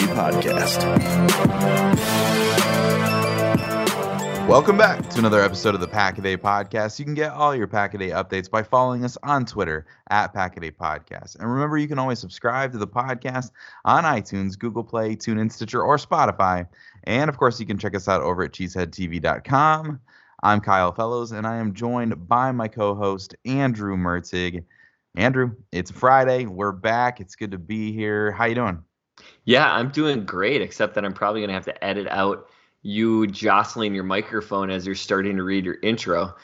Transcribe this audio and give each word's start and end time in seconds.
Podcast. 0.00 0.84
Welcome 4.48 4.76
back 4.76 5.08
to 5.08 5.18
another 5.18 5.40
episode 5.40 5.74
of 5.74 5.80
the 5.80 5.88
Pack 5.88 6.18
a 6.18 6.20
Day 6.20 6.36
Podcast. 6.36 6.98
You 6.98 7.06
can 7.06 7.14
get 7.14 7.32
all 7.32 7.56
your 7.56 7.66
Pack 7.66 7.94
a 7.94 7.98
Day 7.98 8.10
updates 8.10 8.50
by 8.50 8.62
following 8.62 9.02
us 9.02 9.16
on 9.22 9.46
Twitter 9.46 9.86
at 10.10 10.34
Pack 10.34 10.56
a 10.58 10.60
Day 10.60 10.70
Podcast. 10.70 11.38
And 11.38 11.50
remember, 11.50 11.78
you 11.78 11.88
can 11.88 11.98
always 11.98 12.18
subscribe 12.18 12.70
to 12.72 12.78
the 12.78 12.86
podcast 12.86 13.52
on 13.86 14.04
iTunes, 14.04 14.58
Google 14.58 14.84
Play, 14.84 15.16
TuneIn, 15.16 15.50
Stitcher, 15.50 15.82
or 15.82 15.96
Spotify. 15.96 16.68
And 17.04 17.30
of 17.30 17.38
course, 17.38 17.58
you 17.58 17.64
can 17.64 17.78
check 17.78 17.94
us 17.94 18.06
out 18.06 18.20
over 18.20 18.42
at 18.42 18.52
cheeseheadtv.com. 18.52 20.00
I'm 20.42 20.60
Kyle 20.60 20.92
Fellows, 20.92 21.32
and 21.32 21.46
I 21.46 21.56
am 21.56 21.72
joined 21.72 22.28
by 22.28 22.52
my 22.52 22.68
co-host 22.68 23.34
Andrew 23.46 23.96
Mertig. 23.96 24.62
Andrew, 25.16 25.52
it's 25.72 25.90
Friday. 25.90 26.44
We're 26.44 26.72
back. 26.72 27.18
It's 27.18 27.34
good 27.34 27.52
to 27.52 27.58
be 27.58 27.92
here. 27.92 28.30
How 28.30 28.44
you 28.44 28.54
doing? 28.54 28.82
Yeah, 29.44 29.70
I'm 29.70 29.90
doing 29.90 30.24
great, 30.24 30.62
except 30.62 30.94
that 30.94 31.04
I'm 31.04 31.12
probably 31.12 31.40
gonna 31.40 31.52
have 31.52 31.66
to 31.66 31.84
edit 31.84 32.06
out 32.08 32.48
you 32.82 33.26
jostling 33.26 33.94
your 33.94 34.04
microphone 34.04 34.70
as 34.70 34.86
you're 34.86 34.94
starting 34.94 35.36
to 35.36 35.42
read 35.42 35.64
your 35.64 35.78
intro. 35.82 36.34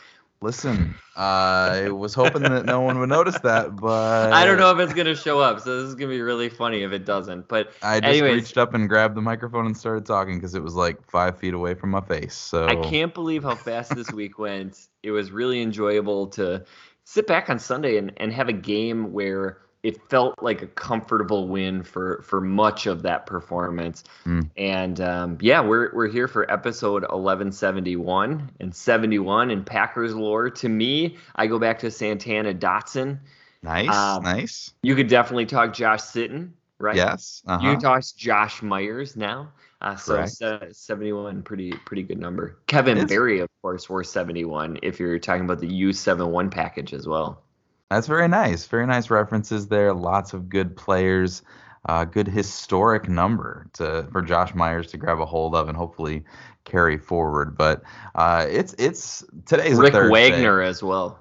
Listen, 0.42 0.94
I 1.16 1.90
was 1.90 2.14
hoping 2.14 2.42
that 2.42 2.64
no 2.64 2.80
one 2.80 2.98
would 2.98 3.10
notice 3.10 3.38
that, 3.40 3.76
but 3.76 4.32
I 4.32 4.46
don't 4.46 4.58
know 4.58 4.70
if 4.70 4.78
it's 4.78 4.94
gonna 4.94 5.14
show 5.14 5.38
up, 5.38 5.60
so 5.60 5.82
this 5.82 5.88
is 5.90 5.94
gonna 5.94 6.10
be 6.10 6.22
really 6.22 6.48
funny 6.48 6.82
if 6.82 6.92
it 6.92 7.04
doesn't. 7.04 7.46
But 7.46 7.72
I 7.82 8.00
just 8.00 8.10
anyways, 8.10 8.42
reached 8.42 8.56
up 8.56 8.72
and 8.72 8.88
grabbed 8.88 9.14
the 9.14 9.20
microphone 9.20 9.66
and 9.66 9.76
started 9.76 10.06
talking 10.06 10.36
because 10.36 10.54
it 10.54 10.62
was 10.62 10.74
like 10.74 11.10
five 11.10 11.38
feet 11.38 11.52
away 11.52 11.74
from 11.74 11.90
my 11.90 12.00
face. 12.00 12.34
So 12.34 12.66
I 12.66 12.76
can't 12.76 13.12
believe 13.12 13.42
how 13.42 13.54
fast 13.54 13.94
this 13.94 14.10
week 14.12 14.38
went. 14.38 14.88
It 15.02 15.10
was 15.10 15.30
really 15.30 15.60
enjoyable 15.60 16.28
to 16.28 16.64
sit 17.04 17.26
back 17.26 17.50
on 17.50 17.58
Sunday 17.58 17.98
and, 17.98 18.12
and 18.16 18.32
have 18.32 18.48
a 18.48 18.54
game 18.54 19.12
where 19.12 19.58
it 19.82 20.08
felt 20.10 20.42
like 20.42 20.62
a 20.62 20.66
comfortable 20.66 21.48
win 21.48 21.82
for 21.82 22.22
for 22.22 22.40
much 22.40 22.86
of 22.86 23.02
that 23.02 23.26
performance. 23.26 24.04
Mm. 24.26 24.50
And 24.56 25.00
um, 25.00 25.38
yeah, 25.40 25.60
we're 25.60 25.94
we're 25.94 26.08
here 26.08 26.28
for 26.28 26.50
episode 26.50 27.02
1171 27.02 28.50
and 28.60 28.74
71 28.74 29.50
in 29.50 29.64
Packers 29.64 30.14
lore. 30.14 30.50
To 30.50 30.68
me, 30.68 31.16
I 31.36 31.46
go 31.46 31.58
back 31.58 31.78
to 31.80 31.90
Santana 31.90 32.54
Dotson. 32.54 33.18
Nice, 33.62 33.94
Um, 33.94 34.22
nice. 34.22 34.72
You 34.82 34.94
could 34.94 35.08
definitely 35.08 35.46
talk 35.46 35.74
Josh 35.74 36.00
Sitton, 36.00 36.50
right? 36.78 36.96
Yes. 36.96 37.42
Uh-huh. 37.46 37.70
You 37.70 37.76
talk 37.78 38.02
Josh 38.16 38.62
Myers 38.62 39.16
now. 39.16 39.52
Uh, 39.82 39.96
so 39.96 40.16
Correct. 40.16 40.76
71, 40.76 41.42
pretty 41.42 41.72
pretty 41.72 42.02
good 42.02 42.18
number. 42.18 42.58
Kevin 42.66 43.06
Barry, 43.06 43.40
of 43.40 43.48
course, 43.62 43.88
wore 43.88 44.04
71. 44.04 44.78
If 44.82 45.00
you're 45.00 45.18
talking 45.18 45.44
about 45.44 45.60
the 45.60 45.68
U71 45.68 46.50
package 46.50 46.92
as 46.92 47.06
well. 47.08 47.42
That's 47.90 48.06
very 48.06 48.28
nice. 48.28 48.66
Very 48.66 48.86
nice 48.86 49.10
references 49.10 49.68
there. 49.68 49.92
Lots 49.92 50.32
of 50.32 50.48
good 50.48 50.76
players. 50.76 51.42
Uh, 51.88 52.04
good 52.04 52.28
historic 52.28 53.08
number 53.08 53.66
to 53.72 54.06
for 54.12 54.20
Josh 54.20 54.54
Myers 54.54 54.88
to 54.88 54.98
grab 54.98 55.18
a 55.18 55.26
hold 55.26 55.54
of 55.54 55.68
and 55.68 55.76
hopefully 55.76 56.24
carry 56.64 56.98
forward. 56.98 57.56
But 57.56 57.82
uh, 58.14 58.46
it's 58.48 58.74
it's 58.78 59.24
today's 59.46 59.76
Rick. 59.76 59.94
Wagner 59.94 60.60
as 60.60 60.82
well. 60.82 61.18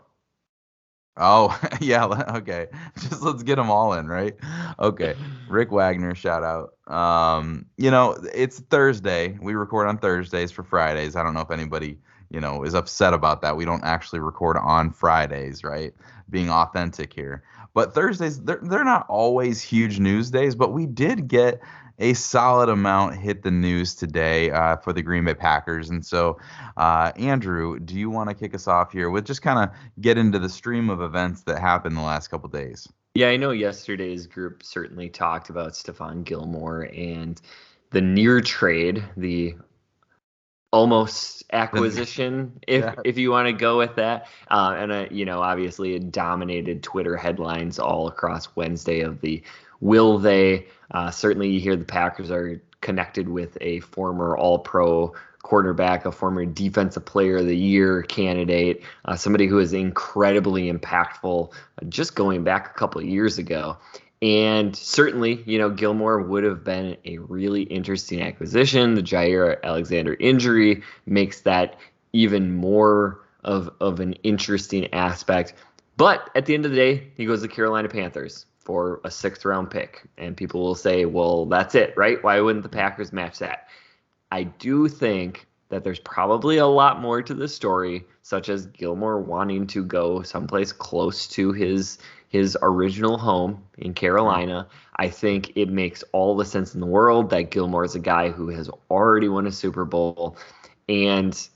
Oh 1.19 1.59
yeah, 1.81 2.05
okay. 2.35 2.67
Just 2.97 3.21
let's 3.21 3.43
get 3.43 3.55
them 3.55 3.69
all 3.69 3.93
in, 3.93 4.07
right? 4.07 4.35
Okay. 4.79 5.15
Rick 5.49 5.71
Wagner, 5.71 6.13
shout 6.13 6.43
out. 6.43 6.93
Um, 6.93 7.65
you 7.77 7.91
know, 7.91 8.17
it's 8.33 8.59
Thursday. 8.59 9.37
We 9.41 9.53
record 9.55 9.87
on 9.87 9.97
Thursdays 9.97 10.51
for 10.51 10.63
Fridays. 10.63 11.15
I 11.15 11.23
don't 11.23 11.33
know 11.33 11.41
if 11.41 11.51
anybody, 11.51 11.97
you 12.29 12.39
know, 12.39 12.63
is 12.63 12.73
upset 12.73 13.13
about 13.13 13.41
that. 13.41 13.57
We 13.57 13.65
don't 13.65 13.83
actually 13.83 14.19
record 14.19 14.57
on 14.57 14.91
Fridays, 14.91 15.63
right? 15.63 15.93
Being 16.29 16.49
authentic 16.49 17.13
here. 17.13 17.43
But 17.73 17.93
Thursdays, 17.93 18.41
they're 18.43 18.59
they're 18.61 18.83
not 18.83 19.05
always 19.09 19.61
huge 19.61 19.99
news 19.99 20.31
days, 20.31 20.55
but 20.55 20.73
we 20.73 20.85
did 20.85 21.27
get 21.27 21.59
a 21.99 22.13
solid 22.13 22.69
amount 22.69 23.17
hit 23.17 23.43
the 23.43 23.51
news 23.51 23.93
today 23.93 24.51
uh, 24.51 24.77
for 24.77 24.93
the 24.93 25.01
Green 25.01 25.25
Bay 25.25 25.33
Packers. 25.33 25.89
And 25.89 26.05
so, 26.05 26.37
uh, 26.77 27.11
Andrew, 27.17 27.79
do 27.79 27.95
you 27.95 28.09
want 28.09 28.29
to 28.29 28.35
kick 28.35 28.55
us 28.55 28.67
off 28.67 28.91
here 28.91 29.09
with 29.09 29.25
just 29.25 29.41
kind 29.41 29.59
of 29.59 29.75
get 30.01 30.17
into 30.17 30.39
the 30.39 30.49
stream 30.49 30.89
of 30.89 31.01
events 31.01 31.41
that 31.43 31.59
happened 31.59 31.97
the 31.97 32.01
last 32.01 32.29
couple 32.29 32.49
days? 32.49 32.87
Yeah, 33.15 33.29
I 33.29 33.37
know 33.37 33.51
yesterday's 33.51 34.27
group 34.27 34.63
certainly 34.63 35.09
talked 35.09 35.49
about 35.49 35.73
Stephon 35.73 36.23
Gilmore 36.23 36.83
and 36.95 37.41
the 37.91 38.01
near 38.01 38.39
trade, 38.39 39.03
the 39.17 39.55
almost 40.71 41.43
acquisition, 41.51 42.59
if 42.67 42.83
Yeah. 42.83 42.95
if 43.03 43.17
you 43.17 43.31
want 43.31 43.47
to 43.47 43.53
go 43.53 43.77
with 43.77 43.95
that. 43.95 44.27
Uh, 44.49 44.75
and 44.77 44.91
uh, 44.91 45.05
you 45.09 45.25
know, 45.25 45.41
obviously, 45.41 45.95
it 45.95 46.11
dominated 46.11 46.83
Twitter 46.83 47.17
headlines 47.17 47.79
all 47.79 48.07
across 48.07 48.55
Wednesday 48.55 49.01
of 49.01 49.21
the 49.21 49.41
will 49.81 50.17
they. 50.17 50.67
Uh, 50.91 51.11
certainly, 51.11 51.49
you 51.49 51.59
hear 51.59 51.75
the 51.75 51.85
Packers 51.85 52.31
are 52.31 52.61
connected 52.81 53.29
with 53.29 53.57
a 53.61 53.79
former 53.81 54.37
All 54.37 54.59
Pro 54.59 55.13
quarterback, 55.41 56.05
a 56.05 56.11
former 56.11 56.45
Defensive 56.45 57.05
Player 57.05 57.37
of 57.37 57.45
the 57.45 57.57
Year 57.57 58.03
candidate, 58.03 58.83
uh, 59.05 59.15
somebody 59.15 59.47
who 59.47 59.59
is 59.59 59.73
incredibly 59.73 60.71
impactful, 60.71 61.51
uh, 61.51 61.85
just 61.87 62.15
going 62.15 62.43
back 62.43 62.69
a 62.69 62.73
couple 62.77 63.01
of 63.01 63.07
years 63.07 63.37
ago. 63.37 63.77
And 64.21 64.75
certainly, 64.75 65.43
you 65.45 65.57
know, 65.57 65.69
Gilmore 65.69 66.21
would 66.21 66.43
have 66.43 66.63
been 66.63 66.97
a 67.05 67.19
really 67.19 67.63
interesting 67.63 68.21
acquisition. 68.21 68.95
The 68.95 69.03
Jaire 69.03 69.61
Alexander 69.63 70.15
injury 70.19 70.83
makes 71.05 71.41
that 71.41 71.77
even 72.11 72.53
more 72.53 73.21
of, 73.45 73.69
of 73.79 74.01
an 74.01 74.13
interesting 74.23 74.93
aspect. 74.93 75.53
But 75.95 76.29
at 76.35 76.45
the 76.45 76.53
end 76.53 76.65
of 76.65 76.71
the 76.71 76.77
day, 76.77 77.07
he 77.15 77.25
goes 77.25 77.41
to 77.41 77.47
Carolina 77.47 77.87
Panthers 77.87 78.45
for 78.57 78.99
a 79.05 79.11
sixth 79.11 79.45
round 79.45 79.71
pick. 79.71 80.07
And 80.17 80.35
people 80.35 80.61
will 80.61 80.75
say, 80.75 81.05
well, 81.05 81.45
that's 81.45 81.75
it, 81.75 81.93
right? 81.95 82.21
Why 82.21 82.41
wouldn't 82.41 82.63
the 82.63 82.69
Packers 82.69 83.13
match 83.13 83.39
that? 83.39 83.67
I 84.31 84.43
do 84.43 84.89
think 84.89 85.47
that 85.69 85.83
there's 85.83 85.99
probably 85.99 86.57
a 86.57 86.67
lot 86.67 86.99
more 86.99 87.21
to 87.21 87.33
the 87.33 87.47
story, 87.47 88.03
such 88.21 88.49
as 88.49 88.65
Gilmore 88.65 89.19
wanting 89.19 89.65
to 89.67 89.83
go 89.83 90.21
someplace 90.23 90.71
close 90.73 91.27
to 91.29 91.51
his 91.51 91.99
his 92.29 92.55
original 92.61 93.17
home 93.17 93.63
in 93.79 93.93
Carolina. 93.93 94.67
I 94.95 95.09
think 95.09 95.51
it 95.55 95.67
makes 95.67 96.03
all 96.11 96.37
the 96.37 96.45
sense 96.45 96.75
in 96.75 96.79
the 96.79 96.85
world 96.85 97.31
that 97.31 97.49
Gilmore 97.49 97.83
is 97.83 97.95
a 97.95 97.99
guy 97.99 98.29
who 98.29 98.49
has 98.49 98.69
already 98.89 99.27
won 99.27 99.47
a 99.47 99.51
Super 99.51 99.83
Bowl 99.83 100.37
and 100.87 101.49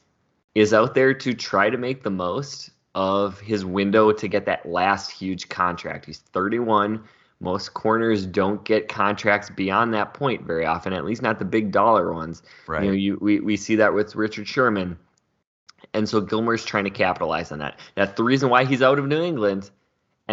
is 0.55 0.73
out 0.73 0.95
there 0.95 1.13
to 1.13 1.33
try 1.33 1.69
to 1.69 1.77
make 1.77 2.03
the 2.03 2.09
most 2.09 2.71
of 2.95 3.39
his 3.39 3.63
window 3.63 4.11
to 4.11 4.27
get 4.27 4.45
that 4.47 4.65
last 4.65 5.11
huge 5.11 5.47
contract. 5.47 6.05
He's 6.05 6.19
31. 6.19 7.03
Most 7.39 7.73
corners 7.73 8.25
don't 8.25 8.63
get 8.63 8.87
contracts 8.87 9.49
beyond 9.51 9.93
that 9.93 10.13
point 10.13 10.43
very 10.43 10.65
often, 10.65 10.93
at 10.93 11.05
least 11.05 11.21
not 11.21 11.37
the 11.37 11.45
big 11.45 11.71
dollar 11.71 12.13
ones. 12.13 12.41
Right. 12.67 12.83
You 12.83 12.89
know, 12.89 12.95
you 12.95 13.17
we, 13.21 13.39
we 13.41 13.57
see 13.57 13.75
that 13.75 13.93
with 13.93 14.15
Richard 14.15 14.47
Sherman. 14.47 14.97
And 15.93 16.09
so 16.09 16.21
Gilmore's 16.21 16.65
trying 16.65 16.85
to 16.85 16.89
capitalize 16.89 17.51
on 17.51 17.59
that. 17.59 17.79
That's 17.95 18.15
the 18.15 18.23
reason 18.23 18.49
why 18.49 18.65
he's 18.65 18.81
out 18.81 18.97
of 18.97 19.05
New 19.05 19.21
England. 19.21 19.69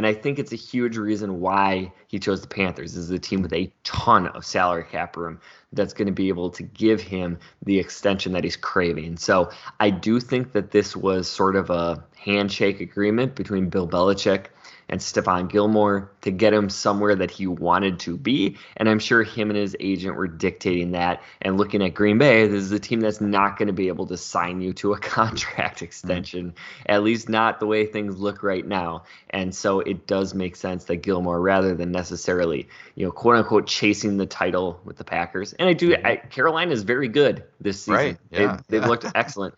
And 0.01 0.07
I 0.07 0.15
think 0.15 0.39
it's 0.39 0.51
a 0.51 0.57
huge 0.57 0.97
reason 0.97 1.41
why 1.41 1.93
he 2.09 2.19
chose 2.19 2.41
the 2.41 2.49
Panthers. 2.49 2.95
This 2.95 3.05
is 3.05 3.11
a 3.11 3.19
team 3.19 3.43
with 3.43 3.53
a 3.53 3.71
ton 3.85 4.29
of 4.29 4.47
salary 4.47 4.87
cap 4.91 5.15
room 5.15 5.39
that's 5.75 5.93
going 5.93 6.07
to 6.07 6.13
be 6.13 6.29
able 6.29 6.49
to 6.53 6.63
give 6.63 7.03
him 7.03 7.39
the 7.67 7.79
extension 7.79 8.33
that 8.33 8.43
he's 8.43 8.57
craving. 8.57 9.19
So 9.19 9.51
I 9.79 9.91
do 9.91 10.19
think 10.19 10.53
that 10.53 10.71
this 10.71 10.97
was 10.97 11.29
sort 11.29 11.55
of 11.55 11.69
a 11.69 12.03
handshake 12.17 12.81
agreement 12.81 13.35
between 13.35 13.69
Bill 13.69 13.87
Belichick 13.87 14.47
and 14.91 15.01
Stephon 15.01 15.49
Gilmore 15.49 16.11
to 16.23 16.33
get 16.33 16.53
him 16.53 16.69
somewhere 16.69 17.15
that 17.15 17.31
he 17.31 17.47
wanted 17.47 18.01
to 18.01 18.17
be. 18.17 18.59
And 18.77 18.89
I'm 18.89 18.99
sure 18.99 19.23
him 19.23 19.49
and 19.49 19.57
his 19.57 19.77
agent 19.79 20.17
were 20.17 20.27
dictating 20.27 20.91
that 20.91 21.23
and 21.41 21.57
looking 21.57 21.81
at 21.83 21.95
Green 21.95 22.19
Bay. 22.19 22.49
This 22.49 22.65
is 22.65 22.73
a 22.73 22.79
team 22.81 23.01
that's 23.01 23.21
not 23.21 23.57
going 23.57 23.69
to 23.69 23.73
be 23.73 23.87
able 23.87 24.07
to 24.09 24.17
sign 24.17 24.61
you 24.61 24.73
to 24.75 24.93
a 24.93 24.99
contract 25.01 25.81
extension, 25.81 26.55
at 26.87 27.05
least 27.05 27.29
not 27.29 27.61
the 27.61 27.67
way 27.67 27.87
things 27.87 28.19
look 28.19 28.43
right 28.43 28.67
now. 28.67 29.05
And 29.31 29.55
so 29.55 29.79
it 29.79 30.09
does 30.09 30.35
make 30.35 30.57
sense 30.57 30.85
that 30.85 30.97
Gilmore, 30.97 31.41
rather 31.41 31.75
than 31.77 31.93
necessarily, 31.93 32.69
you 32.97 33.07
know, 33.07 33.13
quote 33.13 33.37
unquote, 33.37 33.69
chasing 33.69 34.17
the 34.17 34.27
title 34.27 34.81
with 34.85 34.97
the 34.97 35.05
Packers. 35.05 35.53
And 35.53 35.69
I 35.69 35.73
do, 35.73 35.95
I, 36.05 36.17
Carolina 36.17 36.73
is 36.73 36.83
very 36.83 37.09
good 37.09 37.45
this 37.61 37.79
season. 37.83 37.95
Right. 37.95 38.19
Yeah, 38.33 38.57
they, 38.57 38.63
They've 38.69 38.83
yeah. 38.83 38.89
looked 38.89 39.07
excellent 39.15 39.55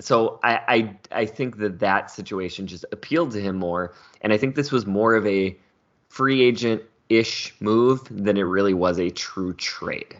so 0.00 0.38
I, 0.42 0.60
I 0.68 1.20
I 1.22 1.26
think 1.26 1.58
that 1.58 1.78
that 1.80 2.10
situation 2.10 2.66
just 2.66 2.84
appealed 2.92 3.32
to 3.32 3.40
him 3.40 3.56
more, 3.56 3.94
and 4.22 4.32
I 4.32 4.38
think 4.38 4.54
this 4.54 4.70
was 4.70 4.86
more 4.86 5.14
of 5.14 5.26
a 5.26 5.56
free 6.08 6.42
agent 6.42 6.82
ish 7.08 7.54
move 7.60 8.06
than 8.10 8.36
it 8.36 8.42
really 8.42 8.74
was 8.74 8.98
a 8.98 9.10
true 9.10 9.54
trade. 9.54 10.16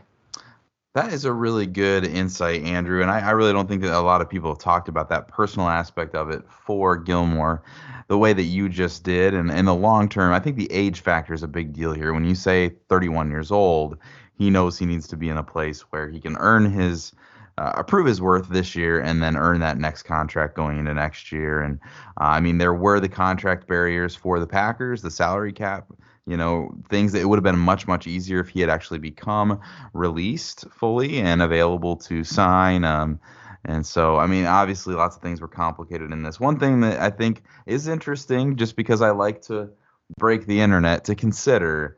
That 0.94 1.12
is 1.12 1.24
a 1.24 1.32
really 1.32 1.66
good 1.66 2.04
insight, 2.04 2.62
Andrew. 2.64 3.02
And 3.02 3.10
I, 3.10 3.20
I, 3.20 3.30
really 3.30 3.52
don't 3.52 3.68
think 3.68 3.82
that 3.82 3.96
a 3.96 4.00
lot 4.00 4.20
of 4.20 4.28
people 4.28 4.50
have 4.50 4.58
talked 4.58 4.88
about 4.88 5.08
that 5.10 5.28
personal 5.28 5.68
aspect 5.68 6.14
of 6.14 6.30
it 6.30 6.42
for 6.48 6.96
Gilmore 6.96 7.62
the 8.08 8.18
way 8.18 8.32
that 8.32 8.44
you 8.44 8.68
just 8.68 9.04
did. 9.04 9.34
And 9.34 9.50
in 9.50 9.66
the 9.66 9.74
long 9.74 10.08
term, 10.08 10.32
I 10.32 10.40
think 10.40 10.56
the 10.56 10.72
age 10.72 11.00
factor 11.00 11.34
is 11.34 11.42
a 11.42 11.48
big 11.48 11.72
deal 11.72 11.92
here. 11.92 12.12
When 12.12 12.24
you 12.24 12.34
say 12.34 12.70
31 12.88 13.30
years 13.30 13.52
old, 13.52 13.98
he 14.38 14.50
knows 14.50 14.78
he 14.78 14.86
needs 14.86 15.06
to 15.08 15.16
be 15.16 15.28
in 15.28 15.36
a 15.36 15.42
place 15.42 15.82
where 15.82 16.08
he 16.08 16.20
can 16.20 16.36
earn 16.38 16.70
his 16.70 17.12
uh, 17.58 17.82
prove 17.82 18.06
his 18.06 18.20
worth 18.20 18.48
this 18.48 18.76
year 18.76 19.00
and 19.00 19.22
then 19.22 19.36
earn 19.36 19.60
that 19.60 19.78
next 19.78 20.04
contract 20.04 20.54
going 20.54 20.78
into 20.78 20.94
next 20.94 21.32
year. 21.32 21.60
And 21.60 21.80
uh, 22.20 22.24
I 22.24 22.40
mean, 22.40 22.58
there 22.58 22.74
were 22.74 23.00
the 23.00 23.08
contract 23.08 23.66
barriers 23.66 24.14
for 24.14 24.38
the 24.38 24.46
Packers, 24.46 25.02
the 25.02 25.10
salary 25.10 25.52
cap, 25.52 25.90
you 26.26 26.36
know, 26.36 26.70
things 26.88 27.12
that 27.12 27.20
it 27.20 27.24
would 27.24 27.36
have 27.36 27.44
been 27.44 27.58
much, 27.58 27.86
much 27.88 28.06
easier 28.06 28.38
if 28.38 28.48
he 28.48 28.60
had 28.60 28.70
actually 28.70 29.00
become 29.00 29.60
released 29.92 30.66
fully 30.70 31.18
and 31.18 31.42
available 31.42 31.96
to 31.96 32.22
sign. 32.22 32.84
Um, 32.84 33.18
and 33.64 33.84
so, 33.84 34.18
I 34.18 34.26
mean, 34.26 34.46
obviously, 34.46 34.94
lots 34.94 35.16
of 35.16 35.22
things 35.22 35.40
were 35.40 35.48
complicated 35.48 36.12
in 36.12 36.22
this. 36.22 36.38
One 36.38 36.60
thing 36.60 36.80
that 36.82 37.00
I 37.00 37.10
think 37.10 37.42
is 37.66 37.88
interesting, 37.88 38.56
just 38.56 38.76
because 38.76 39.02
I 39.02 39.10
like 39.10 39.42
to 39.42 39.70
break 40.16 40.46
the 40.46 40.60
internet, 40.60 41.04
to 41.04 41.16
consider 41.16 41.96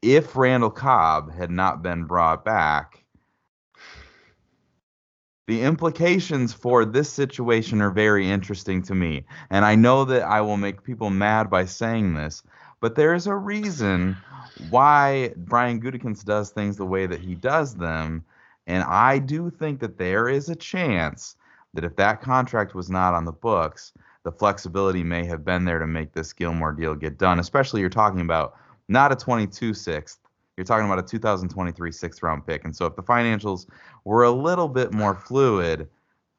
if 0.00 0.34
Randall 0.34 0.70
Cobb 0.70 1.34
had 1.34 1.50
not 1.50 1.82
been 1.82 2.04
brought 2.04 2.44
back 2.44 3.01
the 5.52 5.60
implications 5.60 6.54
for 6.54 6.86
this 6.86 7.12
situation 7.12 7.82
are 7.82 7.90
very 7.90 8.30
interesting 8.30 8.80
to 8.80 8.94
me. 8.94 9.22
And 9.50 9.66
I 9.66 9.74
know 9.74 10.06
that 10.06 10.22
I 10.22 10.40
will 10.40 10.56
make 10.56 10.82
people 10.82 11.10
mad 11.10 11.50
by 11.50 11.66
saying 11.66 12.14
this, 12.14 12.42
but 12.80 12.94
there's 12.94 13.26
a 13.26 13.34
reason 13.34 14.16
why 14.70 15.34
Brian 15.36 15.78
Gutekunst 15.78 16.24
does 16.24 16.48
things 16.48 16.78
the 16.78 16.86
way 16.86 17.04
that 17.04 17.20
he 17.20 17.34
does 17.34 17.74
them. 17.74 18.24
And 18.66 18.82
I 18.84 19.18
do 19.18 19.50
think 19.50 19.80
that 19.80 19.98
there 19.98 20.26
is 20.26 20.48
a 20.48 20.56
chance 20.56 21.36
that 21.74 21.84
if 21.84 21.96
that 21.96 22.22
contract 22.22 22.74
was 22.74 22.88
not 22.88 23.12
on 23.12 23.26
the 23.26 23.32
books, 23.32 23.92
the 24.22 24.32
flexibility 24.32 25.04
may 25.04 25.26
have 25.26 25.44
been 25.44 25.66
there 25.66 25.80
to 25.80 25.86
make 25.86 26.14
this 26.14 26.32
Gilmore 26.32 26.72
deal 26.72 26.94
get 26.94 27.18
done, 27.18 27.38
especially 27.38 27.82
you're 27.82 27.90
talking 27.90 28.22
about 28.22 28.56
not 28.88 29.12
a 29.12 29.16
22 29.16 29.74
sixth, 29.74 30.18
you're 30.56 30.64
talking 30.64 30.86
about 30.86 30.98
a 30.98 31.02
2023 31.02 31.92
sixth 31.92 32.22
round 32.22 32.46
pick. 32.46 32.64
And 32.64 32.74
so 32.74 32.86
if 32.86 32.96
the 32.96 33.02
financials 33.02 33.66
were 34.04 34.24
a 34.24 34.30
little 34.30 34.68
bit 34.68 34.92
more 34.92 35.14
fluid, 35.14 35.88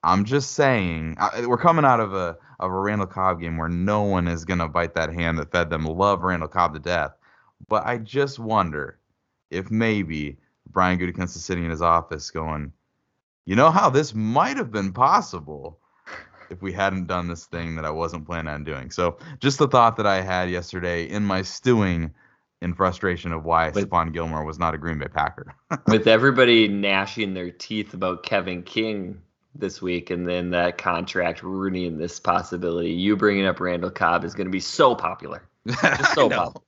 I'm 0.03 0.25
just 0.25 0.51
saying 0.51 1.17
we're 1.45 1.57
coming 1.57 1.85
out 1.85 1.99
of 1.99 2.13
a 2.13 2.37
of 2.59 2.71
a 2.71 2.79
Randall 2.79 3.07
Cobb 3.07 3.41
game 3.41 3.57
where 3.57 3.69
no 3.69 4.03
one 4.03 4.27
is 4.27 4.45
gonna 4.45 4.67
bite 4.67 4.95
that 4.95 5.13
hand 5.13 5.39
that 5.39 5.51
fed 5.51 5.69
them. 5.69 5.85
Love 5.85 6.23
Randall 6.23 6.49
Cobb 6.49 6.73
to 6.73 6.79
death, 6.79 7.13
but 7.67 7.85
I 7.85 7.97
just 7.97 8.39
wonder 8.39 8.99
if 9.49 9.71
maybe 9.71 10.37
Brian 10.69 10.99
Gutekunst 10.99 11.35
is 11.35 11.45
sitting 11.45 11.63
in 11.63 11.71
his 11.71 11.81
office 11.81 12.31
going, 12.31 12.71
you 13.45 13.55
know 13.55 13.71
how 13.71 13.89
this 13.89 14.13
might 14.13 14.57
have 14.57 14.71
been 14.71 14.93
possible 14.93 15.79
if 16.49 16.61
we 16.61 16.71
hadn't 16.71 17.07
done 17.07 17.27
this 17.27 17.45
thing 17.45 17.75
that 17.75 17.85
I 17.85 17.89
wasn't 17.89 18.25
planning 18.25 18.53
on 18.53 18.63
doing. 18.63 18.91
So 18.91 19.17
just 19.39 19.57
the 19.57 19.67
thought 19.67 19.97
that 19.97 20.07
I 20.07 20.21
had 20.21 20.49
yesterday 20.49 21.05
in 21.09 21.23
my 21.23 21.41
stewing 21.41 22.11
in 22.63 22.73
frustration 22.73 23.31
of 23.33 23.45
why 23.45 23.69
with, 23.69 23.89
Stephon 23.89 24.13
Gilmore 24.13 24.45
was 24.45 24.57
not 24.57 24.73
a 24.73 24.77
Green 24.77 24.97
Bay 24.97 25.07
Packer. 25.07 25.55
with 25.87 26.07
everybody 26.07 26.67
gnashing 26.67 27.33
their 27.33 27.51
teeth 27.51 27.93
about 27.93 28.23
Kevin 28.23 28.63
King 28.63 29.21
this 29.55 29.81
week 29.81 30.09
and 30.09 30.27
then 30.27 30.49
that 30.51 30.77
contract 30.77 31.43
ruining 31.43 31.97
this 31.97 32.19
possibility, 32.19 32.91
you 32.91 33.15
bringing 33.15 33.45
up 33.45 33.59
Randall 33.59 33.91
Cobb 33.91 34.23
is 34.23 34.33
going 34.33 34.47
to 34.47 34.51
be 34.51 34.59
so 34.59 34.95
popular. 34.95 35.43
Just 35.67 36.15
so 36.15 36.29
popular 36.29 36.63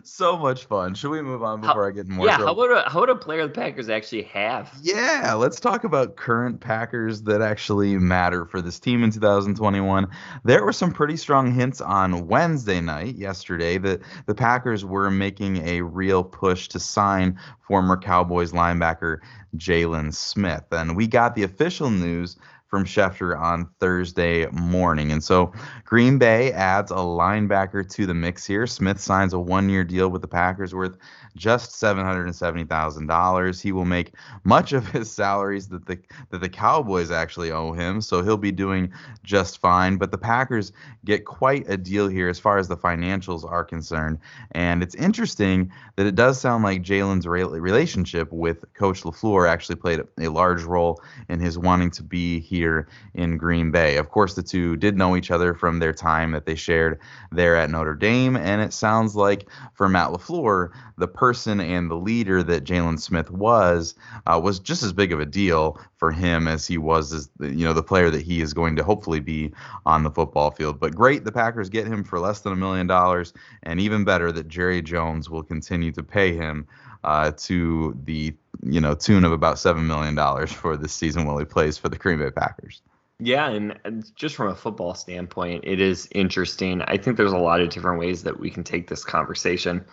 so 0.04 0.36
much 0.36 0.64
fun. 0.64 0.94
Should 0.94 1.10
we 1.10 1.22
move 1.22 1.42
on 1.42 1.60
before 1.60 1.84
how, 1.84 1.88
I 1.88 1.90
get 1.92 2.08
more? 2.08 2.26
Yeah, 2.26 2.38
trouble? 2.38 2.62
how 2.62 2.72
about 2.72 2.86
a, 2.86 2.90
how 2.90 3.00
would 3.00 3.10
a 3.10 3.16
player 3.16 3.46
the 3.46 3.52
Packers 3.52 3.88
actually 3.88 4.22
have? 4.22 4.72
Yeah, 4.82 5.34
let's 5.34 5.60
talk 5.60 5.84
about 5.84 6.16
current 6.16 6.60
Packers 6.60 7.22
that 7.22 7.42
actually 7.42 7.96
matter 7.98 8.44
for 8.44 8.60
this 8.60 8.78
team 8.78 9.02
in 9.02 9.10
2021. 9.10 10.08
There 10.44 10.64
were 10.64 10.72
some 10.72 10.92
pretty 10.92 11.16
strong 11.16 11.52
hints 11.52 11.80
on 11.80 12.26
Wednesday 12.26 12.80
night, 12.80 13.16
yesterday, 13.16 13.78
that 13.78 14.02
the 14.26 14.34
Packers 14.34 14.84
were 14.84 15.10
making 15.10 15.66
a 15.66 15.82
real 15.82 16.24
push 16.24 16.68
to 16.68 16.80
sign 16.80 17.38
former 17.66 17.96
Cowboys 17.96 18.52
linebacker 18.52 19.18
Jaylon 19.56 20.14
Smith, 20.14 20.64
and 20.70 20.96
we 20.96 21.06
got 21.06 21.34
the 21.34 21.42
official 21.42 21.90
news 21.90 22.36
from 22.68 22.84
Schefter 22.84 23.38
on 23.38 23.68
Thursday 23.80 24.46
morning. 24.50 25.12
And 25.12 25.22
so 25.22 25.52
Green 25.84 26.18
Bay 26.18 26.52
adds 26.52 26.90
a 26.90 26.96
linebacker 26.96 27.88
to 27.90 28.06
the 28.06 28.14
mix 28.14 28.44
here. 28.44 28.66
Smith 28.66 29.00
signs 29.00 29.32
a 29.32 29.38
one 29.38 29.68
year 29.68 29.84
deal 29.84 30.08
with 30.08 30.22
the 30.22 30.28
Packers 30.28 30.74
worth 30.74 30.96
just 31.36 31.70
$770,000. 31.70 33.62
He 33.62 33.72
will 33.72 33.84
make 33.84 34.14
much 34.44 34.72
of 34.72 34.88
his 34.88 35.10
salaries 35.10 35.68
that 35.68 35.86
the 35.86 35.98
that 36.30 36.40
the 36.40 36.48
Cowboys 36.48 37.10
actually 37.10 37.52
owe 37.52 37.72
him, 37.72 38.00
so 38.00 38.22
he'll 38.22 38.36
be 38.36 38.52
doing 38.52 38.92
just 39.22 39.58
fine, 39.58 39.96
but 39.96 40.10
the 40.10 40.18
Packers 40.18 40.72
get 41.04 41.24
quite 41.24 41.64
a 41.68 41.76
deal 41.76 42.08
here 42.08 42.28
as 42.28 42.38
far 42.38 42.58
as 42.58 42.68
the 42.68 42.76
financials 42.76 43.48
are 43.48 43.64
concerned. 43.64 44.18
And 44.52 44.82
it's 44.82 44.94
interesting 44.94 45.70
that 45.96 46.06
it 46.06 46.14
does 46.14 46.40
sound 46.40 46.64
like 46.64 46.82
Jaylon's 46.82 47.26
relationship 47.26 48.32
with 48.32 48.64
Coach 48.74 49.02
LaFleur 49.02 49.48
actually 49.48 49.76
played 49.76 50.00
a 50.18 50.28
large 50.28 50.62
role 50.62 51.00
in 51.28 51.40
his 51.40 51.58
wanting 51.58 51.90
to 51.92 52.02
be 52.02 52.40
here 52.40 52.88
in 53.14 53.36
Green 53.36 53.70
Bay. 53.70 53.96
Of 53.96 54.10
course, 54.10 54.34
the 54.34 54.42
two 54.42 54.76
did 54.76 54.96
know 54.96 55.16
each 55.16 55.30
other 55.30 55.54
from 55.54 55.78
their 55.78 55.92
time 55.92 56.32
that 56.32 56.46
they 56.46 56.54
shared 56.54 56.98
there 57.30 57.56
at 57.56 57.70
Notre 57.70 57.94
Dame, 57.94 58.36
and 58.36 58.60
it 58.60 58.72
sounds 58.72 59.14
like 59.14 59.48
for 59.74 59.88
Matt 59.88 60.10
LaFleur, 60.10 60.70
the 60.98 61.08
and 61.34 61.90
the 61.90 61.96
leader 61.96 62.42
that 62.42 62.64
Jaylon 62.64 63.00
Smith 63.00 63.30
was 63.30 63.94
uh, 64.26 64.40
was 64.42 64.58
just 64.58 64.82
as 64.82 64.92
big 64.92 65.12
of 65.12 65.20
a 65.20 65.26
deal 65.26 65.80
for 65.96 66.10
him 66.10 66.48
as 66.48 66.66
he 66.66 66.78
was 66.78 67.12
as 67.12 67.30
you 67.40 67.64
know 67.64 67.72
the 67.72 67.82
player 67.82 68.10
that 68.10 68.22
he 68.22 68.40
is 68.40 68.54
going 68.54 68.76
to 68.76 68.84
hopefully 68.84 69.20
be 69.20 69.52
on 69.84 70.02
the 70.02 70.10
football 70.10 70.50
field. 70.50 70.78
But 70.78 70.94
great, 70.94 71.24
the 71.24 71.32
Packers 71.32 71.68
get 71.68 71.86
him 71.86 72.04
for 72.04 72.20
less 72.20 72.40
than 72.40 72.52
a 72.52 72.56
million 72.56 72.86
dollars, 72.86 73.32
and 73.62 73.80
even 73.80 74.04
better 74.04 74.32
that 74.32 74.48
Jerry 74.48 74.82
Jones 74.82 75.30
will 75.30 75.42
continue 75.42 75.92
to 75.92 76.02
pay 76.02 76.34
him 76.34 76.66
uh, 77.04 77.32
to 77.36 77.96
the 78.04 78.34
you 78.62 78.80
know 78.80 78.94
tune 78.94 79.24
of 79.24 79.32
about 79.32 79.58
seven 79.58 79.86
million 79.86 80.14
dollars 80.14 80.52
for 80.52 80.76
this 80.76 80.92
season 80.92 81.26
while 81.26 81.38
he 81.38 81.44
plays 81.44 81.78
for 81.78 81.88
the 81.88 81.96
Green 81.96 82.18
Bay 82.18 82.30
Packers. 82.30 82.82
Yeah, 83.18 83.48
and 83.48 84.04
just 84.14 84.34
from 84.34 84.48
a 84.48 84.54
football 84.54 84.94
standpoint, 84.94 85.64
it 85.66 85.80
is 85.80 86.06
interesting. 86.12 86.82
I 86.82 86.98
think 86.98 87.16
there's 87.16 87.32
a 87.32 87.38
lot 87.38 87.62
of 87.62 87.70
different 87.70 87.98
ways 87.98 88.24
that 88.24 88.38
we 88.38 88.50
can 88.50 88.62
take 88.62 88.88
this 88.88 89.04
conversation. 89.04 89.86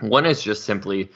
One 0.00 0.26
is 0.26 0.42
just 0.42 0.64
simply 0.64 1.10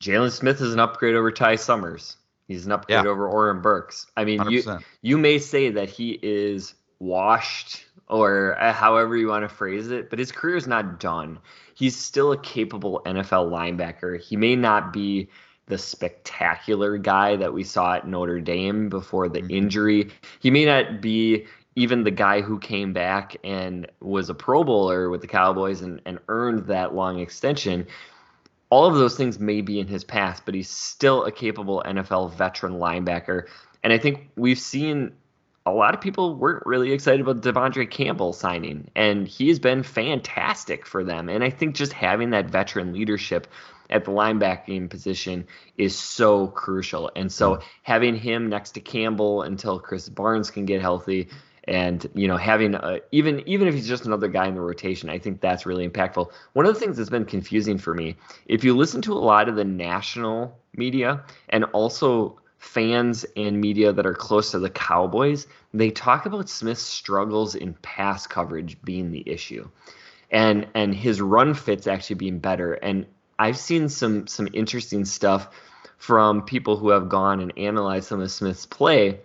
Jaylon 0.00 0.32
Smith 0.32 0.60
is 0.60 0.72
an 0.72 0.80
upgrade 0.80 1.14
over 1.14 1.30
Ty 1.30 1.56
Summers. 1.56 2.16
He's 2.48 2.66
an 2.66 2.72
upgrade 2.72 3.04
yeah. 3.04 3.10
over 3.10 3.28
Oren 3.28 3.60
Burks. 3.60 4.06
I 4.16 4.24
mean, 4.24 4.40
100%. 4.40 4.50
you 4.50 4.78
you 5.02 5.18
may 5.18 5.38
say 5.38 5.70
that 5.70 5.88
he 5.88 6.18
is 6.22 6.74
washed 6.98 7.84
or 8.08 8.60
uh, 8.60 8.72
however 8.72 9.16
you 9.16 9.28
want 9.28 9.48
to 9.48 9.48
phrase 9.48 9.90
it, 9.90 10.10
but 10.10 10.18
his 10.18 10.32
career 10.32 10.56
is 10.56 10.66
not 10.66 11.00
done. 11.00 11.38
He's 11.74 11.96
still 11.96 12.32
a 12.32 12.38
capable 12.38 13.00
NFL 13.06 13.50
linebacker. 13.50 14.20
He 14.20 14.36
may 14.36 14.56
not 14.56 14.92
be 14.92 15.28
the 15.66 15.78
spectacular 15.78 16.98
guy 16.98 17.36
that 17.36 17.54
we 17.54 17.64
saw 17.64 17.94
at 17.94 18.06
Notre 18.06 18.40
Dame 18.40 18.88
before 18.88 19.28
the 19.28 19.40
mm-hmm. 19.40 19.50
injury. 19.50 20.10
He 20.40 20.50
may 20.50 20.64
not 20.64 21.00
be 21.00 21.46
even 21.74 22.04
the 22.04 22.10
guy 22.10 22.40
who 22.40 22.58
came 22.58 22.92
back 22.92 23.36
and 23.44 23.90
was 24.00 24.28
a 24.28 24.34
Pro 24.34 24.62
Bowler 24.64 25.08
with 25.08 25.20
the 25.20 25.26
Cowboys 25.26 25.80
and, 25.80 26.00
and 26.04 26.18
earned 26.28 26.66
that 26.66 26.94
long 26.94 27.18
extension, 27.18 27.86
all 28.70 28.86
of 28.86 28.94
those 28.94 29.16
things 29.16 29.38
may 29.38 29.60
be 29.60 29.80
in 29.80 29.86
his 29.86 30.04
past, 30.04 30.44
but 30.44 30.54
he's 30.54 30.70
still 30.70 31.24
a 31.24 31.32
capable 31.32 31.82
NFL 31.86 32.34
veteran 32.34 32.74
linebacker. 32.74 33.46
And 33.82 33.92
I 33.92 33.98
think 33.98 34.30
we've 34.36 34.58
seen 34.58 35.12
a 35.64 35.72
lot 35.72 35.94
of 35.94 36.00
people 36.00 36.34
weren't 36.34 36.66
really 36.66 36.92
excited 36.92 37.20
about 37.20 37.40
De'Vondre 37.40 37.88
Campbell 37.88 38.32
signing, 38.32 38.90
and 38.96 39.28
he's 39.28 39.58
been 39.58 39.82
fantastic 39.82 40.86
for 40.86 41.04
them. 41.04 41.28
And 41.28 41.44
I 41.44 41.50
think 41.50 41.74
just 41.74 41.92
having 41.92 42.30
that 42.30 42.46
veteran 42.46 42.92
leadership 42.92 43.46
at 43.88 44.04
the 44.04 44.10
linebacking 44.10 44.90
position 44.90 45.46
is 45.76 45.96
so 45.96 46.48
crucial. 46.48 47.10
And 47.14 47.30
so 47.30 47.54
mm-hmm. 47.54 47.66
having 47.82 48.16
him 48.16 48.48
next 48.48 48.72
to 48.72 48.80
Campbell 48.80 49.42
until 49.42 49.80
Krys 49.80 50.12
Barnes 50.12 50.50
can 50.50 50.64
get 50.64 50.80
healthy 50.80 51.28
and 51.64 52.08
you 52.14 52.26
know 52.26 52.36
having 52.36 52.74
a, 52.74 53.00
even 53.12 53.42
even 53.46 53.68
if 53.68 53.74
he's 53.74 53.86
just 53.86 54.04
another 54.04 54.28
guy 54.28 54.46
in 54.46 54.54
the 54.54 54.60
rotation 54.60 55.08
i 55.08 55.18
think 55.18 55.40
that's 55.40 55.64
really 55.66 55.88
impactful. 55.88 56.30
One 56.54 56.66
of 56.66 56.74
the 56.74 56.80
things 56.80 56.96
that's 56.96 57.10
been 57.10 57.24
confusing 57.24 57.78
for 57.78 57.94
me 57.94 58.16
if 58.46 58.64
you 58.64 58.76
listen 58.76 59.02
to 59.02 59.12
a 59.12 59.14
lot 59.14 59.48
of 59.48 59.56
the 59.56 59.64
national 59.64 60.58
media 60.74 61.22
and 61.48 61.64
also 61.66 62.38
fans 62.58 63.24
and 63.36 63.60
media 63.60 63.92
that 63.92 64.06
are 64.06 64.14
close 64.14 64.52
to 64.52 64.58
the 64.58 64.70
cowboys 64.70 65.46
they 65.74 65.90
talk 65.90 66.26
about 66.26 66.48
smith's 66.48 66.82
struggles 66.82 67.54
in 67.54 67.74
pass 67.74 68.26
coverage 68.26 68.80
being 68.82 69.10
the 69.10 69.28
issue 69.28 69.68
and 70.32 70.66
and 70.74 70.94
his 70.94 71.20
run 71.20 71.54
fits 71.54 71.86
actually 71.86 72.16
being 72.16 72.38
better. 72.38 72.72
And 72.72 73.06
i've 73.38 73.58
seen 73.58 73.88
some 73.88 74.26
some 74.26 74.48
interesting 74.52 75.04
stuff 75.04 75.48
from 75.98 76.42
people 76.42 76.76
who 76.76 76.88
have 76.88 77.08
gone 77.08 77.40
and 77.40 77.56
analyzed 77.56 78.08
some 78.08 78.20
of 78.20 78.30
smith's 78.30 78.66
play 78.66 79.20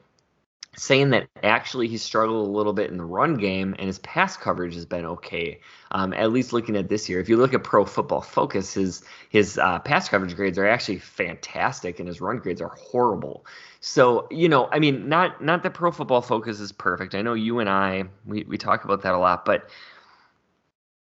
saying 0.78 1.10
that 1.10 1.28
actually 1.42 1.88
he 1.88 1.98
struggled 1.98 2.48
a 2.48 2.52
little 2.52 2.72
bit 2.72 2.92
in 2.92 2.98
the 2.98 3.04
run 3.04 3.36
game 3.36 3.76
and 3.80 3.88
his 3.88 3.98
pass 4.00 4.38
coverage 4.38 4.76
has 4.76 4.86
been 4.86 5.06
okay. 5.06 5.60
Um, 5.92 6.14
at 6.14 6.32
least 6.32 6.54
looking 6.54 6.78
at 6.78 6.88
this 6.88 7.10
year, 7.10 7.20
if 7.20 7.28
you 7.28 7.38
look 7.38 7.54
at 7.54 7.64
Pro 7.64 7.84
Football 7.84 8.22
Focus, 8.22 8.74
his 8.74 9.04
his 9.30 9.58
uh, 9.58 9.80
pass 9.80 10.08
coverage 10.08 10.36
grades 10.36 10.58
are 10.58 10.68
actually 10.68 11.00
fantastic 11.00 12.00
and 12.00 12.08
his 12.08 12.22
run 12.22 12.38
grades 12.38 12.62
are 12.62 12.76
horrible. 12.80 13.46
So 13.80 14.28
you 14.30 14.48
know, 14.48 14.70
I 14.72 14.78
mean, 14.80 15.10
not 15.10 15.44
not 15.44 15.64
that 15.64 15.74
Pro 15.74 15.92
Football 15.92 16.22
Focus 16.22 16.60
is 16.60 16.72
perfect. 16.72 17.16
I 17.16 17.24
know 17.24 17.34
you 17.34 17.60
and 17.60 17.70
I 17.70 18.04
we 18.26 18.44
we 18.44 18.58
talk 18.58 18.86
about 18.86 19.02
that 19.02 19.16
a 19.16 19.18
lot, 19.18 19.46
but 19.46 19.70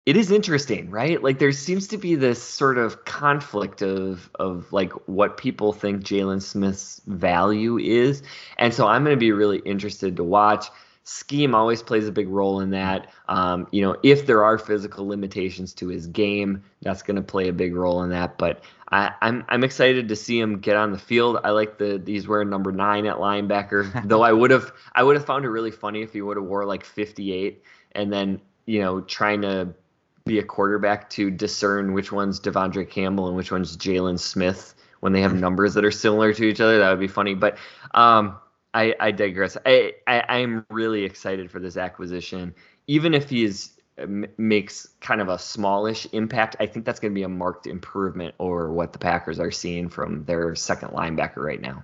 it 0.08 0.16
is 0.16 0.32
interesting, 0.32 0.90
right? 0.90 1.22
Like 1.22 1.38
there 1.38 1.52
seems 1.52 1.86
to 1.90 1.98
be 1.98 2.16
this 2.16 2.42
sort 2.42 2.78
of 2.78 3.04
conflict 3.04 3.82
of 3.82 4.30
of 4.36 4.72
like 4.72 4.94
what 5.06 5.36
people 5.36 5.74
think 5.74 6.02
Jaylon 6.02 6.42
Smith's 6.42 7.02
value 7.08 7.78
is, 7.78 8.24
and 8.58 8.74
so 8.74 8.88
I'm 8.88 9.04
going 9.04 9.18
to 9.18 9.20
be 9.20 9.34
really 9.34 9.58
interested 9.60 10.16
to 10.16 10.24
watch. 10.24 10.68
Scheme 11.04 11.54
always 11.54 11.84
plays 11.84 12.08
a 12.08 12.14
big 12.14 12.30
role 12.30 12.62
in 12.62 12.70
that. 12.70 13.08
Um, 13.28 13.68
you 13.72 13.82
know, 13.82 13.98
if 14.02 14.28
there 14.28 14.46
are 14.46 14.58
physical 14.58 15.06
limitations 15.06 15.74
to 15.74 15.90
his 15.90 16.08
game, 16.08 16.64
that's 16.82 17.04
going 17.04 17.18
to 17.18 17.22
play 17.22 17.50
a 17.50 17.54
big 17.54 17.76
role 17.76 18.02
in 18.04 18.10
that. 18.12 18.38
But 18.38 18.62
I, 18.94 19.12
I'm 19.22 19.44
I'm 19.50 19.66
excited 19.66 20.08
to 20.08 20.16
see 20.16 20.40
him 20.40 20.60
get 20.60 20.78
on 20.78 20.94
the 20.94 20.98
field. 20.98 21.38
I 21.44 21.50
like 21.50 21.80
the 21.80 22.02
he's 22.06 22.30
wearing 22.30 22.50
number 22.50 22.72
nine 22.72 23.06
at 23.08 23.18
linebacker, 23.18 24.06
though 24.08 24.22
I 24.22 24.32
would 24.32 24.52
have 24.52 24.72
I 24.96 25.04
would 25.04 25.18
have 25.18 25.26
found 25.26 25.44
it 25.44 25.50
really 25.50 25.72
funny 25.72 26.02
if 26.02 26.14
he 26.14 26.22
would 26.22 26.38
have 26.38 26.46
wore 26.46 26.64
like 26.64 26.86
58 26.86 27.62
and 27.92 28.14
then 28.14 28.40
you 28.66 28.80
know 28.80 29.02
trying 29.02 29.42
to 29.42 29.74
be 30.28 30.40
a 30.40 30.44
quarterback 30.44 31.10
to 31.12 31.32
discern 31.32 31.94
which 31.94 32.12
one's 32.12 32.40
De'Vondre 32.40 32.90
Campbell 32.90 33.28
and 33.28 33.36
which 33.36 33.52
one's 33.52 33.78
Jaylon 33.78 34.20
Smith 34.20 34.76
when 35.00 35.14
they 35.14 35.22
have 35.22 35.32
mm-hmm. 35.32 35.42
numbers 35.42 35.74
that 35.76 35.86
are 35.86 35.92
similar 35.92 36.34
to 36.34 36.44
each 36.44 36.60
other. 36.60 36.80
That 36.80 36.90
would 36.90 37.00
be 37.00 37.08
funny. 37.08 37.34
But 37.34 37.58
um, 37.94 38.38
I, 38.74 38.96
I, 39.00 39.12
digress. 39.12 39.58
I, 39.66 39.94
I 40.08 40.38
am 40.40 40.66
really 40.70 41.04
excited 41.04 41.50
for 41.50 41.60
this 41.60 41.78
acquisition, 41.78 42.54
even 42.88 43.14
if 43.14 43.30
he 43.30 43.44
is 43.44 43.72
makes 44.38 44.90
kind 45.02 45.22
of 45.22 45.30
a 45.30 45.40
smallish 45.40 46.08
impact. 46.12 46.56
I 46.60 46.68
think 46.68 46.86
that's 46.86 47.00
going 47.00 47.14
to 47.14 47.16
be 47.16 47.24
a 47.24 47.30
marked 47.30 47.66
improvement 47.66 48.36
over 48.40 48.72
what 48.72 48.94
the 48.94 49.00
Packers 49.00 49.40
are 49.40 49.52
seeing 49.52 49.90
from 49.90 50.24
their 50.26 50.54
second 50.56 50.90
linebacker 50.90 51.38
right 51.38 51.62
now. 51.62 51.84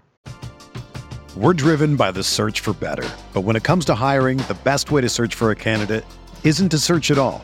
We're 1.36 1.54
driven 1.54 1.96
by 1.96 2.12
the 2.12 2.24
search 2.24 2.60
for 2.60 2.74
better, 2.74 3.10
but 3.34 3.42
when 3.42 3.56
it 3.56 3.64
comes 3.64 3.86
to 3.86 3.96
hiring, 3.96 4.38
the 4.38 4.58
best 4.64 4.92
way 4.92 5.02
to 5.02 5.10
search 5.10 5.34
for 5.34 5.50
a 5.50 5.56
candidate 5.56 6.06
isn't 6.44 6.70
to 6.70 6.78
search 6.78 7.10
at 7.10 7.18
all. 7.18 7.44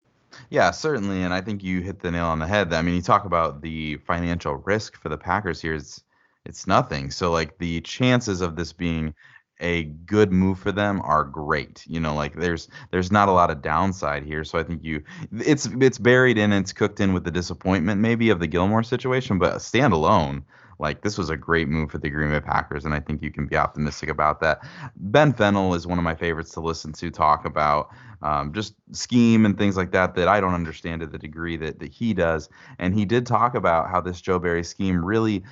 Yeah, 0.51 0.71
certainly, 0.71 1.23
and 1.23 1.33
I 1.33 1.41
think 1.41 1.63
you 1.63 1.81
hit 1.81 2.01
the 2.01 2.11
nail 2.11 2.25
on 2.27 2.39
the 2.39 2.45
head. 2.47 2.73
I 2.73 2.81
mean, 2.83 2.95
you 2.95 3.01
talk 3.01 3.25
about 3.25 3.61
the 3.61 3.97
financial 3.97 4.55
risk 4.57 4.97
for 4.97 5.09
the 5.09 5.17
Packers 5.17 5.61
here. 5.61 5.75
It's 5.75 6.03
it's 6.45 6.67
nothing. 6.67 7.09
So 7.11 7.31
like 7.31 7.57
the 7.57 7.81
chances 7.81 8.41
of 8.41 8.55
this 8.55 8.73
being 8.73 9.13
a 9.61 9.83
good 9.85 10.31
move 10.31 10.59
for 10.59 10.71
them 10.73 11.01
are 11.03 11.23
great. 11.23 11.83
You 11.87 12.01
know, 12.01 12.13
like 12.15 12.35
there's 12.35 12.67
there's 12.91 13.11
not 13.11 13.29
a 13.29 13.31
lot 13.31 13.49
of 13.49 13.61
downside 13.63 14.23
here. 14.25 14.43
So 14.43 14.59
I 14.59 14.63
think 14.63 14.83
you 14.83 15.03
it's 15.31 15.67
it's 15.79 15.97
buried 15.97 16.37
in 16.37 16.51
it's 16.53 16.73
cooked 16.73 16.99
in 16.99 17.13
with 17.13 17.23
the 17.23 17.31
disappointment 17.31 18.01
maybe 18.01 18.29
of 18.29 18.39
the 18.39 18.47
Gilmore 18.47 18.83
situation, 18.83 19.39
but 19.39 19.55
standalone, 19.57 20.43
like 20.81 21.01
this 21.01 21.17
was 21.17 21.29
a 21.29 21.37
great 21.37 21.67
move 21.67 21.91
for 21.91 21.99
the 21.99 22.09
Green 22.09 22.31
Bay 22.31 22.41
Packers, 22.41 22.83
and 22.83 22.93
I 22.93 22.99
think 22.99 23.21
you 23.21 23.31
can 23.31 23.45
be 23.45 23.55
optimistic 23.55 24.09
about 24.09 24.41
that. 24.41 24.61
Ben 24.95 25.31
Fennell 25.31 25.75
is 25.75 25.85
one 25.85 25.97
of 25.97 26.03
my 26.03 26.15
favorites 26.15 26.51
to 26.53 26.59
listen 26.59 26.91
to 26.93 27.11
talk 27.11 27.45
about 27.45 27.89
um, 28.23 28.51
just 28.51 28.75
scheme 28.91 29.45
and 29.45 29.57
things 29.57 29.77
like 29.77 29.91
that 29.91 30.15
that 30.15 30.27
I 30.27 30.39
don't 30.41 30.53
understand 30.53 31.01
to 31.01 31.07
the 31.07 31.17
degree 31.17 31.57
that, 31.57 31.79
that 31.79 31.91
he 31.91 32.13
does. 32.13 32.49
And 32.79 32.93
he 32.93 33.05
did 33.05 33.25
talk 33.25 33.55
about 33.55 33.89
how 33.89 34.01
this 34.01 34.21
Joe 34.21 34.39
Barry 34.39 34.63
scheme 34.63 35.03
really 35.03 35.43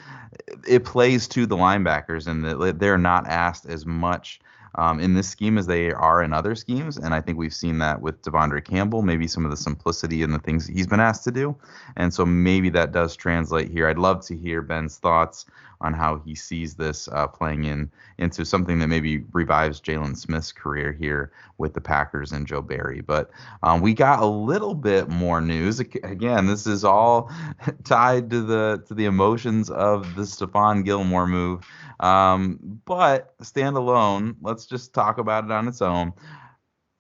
it 0.68 0.84
plays 0.84 1.28
to 1.30 1.46
the 1.46 1.58
linebackers 1.58 2.28
and 2.28 2.46
that 2.46 2.80
they're 2.80 2.98
not 2.98 3.28
asked 3.28 3.66
as 3.66 3.86
much 3.86 4.40
um, 4.76 5.00
in 5.00 5.14
this 5.14 5.30
scheme 5.30 5.58
as 5.58 5.68
they 5.68 5.92
are 5.92 6.24
in 6.24 6.34
other 6.34 6.56
schemes. 6.56 6.98
And 6.98 7.14
I 7.14 7.22
think 7.22 7.38
we've 7.38 7.54
seen 7.54 7.80
that 7.80 8.02
with 8.02 8.22
De'Vondre 8.22 8.64
Campbell, 8.64 9.02
maybe 9.02 9.28
some 9.28 9.46
of 9.46 9.52
the 9.52 9.58
simplicity 9.58 10.22
in 10.22 10.32
the 10.32 10.40
things 10.40 10.68
he's 10.68 10.88
been 10.88 11.00
asked 11.00 11.24
to 11.26 11.32
do. 11.32 11.56
And 11.96 12.14
so 12.14 12.26
maybe 12.26 12.70
that 12.72 12.92
does 12.92 13.16
translate 13.16 13.72
here. 13.72 13.88
I'd 13.88 13.98
love 13.98 14.26
to 14.28 14.36
hear 14.36 14.62
Ben's 14.62 14.98
thoughts 14.98 15.46
on 15.82 15.94
how 15.94 16.22
he 16.26 16.36
sees 16.36 16.76
this 16.76 17.08
uh, 17.10 17.28
playing 17.28 17.64
in 17.64 17.90
into 18.18 18.46
something 18.46 18.80
that 18.80 18.88
maybe 18.88 19.24
revives 19.32 19.80
Jaylon 19.80 20.18
Smith's 20.18 20.52
career 20.52 20.92
here 20.92 21.32
with 21.58 21.74
the 21.74 21.82
Packers 21.82 22.32
and 22.32 22.46
Joe 22.46 22.62
Barry. 22.62 23.02
But 23.02 23.30
um, 23.64 23.82
we 23.82 23.94
got 23.94 24.22
a 24.22 24.26
little 24.26 24.76
bit 24.76 25.10
more 25.10 25.42
news. 25.42 25.80
Again, 25.80 26.48
this 26.48 26.68
is 26.68 26.84
all 26.84 27.32
tied 27.84 28.30
to 28.32 28.42
the 28.42 28.84
to 28.88 28.94
the 28.94 29.06
emotions 29.06 29.70
of 29.70 30.16
the 30.16 30.24
Stephon 30.24 30.84
Gilmore 30.84 31.28
move. 31.28 31.66
Um, 32.00 32.82
but 32.86 33.38
standalone, 33.40 34.36
let's 34.42 34.66
just 34.66 34.94
talk 34.94 35.18
about 35.18 35.46
it 35.46 35.52
on 35.52 35.68
its 35.68 35.82
own 35.82 36.14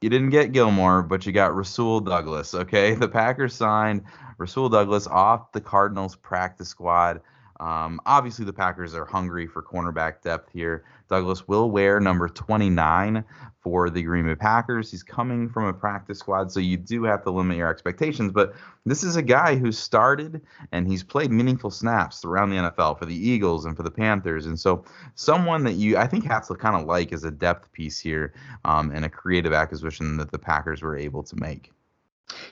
you 0.01 0.09
didn't 0.09 0.29
get 0.29 0.53
Gilmore, 0.53 1.03
but 1.03 1.25
you 1.25 1.31
got 1.31 1.55
Rasul 1.55 1.99
Douglas. 1.99 2.53
Okay, 2.53 2.93
the 2.95 3.07
Packers 3.07 3.53
signed 3.55 4.03
Rasul 4.37 4.69
Douglas 4.69 5.07
off 5.07 5.51
the 5.51 5.61
Cardinals 5.61 6.15
practice 6.15 6.69
squad. 6.69 7.21
Um, 7.59 7.99
obviously, 8.05 8.45
the 8.45 8.53
Packers 8.53 8.95
are 8.95 9.05
hungry 9.05 9.45
for 9.45 9.61
cornerback 9.61 10.21
depth 10.21 10.49
here. 10.51 10.85
Douglas 11.09 11.47
will 11.47 11.71
wear 11.71 11.99
number 11.99 12.29
29 12.29 13.23
for 13.61 13.89
the 13.89 14.01
Green 14.01 14.25
Bay 14.25 14.35
Packers. 14.35 14.89
He's 14.89 15.03
coming 15.03 15.49
from 15.49 15.65
a 15.65 15.73
practice 15.73 16.19
squad, 16.19 16.51
so 16.51 16.59
you 16.59 16.77
do 16.77 17.03
have 17.03 17.23
to 17.23 17.31
limit 17.31 17.57
your 17.57 17.69
expectations. 17.69 18.31
But 18.31 18.53
this 18.85 19.03
is 19.03 19.15
a 19.15 19.21
guy 19.21 19.55
who 19.55 19.71
started 19.71 20.41
and 20.71 20.87
he's 20.87 21.03
played 21.03 21.31
meaningful 21.31 21.71
snaps 21.71 22.23
around 22.23 22.51
the 22.51 22.57
NFL 22.57 22.97
for 22.97 23.05
the 23.05 23.15
Eagles 23.15 23.65
and 23.65 23.75
for 23.75 23.83
the 23.83 23.91
Panthers. 23.91 24.45
And 24.45 24.57
so, 24.57 24.85
someone 25.15 25.63
that 25.65 25.73
you, 25.73 25.97
I 25.97 26.07
think, 26.07 26.25
have 26.25 26.47
to 26.47 26.55
kind 26.55 26.75
of 26.75 26.87
like 26.87 27.11
as 27.11 27.23
a 27.23 27.31
depth 27.31 27.71
piece 27.73 27.99
here 27.99 28.33
um, 28.63 28.91
and 28.91 29.03
a 29.03 29.09
creative 29.09 29.51
acquisition 29.51 30.17
that 30.17 30.31
the 30.31 30.39
Packers 30.39 30.81
were 30.81 30.97
able 30.97 31.23
to 31.23 31.35
make. 31.35 31.71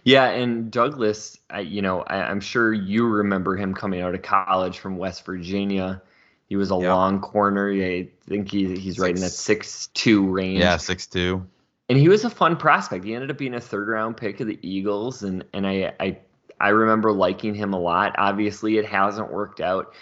Yeah, 0.03 0.29
and 0.29 0.71
Douglas, 0.71 1.37
I, 1.49 1.61
you 1.61 1.81
know, 1.81 2.01
I, 2.01 2.31
am 2.31 2.39
sure 2.39 2.73
you 2.73 3.07
remember 3.07 3.55
him 3.55 3.73
coming 3.73 4.01
out 4.01 4.15
of 4.15 4.21
college 4.21 4.79
from 4.79 4.97
West 4.97 5.25
Virginia. 5.25 6.01
He 6.49 6.55
was 6.55 6.71
a 6.71 6.75
yep. 6.75 6.85
long 6.85 7.19
corner. 7.19 7.71
I 7.71 8.07
think 8.27 8.51
he, 8.51 8.75
he's 8.77 8.95
six, 8.95 8.99
right 8.99 9.15
in 9.15 9.21
that 9.21 9.31
six 9.31 9.87
two 9.87 10.27
range. 10.27 10.59
Yeah, 10.59 10.77
six 10.77 11.05
two. 11.05 11.45
And 11.89 11.97
he 11.97 12.09
was 12.09 12.23
a 12.23 12.29
fun 12.29 12.57
prospect. 12.57 13.05
He 13.05 13.13
ended 13.13 13.31
up 13.31 13.37
being 13.37 13.53
a 13.53 13.61
third 13.61 13.87
round 13.87 14.17
pick 14.17 14.39
of 14.39 14.47
the 14.47 14.59
Eagles, 14.61 15.23
and 15.23 15.43
and 15.53 15.67
I 15.67 15.93
I 15.99 16.17
I 16.59 16.69
remember 16.69 17.11
liking 17.11 17.53
him 17.53 17.73
a 17.73 17.79
lot. 17.79 18.15
Obviously, 18.17 18.77
it 18.77 18.85
hasn't 18.85 19.31
worked 19.31 19.59
out. 19.59 19.93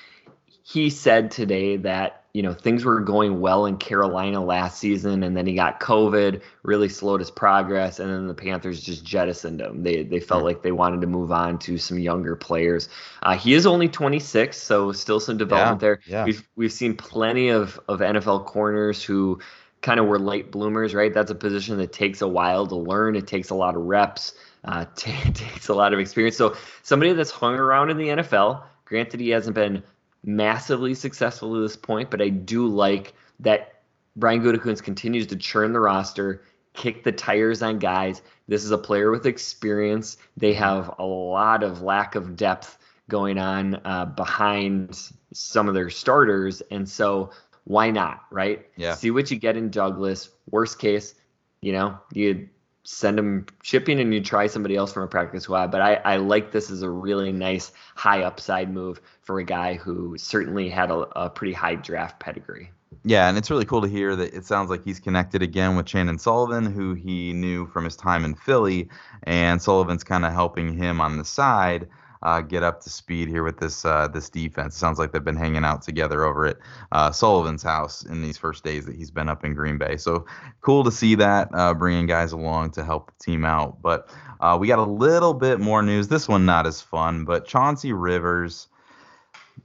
He 0.67 0.89
said 0.89 1.29
today 1.29 1.77
that 1.77 2.23
you 2.33 2.41
know 2.41 2.51
things 2.51 2.83
were 2.83 2.99
going 2.99 3.39
well 3.39 3.67
in 3.67 3.77
Carolina 3.77 4.43
last 4.43 4.79
season, 4.79 5.21
and 5.21 5.37
then 5.37 5.45
he 5.45 5.53
got 5.53 5.79
COVID, 5.79 6.41
really 6.63 6.89
slowed 6.89 7.19
his 7.19 7.29
progress, 7.29 7.99
and 7.99 8.09
then 8.09 8.25
the 8.25 8.33
Panthers 8.33 8.81
just 8.81 9.05
jettisoned 9.05 9.61
him. 9.61 9.83
They 9.83 10.01
they 10.01 10.19
felt 10.19 10.43
like 10.43 10.63
they 10.63 10.71
wanted 10.71 11.01
to 11.01 11.07
move 11.07 11.31
on 11.31 11.59
to 11.59 11.77
some 11.77 11.99
younger 11.99 12.35
players. 12.35 12.89
Uh, 13.21 13.37
he 13.37 13.53
is 13.53 13.67
only 13.67 13.87
26, 13.87 14.57
so 14.57 14.91
still 14.91 15.19
some 15.19 15.37
development 15.37 15.81
yeah, 15.83 15.87
there. 15.87 15.99
Yeah. 16.07 16.25
We've 16.25 16.49
we've 16.55 16.73
seen 16.73 16.97
plenty 16.97 17.49
of 17.49 17.79
of 17.87 17.99
NFL 17.99 18.45
corners 18.47 19.03
who 19.03 19.39
kind 19.83 19.99
of 19.99 20.07
were 20.07 20.17
late 20.17 20.51
bloomers, 20.51 20.95
right? 20.95 21.13
That's 21.13 21.29
a 21.29 21.35
position 21.35 21.77
that 21.77 21.93
takes 21.93 22.23
a 22.23 22.27
while 22.27 22.65
to 22.65 22.75
learn. 22.75 23.15
It 23.15 23.27
takes 23.27 23.51
a 23.51 23.55
lot 23.55 23.75
of 23.75 23.83
reps. 23.83 24.33
Uh, 24.63 24.85
t- 24.95 25.11
takes 25.31 25.67
a 25.67 25.75
lot 25.75 25.93
of 25.93 25.99
experience. 25.99 26.35
So 26.35 26.57
somebody 26.81 27.13
that's 27.13 27.29
hung 27.29 27.53
around 27.53 27.91
in 27.91 27.97
the 27.97 28.07
NFL. 28.07 28.63
Granted, 28.85 29.19
he 29.19 29.29
hasn't 29.29 29.55
been 29.55 29.83
massively 30.25 30.93
successful 30.93 31.53
to 31.53 31.61
this 31.61 31.75
point, 31.75 32.09
but 32.09 32.21
I 32.21 32.29
do 32.29 32.67
like 32.67 33.13
that 33.39 33.81
Brian 34.15 34.41
Gutekunst 34.41 34.83
continues 34.83 35.27
to 35.27 35.35
churn 35.35 35.73
the 35.73 35.79
roster, 35.79 36.43
kick 36.73 37.03
the 37.03 37.11
tires 37.11 37.61
on 37.61 37.79
guys. 37.79 38.21
This 38.47 38.63
is 38.63 38.71
a 38.71 38.77
player 38.77 39.11
with 39.11 39.25
experience. 39.25 40.17
They 40.35 40.53
have 40.53 40.93
a 40.99 41.05
lot 41.05 41.63
of 41.63 41.81
lack 41.81 42.15
of 42.15 42.35
depth 42.35 42.77
going 43.07 43.37
on 43.37 43.75
uh, 43.85 44.05
behind 44.05 45.11
some 45.31 45.67
of 45.67 45.73
their 45.73 45.89
starters, 45.89 46.61
and 46.71 46.87
so 46.87 47.31
why 47.65 47.91
not, 47.91 48.23
right? 48.31 48.67
Yeah. 48.77 48.95
See 48.95 49.11
what 49.11 49.29
you 49.29 49.37
get 49.37 49.57
in 49.57 49.69
Douglas. 49.69 50.29
Worst 50.49 50.79
case, 50.79 51.15
you 51.61 51.73
know, 51.73 51.99
you 52.13 52.49
send 52.85 53.17
them 53.17 53.47
shipping 53.63 53.99
and 53.99 54.13
you 54.13 54.21
try 54.21 54.47
somebody 54.47 54.75
else 54.75 54.93
from 54.93 55.03
a 55.03 55.07
practice 55.07 55.43
squad. 55.43 55.71
But 55.71 55.81
I, 55.81 55.95
I 55.95 56.15
like 56.17 56.51
this 56.51 56.69
as 56.69 56.83
a 56.83 56.89
really 56.89 57.31
nice 57.31 57.71
high 57.95 58.21
upside 58.21 58.71
move 58.71 59.01
for 59.21 59.39
a 59.39 59.43
guy 59.43 59.73
who 59.73 60.17
certainly 60.17 60.69
had 60.69 60.91
a, 60.91 60.99
a 61.19 61.29
pretty 61.29 61.53
high 61.53 61.75
draft 61.75 62.19
pedigree. 62.19 62.71
Yeah, 63.03 63.27
and 63.27 63.37
it's 63.37 63.51
really 63.51 63.65
cool 63.65 63.81
to 63.81 63.87
hear 63.87 64.15
that 64.15 64.33
it 64.33 64.45
sounds 64.45 64.69
like 64.69 64.83
he's 64.83 64.99
connected 64.99 65.41
again 65.41 65.75
with 65.75 65.87
Chandon 65.87 66.17
Sullivan, 66.17 66.71
who 66.71 66.93
he 66.93 67.33
knew 67.33 67.67
from 67.67 67.83
his 67.83 67.95
time 67.95 68.23
in 68.23 68.35
Philly, 68.35 68.87
and 69.23 69.61
Sullivan's 69.61 70.03
kind 70.03 70.23
of 70.23 70.31
helping 70.31 70.73
him 70.73 71.01
on 71.01 71.17
the 71.17 71.25
side 71.25 71.87
uh, 72.21 72.41
get 72.41 72.63
up 72.63 72.81
to 72.81 72.89
speed 72.89 73.27
here 73.27 73.43
with 73.43 73.59
this 73.59 73.85
uh, 73.85 74.07
this 74.07 74.29
defense. 74.29 74.75
It 74.75 74.79
sounds 74.79 74.99
like 74.99 75.11
they've 75.11 75.23
been 75.23 75.35
hanging 75.35 75.65
out 75.65 75.81
together 75.81 76.23
over 76.23 76.47
at 76.47 76.57
uh, 76.91 77.11
Sullivan's 77.11 77.63
house 77.63 78.03
in 78.03 78.21
these 78.21 78.37
first 78.37 78.63
days 78.63 78.85
that 78.85 78.95
he's 78.95 79.11
been 79.11 79.29
up 79.29 79.43
in 79.43 79.53
Green 79.53 79.77
Bay. 79.77 79.97
So 79.97 80.25
cool 80.61 80.83
to 80.83 80.91
see 80.91 81.15
that 81.15 81.49
uh, 81.53 81.73
bringing 81.73 82.07
guys 82.07 82.31
along 82.31 82.71
to 82.71 82.83
help 82.83 83.11
the 83.17 83.23
team 83.23 83.45
out. 83.45 83.81
But 83.81 84.09
uh, 84.39 84.57
we 84.59 84.67
got 84.67 84.79
a 84.79 84.83
little 84.83 85.33
bit 85.33 85.59
more 85.59 85.81
news. 85.81 86.07
This 86.07 86.27
one 86.27 86.45
not 86.45 86.67
as 86.67 86.81
fun, 86.81 87.25
but 87.25 87.45
Chauncey 87.45 87.93
Rivers 87.93 88.67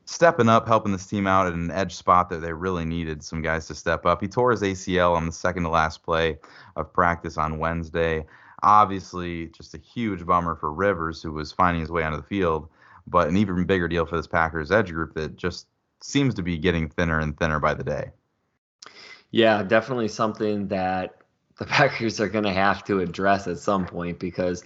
stepping 0.04 0.48
up, 0.48 0.66
helping 0.66 0.92
this 0.92 1.06
team 1.06 1.26
out 1.26 1.46
at 1.46 1.52
an 1.52 1.70
edge 1.70 1.94
spot 1.94 2.28
that 2.30 2.38
they 2.38 2.52
really 2.52 2.84
needed 2.84 3.22
some 3.22 3.42
guys 3.42 3.66
to 3.68 3.74
step 3.74 4.06
up. 4.06 4.20
He 4.20 4.28
tore 4.28 4.50
his 4.50 4.62
ACL 4.62 5.14
on 5.16 5.26
the 5.26 5.32
second 5.32 5.64
to 5.64 5.68
last 5.68 6.02
play 6.02 6.38
of 6.76 6.92
practice 6.92 7.36
on 7.36 7.58
Wednesday. 7.58 8.26
Obviously, 8.62 9.46
just 9.49 9.75
a 9.75 9.79
huge 9.79 10.25
bummer 10.27 10.55
for 10.57 10.73
Rivers, 10.73 11.23
who 11.23 11.33
was 11.33 11.53
finding 11.53 11.81
his 11.81 11.90
way 11.90 12.03
onto 12.03 12.16
the 12.16 12.23
field, 12.23 12.68
but 13.07 13.29
an 13.29 13.37
even 13.37 13.64
bigger 13.64 13.88
deal 13.88 14.07
for 14.07 14.16
this 14.16 14.27
Packers 14.27 14.70
edge 14.70 14.92
group 14.92 15.14
that 15.14 15.37
just 15.37 15.66
seems 16.03 16.35
to 16.35 16.42
be 16.42 16.59
getting 16.59 16.88
thinner 16.88 17.20
and 17.20 17.37
thinner 17.38 17.61
by 17.61 17.75
the 17.75 17.85
day. 17.85 18.11
Yeah, 19.31 19.62
definitely 19.62 20.09
something 20.09 20.68
that 20.68 21.16
the 21.59 21.66
Packers 21.66 22.20
are 22.20 22.29
going 22.29 22.44
to 22.44 22.53
have 22.53 22.85
to 22.85 23.01
address 23.01 23.46
at 23.46 23.59
some 23.59 23.87
point 23.87 24.18
because 24.18 24.64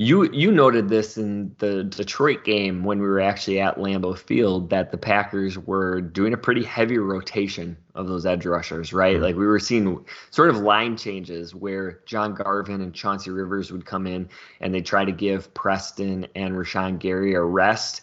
you 0.00 0.32
you 0.32 0.50
noted 0.50 0.88
this 0.88 1.18
in 1.18 1.54
the 1.58 1.84
Detroit 1.84 2.42
game 2.42 2.84
when 2.84 3.00
we 3.00 3.06
were 3.06 3.20
actually 3.20 3.60
at 3.60 3.76
Lambeau 3.76 4.16
Field 4.16 4.70
that 4.70 4.90
the 4.90 4.96
Packers 4.96 5.58
were 5.58 6.00
doing 6.00 6.32
a 6.32 6.38
pretty 6.38 6.64
heavy 6.64 6.96
rotation 6.96 7.76
of 7.94 8.08
those 8.08 8.24
edge 8.24 8.46
rushers, 8.46 8.94
right? 8.94 9.16
Mm-hmm. 9.16 9.24
Like 9.24 9.36
we 9.36 9.46
were 9.46 9.58
seeing 9.58 10.02
sort 10.30 10.48
of 10.48 10.56
line 10.56 10.96
changes 10.96 11.54
where 11.54 12.00
John 12.06 12.32
Garvin 12.32 12.80
and 12.80 12.94
Chauncey 12.94 13.28
Rivers 13.28 13.70
would 13.70 13.84
come 13.84 14.06
in 14.06 14.30
and 14.62 14.72
they 14.72 14.80
try 14.80 15.04
to 15.04 15.12
give 15.12 15.52
Preston 15.52 16.26
and 16.34 16.54
Rashan 16.54 16.98
Gary 16.98 17.34
a 17.34 17.42
rest. 17.42 18.00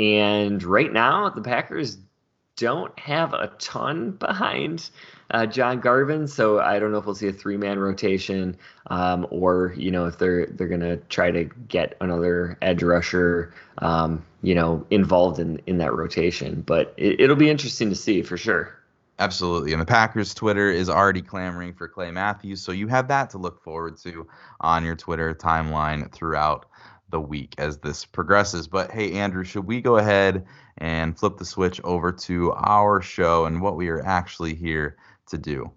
And 0.00 0.60
right 0.64 0.92
now, 0.92 1.30
the 1.30 1.42
Packers 1.42 1.98
don't 2.56 2.98
have 2.98 3.34
a 3.34 3.52
ton 3.60 4.10
behind 4.12 4.90
uh, 5.30 5.46
John 5.46 5.80
Garvin, 5.80 6.26
so 6.28 6.60
I 6.60 6.78
don't 6.78 6.92
know 6.92 6.98
if 6.98 7.06
we'll 7.06 7.14
see 7.14 7.28
a 7.28 7.32
three 7.32 7.56
man 7.56 7.78
rotation, 7.78 8.56
um, 8.88 9.26
or 9.30 9.74
you 9.76 9.90
know 9.90 10.06
if 10.06 10.18
they're 10.18 10.46
they're 10.46 10.68
gonna 10.68 10.96
try 11.08 11.30
to 11.30 11.44
get 11.68 11.96
another 12.00 12.56
edge 12.62 12.82
rusher, 12.82 13.52
um, 13.78 14.24
you 14.42 14.54
know, 14.54 14.86
involved 14.90 15.38
in 15.38 15.60
in 15.66 15.78
that 15.78 15.94
rotation. 15.94 16.62
But 16.62 16.94
it, 16.96 17.20
it'll 17.20 17.36
be 17.36 17.50
interesting 17.50 17.88
to 17.90 17.96
see 17.96 18.22
for 18.22 18.36
sure. 18.36 18.72
Absolutely. 19.18 19.72
And 19.72 19.80
the 19.80 19.86
Packers 19.86 20.34
Twitter 20.34 20.70
is 20.70 20.90
already 20.90 21.22
clamoring 21.22 21.72
for 21.72 21.88
Clay 21.88 22.10
Matthews. 22.10 22.60
So 22.60 22.70
you 22.70 22.86
have 22.88 23.08
that 23.08 23.30
to 23.30 23.38
look 23.38 23.62
forward 23.62 23.96
to 24.02 24.26
on 24.60 24.84
your 24.84 24.94
Twitter 24.94 25.34
timeline 25.34 26.12
throughout 26.12 26.66
the 27.08 27.20
week 27.20 27.54
as 27.56 27.78
this 27.78 28.04
progresses. 28.04 28.68
But 28.68 28.90
hey, 28.90 29.12
Andrew, 29.12 29.42
should 29.42 29.64
we 29.64 29.80
go 29.80 29.96
ahead 29.96 30.44
and 30.78 31.18
flip 31.18 31.38
the 31.38 31.46
switch 31.46 31.80
over 31.82 32.12
to 32.12 32.52
our 32.52 33.00
show 33.00 33.46
and 33.46 33.62
what 33.62 33.76
we 33.76 33.88
are 33.88 34.04
actually 34.04 34.54
here 34.54 34.96
to 35.26 35.38
do. 35.38 35.70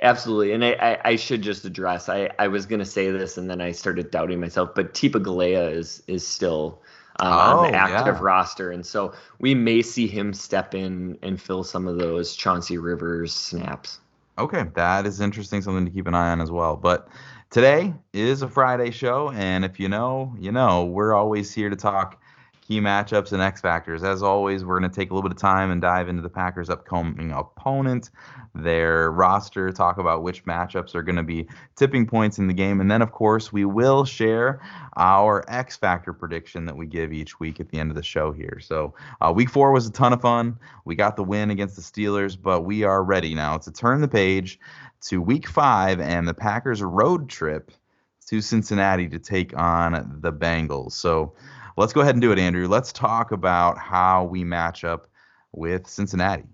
Absolutely. 0.00 0.52
And 0.52 0.64
I, 0.64 0.72
I, 0.72 1.00
I, 1.10 1.16
should 1.16 1.42
just 1.42 1.64
address 1.64 2.08
I, 2.08 2.30
I 2.38 2.48
was 2.48 2.66
gonna 2.66 2.86
say 2.86 3.10
this 3.10 3.36
and 3.36 3.48
then 3.48 3.60
I 3.60 3.72
started 3.72 4.10
doubting 4.10 4.40
myself, 4.40 4.70
but 4.74 4.94
Tipa 4.94 5.22
Galeai 5.22 5.74
is 5.74 6.02
is 6.06 6.26
still 6.26 6.80
um, 7.20 7.32
oh, 7.32 7.36
on 7.36 7.70
the 7.70 7.76
active 7.76 8.16
yeah. 8.16 8.20
roster. 8.22 8.70
And 8.70 8.84
so 8.84 9.14
we 9.38 9.54
may 9.54 9.82
see 9.82 10.06
him 10.06 10.32
step 10.32 10.74
in 10.74 11.18
and 11.22 11.40
fill 11.40 11.64
some 11.64 11.86
of 11.88 11.98
those 11.98 12.34
Chauncey 12.34 12.78
Rivers 12.78 13.32
snaps. 13.32 14.00
Okay, 14.38 14.64
that 14.74 15.06
is 15.06 15.20
interesting, 15.20 15.62
something 15.62 15.86
to 15.86 15.90
keep 15.90 16.06
an 16.06 16.14
eye 16.14 16.30
on 16.30 16.42
as 16.42 16.50
well. 16.50 16.76
But 16.76 17.08
today 17.48 17.94
is 18.12 18.42
a 18.42 18.48
Friday 18.48 18.90
show, 18.90 19.30
and 19.30 19.64
if 19.64 19.80
you 19.80 19.88
know, 19.88 20.34
you 20.38 20.52
know, 20.52 20.84
we're 20.84 21.14
always 21.14 21.54
here 21.54 21.70
to 21.70 21.76
talk 21.76 22.20
key 22.66 22.80
matchups 22.80 23.32
and 23.32 23.40
X 23.40 23.60
factors. 23.60 24.02
As 24.02 24.22
always, 24.22 24.64
we're 24.64 24.78
going 24.78 24.90
to 24.90 24.94
take 24.94 25.10
a 25.10 25.14
little 25.14 25.28
bit 25.28 25.36
of 25.36 25.40
time 25.40 25.70
and 25.70 25.80
dive 25.80 26.08
into 26.08 26.22
the 26.22 26.28
Packers' 26.28 26.68
upcoming 26.68 27.30
opponent, 27.30 28.10
their 28.54 29.12
roster, 29.12 29.70
talk 29.70 29.98
about 29.98 30.22
which 30.22 30.44
matchups 30.44 30.94
are 30.94 31.02
going 31.02 31.16
to 31.16 31.22
be 31.22 31.46
tipping 31.76 32.06
points 32.06 32.38
in 32.38 32.48
the 32.48 32.54
game, 32.54 32.80
and 32.80 32.90
then, 32.90 33.02
of 33.02 33.12
course, 33.12 33.52
we 33.52 33.64
will 33.64 34.04
share 34.04 34.60
our 34.96 35.44
X 35.46 35.76
factor 35.76 36.12
prediction 36.12 36.64
that 36.64 36.76
we 36.76 36.86
give 36.86 37.12
each 37.12 37.38
week 37.38 37.60
at 37.60 37.68
the 37.68 37.78
end 37.78 37.90
of 37.90 37.96
the 37.96 38.02
show 38.02 38.32
here. 38.32 38.58
So, 38.60 38.94
uh, 39.20 39.32
week 39.34 39.50
four 39.50 39.70
was 39.70 39.86
a 39.86 39.92
ton 39.92 40.12
of 40.12 40.20
fun. 40.20 40.58
We 40.84 40.96
got 40.96 41.14
the 41.14 41.24
win 41.24 41.50
against 41.50 41.76
the 41.76 41.82
Steelers, 41.82 42.36
but 42.40 42.62
we 42.62 42.82
are 42.82 43.04
ready 43.04 43.34
now 43.34 43.58
to 43.58 43.70
turn 43.70 44.00
the 44.00 44.08
page 44.08 44.58
to 45.02 45.22
week 45.22 45.46
five 45.46 46.00
and 46.00 46.26
the 46.26 46.34
Packers' 46.34 46.82
road 46.82 47.28
trip 47.28 47.70
to 48.26 48.40
Cincinnati 48.40 49.08
to 49.08 49.20
take 49.20 49.56
on 49.56 50.18
the 50.20 50.32
Bengals. 50.32 50.92
So, 50.92 51.34
let's 51.76 51.92
go 51.92 52.00
ahead 52.00 52.14
and 52.14 52.22
do 52.22 52.32
it, 52.32 52.38
Andrew. 52.38 52.66
Let's 52.68 52.92
talk 52.92 53.32
about 53.32 53.78
how 53.78 54.24
we 54.24 54.44
match 54.44 54.84
up 54.84 55.06
with 55.52 55.86
Cincinnati. 55.86 56.44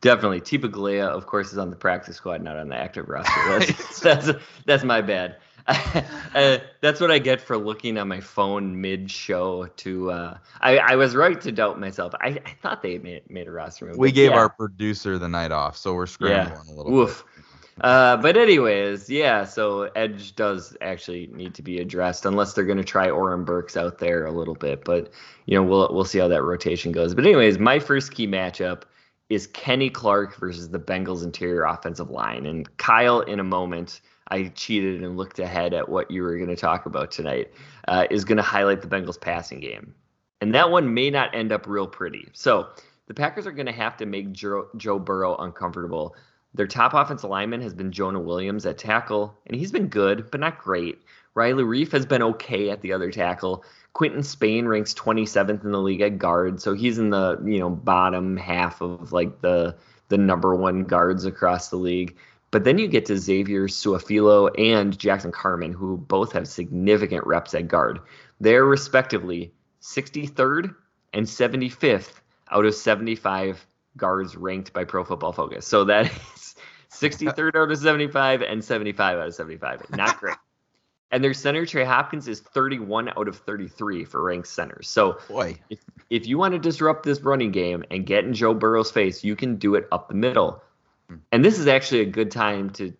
Definitely, 0.00 0.40
Tipa 0.40 0.70
Galeai, 0.70 1.00
of 1.00 1.26
course, 1.26 1.52
is 1.52 1.58
on 1.58 1.70
the 1.70 1.76
practice 1.76 2.16
squad, 2.16 2.42
not 2.42 2.58
on 2.58 2.68
the 2.68 2.76
active 2.76 3.08
roster. 3.08 3.40
That's 3.58 4.00
that's, 4.00 4.30
that's 4.66 4.84
my 4.84 5.00
bad. 5.00 5.36
uh, 5.66 6.58
that's 6.82 7.00
what 7.00 7.10
I 7.10 7.18
get 7.18 7.40
for 7.40 7.56
looking 7.56 7.96
on 7.96 8.06
my 8.06 8.20
phone 8.20 8.82
mid-show. 8.82 9.66
To 9.66 10.10
uh, 10.10 10.38
I, 10.60 10.76
I 10.76 10.96
was 10.96 11.16
right 11.16 11.40
to 11.40 11.50
doubt 11.50 11.80
myself. 11.80 12.12
I, 12.20 12.38
I 12.44 12.54
thought 12.60 12.82
they 12.82 12.98
made 12.98 13.30
made 13.30 13.48
a 13.48 13.50
roster 13.50 13.86
move. 13.86 13.96
We 13.96 14.12
gave 14.12 14.32
yeah. 14.32 14.36
our 14.36 14.50
producer 14.50 15.18
the 15.18 15.28
night 15.28 15.52
off, 15.52 15.74
so 15.74 15.94
we're 15.94 16.06
scrambling 16.06 16.66
yeah. 16.66 16.74
a 16.74 16.76
little 16.76 16.94
Oof. 16.94 17.24
bit. 17.24 17.33
Uh, 17.80 18.16
but 18.16 18.36
anyways, 18.36 19.10
yeah. 19.10 19.44
So 19.44 19.84
Edge 19.96 20.36
does 20.36 20.76
actually 20.80 21.28
need 21.32 21.54
to 21.54 21.62
be 21.62 21.78
addressed, 21.78 22.24
unless 22.24 22.52
they're 22.52 22.64
going 22.64 22.78
to 22.78 22.84
try 22.84 23.10
Oren 23.10 23.44
Burks 23.44 23.76
out 23.76 23.98
there 23.98 24.26
a 24.26 24.32
little 24.32 24.54
bit. 24.54 24.84
But 24.84 25.10
you 25.46 25.56
know, 25.56 25.62
we'll 25.62 25.92
we'll 25.92 26.04
see 26.04 26.18
how 26.18 26.28
that 26.28 26.42
rotation 26.42 26.92
goes. 26.92 27.14
But 27.14 27.26
anyways, 27.26 27.58
my 27.58 27.78
first 27.80 28.14
key 28.14 28.28
matchup 28.28 28.82
is 29.28 29.46
Kenny 29.48 29.90
Clark 29.90 30.36
versus 30.38 30.68
the 30.68 30.78
Bengals 30.78 31.24
interior 31.24 31.64
offensive 31.64 32.10
line. 32.10 32.46
And 32.46 32.76
Kyle, 32.76 33.20
in 33.20 33.40
a 33.40 33.44
moment, 33.44 34.00
I 34.28 34.44
cheated 34.54 35.02
and 35.02 35.16
looked 35.16 35.38
ahead 35.38 35.74
at 35.74 35.88
what 35.88 36.10
you 36.10 36.22
were 36.22 36.36
going 36.36 36.50
to 36.50 36.56
talk 36.56 36.86
about 36.86 37.10
tonight, 37.10 37.52
uh, 37.88 38.06
is 38.10 38.24
going 38.24 38.36
to 38.36 38.42
highlight 38.42 38.82
the 38.82 38.88
Bengals 38.88 39.20
passing 39.20 39.60
game. 39.60 39.94
And 40.40 40.54
that 40.54 40.70
one 40.70 40.92
may 40.92 41.10
not 41.10 41.34
end 41.34 41.52
up 41.52 41.66
real 41.66 41.86
pretty. 41.86 42.28
So 42.32 42.68
the 43.06 43.14
Packers 43.14 43.46
are 43.46 43.52
going 43.52 43.66
to 43.66 43.72
have 43.72 43.96
to 43.98 44.06
make 44.06 44.32
Joe, 44.32 44.68
Joe 44.76 44.98
Burrow 44.98 45.36
uncomfortable. 45.36 46.14
Their 46.54 46.66
top 46.68 46.94
offensive 46.94 47.30
lineman 47.30 47.60
has 47.62 47.74
been 47.74 47.90
Jonah 47.90 48.20
Williams 48.20 48.64
at 48.64 48.78
tackle, 48.78 49.36
and 49.46 49.56
he's 49.56 49.72
been 49.72 49.88
good, 49.88 50.30
but 50.30 50.40
not 50.40 50.58
great. 50.58 51.02
Riley 51.34 51.64
Reiff 51.64 51.90
has 51.92 52.06
been 52.06 52.22
okay 52.22 52.70
at 52.70 52.80
the 52.80 52.92
other 52.92 53.10
tackle. 53.10 53.64
Quinton 53.92 54.22
Spain 54.22 54.66
ranks 54.66 54.94
27th 54.94 55.64
in 55.64 55.72
the 55.72 55.80
league 55.80 56.00
at 56.00 56.18
guard, 56.18 56.60
so 56.60 56.74
he's 56.74 56.98
in 56.98 57.10
the 57.10 57.40
you 57.44 57.58
know 57.58 57.70
bottom 57.70 58.36
half 58.36 58.80
of 58.80 59.12
like 59.12 59.40
the 59.40 59.76
the 60.08 60.18
number 60.18 60.54
one 60.54 60.84
guards 60.84 61.24
across 61.24 61.70
the 61.70 61.76
league. 61.76 62.16
But 62.52 62.62
then 62.62 62.78
you 62.78 62.86
get 62.86 63.06
to 63.06 63.18
Xavier 63.18 63.66
Su'a-Filo 63.66 64.46
and 64.46 64.96
Jackson 64.96 65.32
Carman, 65.32 65.72
who 65.72 65.96
both 65.96 66.30
have 66.32 66.46
significant 66.46 67.26
reps 67.26 67.52
at 67.52 67.66
guard. 67.66 67.98
They're 68.38 68.64
respectively 68.64 69.52
63rd 69.82 70.72
and 71.12 71.26
75th 71.26 72.12
out 72.52 72.64
of 72.64 72.74
75 72.76 73.66
guards 73.96 74.36
ranked 74.36 74.72
by 74.72 74.84
Pro 74.84 75.04
Football 75.04 75.32
Focus. 75.32 75.66
So 75.66 75.84
that 75.84 76.06
is 76.36 76.43
63rd 77.00 77.54
uh, 77.54 77.62
out 77.62 77.70
of 77.70 77.78
75 77.78 78.42
and 78.42 78.64
75 78.64 79.18
out 79.18 79.26
of 79.28 79.34
75. 79.34 79.90
Not 79.90 80.16
great. 80.20 80.36
and 81.10 81.22
their 81.22 81.34
center 81.34 81.66
Trey 81.66 81.84
Hopkins 81.84 82.28
is 82.28 82.40
31 82.40 83.10
out 83.10 83.28
of 83.28 83.36
33 83.38 84.04
for 84.04 84.22
ranked 84.22 84.48
centers. 84.48 84.88
So 84.88 85.18
boy, 85.28 85.56
if, 85.70 85.80
if 86.10 86.26
you 86.26 86.38
want 86.38 86.52
to 86.52 86.58
disrupt 86.58 87.04
this 87.04 87.20
running 87.20 87.50
game 87.52 87.84
and 87.90 88.06
get 88.06 88.24
in 88.24 88.34
Joe 88.34 88.54
Burrow's 88.54 88.90
face, 88.90 89.24
you 89.24 89.36
can 89.36 89.56
do 89.56 89.74
it 89.74 89.86
up 89.92 90.08
the 90.08 90.14
middle. 90.14 90.62
Hmm. 91.08 91.16
And 91.32 91.44
this 91.44 91.58
is 91.58 91.66
actually 91.66 92.00
a 92.00 92.06
good 92.06 92.30
time 92.30 92.70
to 92.70 92.92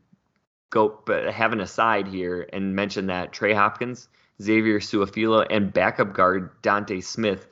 go 0.71 1.01
but 1.07 1.33
have 1.33 1.53
an 1.53 1.61
aside 1.61 2.09
here 2.09 2.49
and 2.53 2.75
mention 2.75 3.07
that 3.07 3.33
Trey 3.33 3.55
Hopkins, 3.55 4.09
Xavier 4.43 4.81
Su'a-Filo, 4.81 5.43
and 5.43 5.73
backup 5.73 6.13
guard 6.13 6.51
D'Ante 6.63 7.01
Smith 7.01 7.47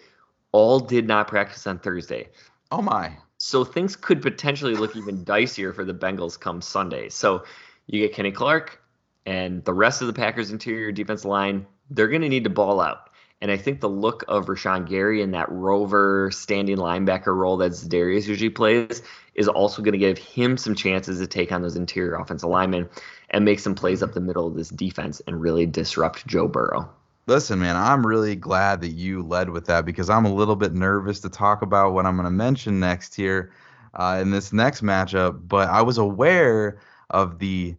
all 0.51 0.81
did 0.81 1.07
not 1.07 1.29
practice 1.29 1.67
on 1.67 1.79
Thursday. 1.79 2.29
Oh 2.71 2.83
my. 2.83 3.17
So 3.45 3.65
things 3.65 3.97
could 3.97 4.23
potentially 4.23 4.77
look 4.77 4.95
even 4.95 5.25
dicier 5.25 5.75
for 5.75 5.85
the 5.85 5.93
Bengals 5.93 6.39
come 6.39 6.63
Sunday. 6.63 7.09
So 7.09 7.43
you 7.89 8.01
get 8.01 8.15
Kenny 8.15 8.31
Clark 8.31 8.81
and 9.27 9.65
the 9.65 9.75
rest 9.75 10.01
of 10.01 10.07
the 10.07 10.13
Packers 10.13 10.53
interior 10.53 10.93
defense 10.93 11.25
line, 11.25 11.67
they're 11.91 12.07
going 12.07 12.23
to 12.23 12.29
need 12.29 12.45
to 12.45 12.51
ball 12.51 12.81
out. 12.81 13.11
And 13.41 13.51
I 13.51 13.57
think 13.57 13.81
the 13.81 13.89
look 13.89 14.25
of 14.29 14.47
Rashan 14.47 14.89
Gary 14.89 15.23
in 15.23 15.33
that 15.33 15.51
rover 15.51 16.31
standing 16.31 16.77
linebacker 16.77 17.35
role 17.37 17.57
that 17.57 17.73
Darius 17.89 18.29
usually 18.29 18.49
plays 18.49 19.03
is 19.35 19.49
also 19.49 19.83
going 19.83 19.93
to 19.93 19.99
give 19.99 20.19
him 20.19 20.57
some 20.57 20.77
chances 20.77 21.19
to 21.19 21.27
take 21.27 21.51
on 21.51 21.63
those 21.63 21.75
interior 21.75 22.15
offensive 22.15 22.49
linemen 22.49 22.89
and 23.31 23.45
make 23.45 23.59
some 23.59 23.75
plays 23.75 24.05
up 24.05 24.13
the 24.13 24.21
middle 24.21 24.47
of 24.47 24.55
this 24.55 24.69
defense 24.69 25.21
and 25.27 25.41
really 25.41 25.67
disrupt 25.67 26.29
Joe 26.29 26.47
Burrow. 26.47 26.89
Listen, 27.27 27.61
man, 27.61 27.77
I'm 27.77 28.05
really 28.05 28.35
glad 28.35 28.81
that 28.81 28.91
you 28.91 29.23
led 29.23 29.51
with 29.51 29.67
that 29.67 29.85
because 29.85 30.11
I'm 30.11 30.25
a 30.25 30.35
little 30.35 30.57
bit 30.57 30.73
nervous 30.73 31.21
to 31.21 31.29
talk 31.29 31.63
about 31.63 31.93
what 31.93 32.05
I'm 32.05 32.17
going 32.17 32.25
to 32.25 32.31
mention 32.31 32.81
next 32.81 33.15
here 33.15 33.53
uh, 33.95 34.19
in 34.21 34.33
this 34.33 34.53
next 34.53 34.83
matchup. 34.83 35.47
But 35.47 35.69
I 35.69 35.83
was 35.83 35.99
aware 35.99 36.81
of 37.11 37.39
the 37.39 37.77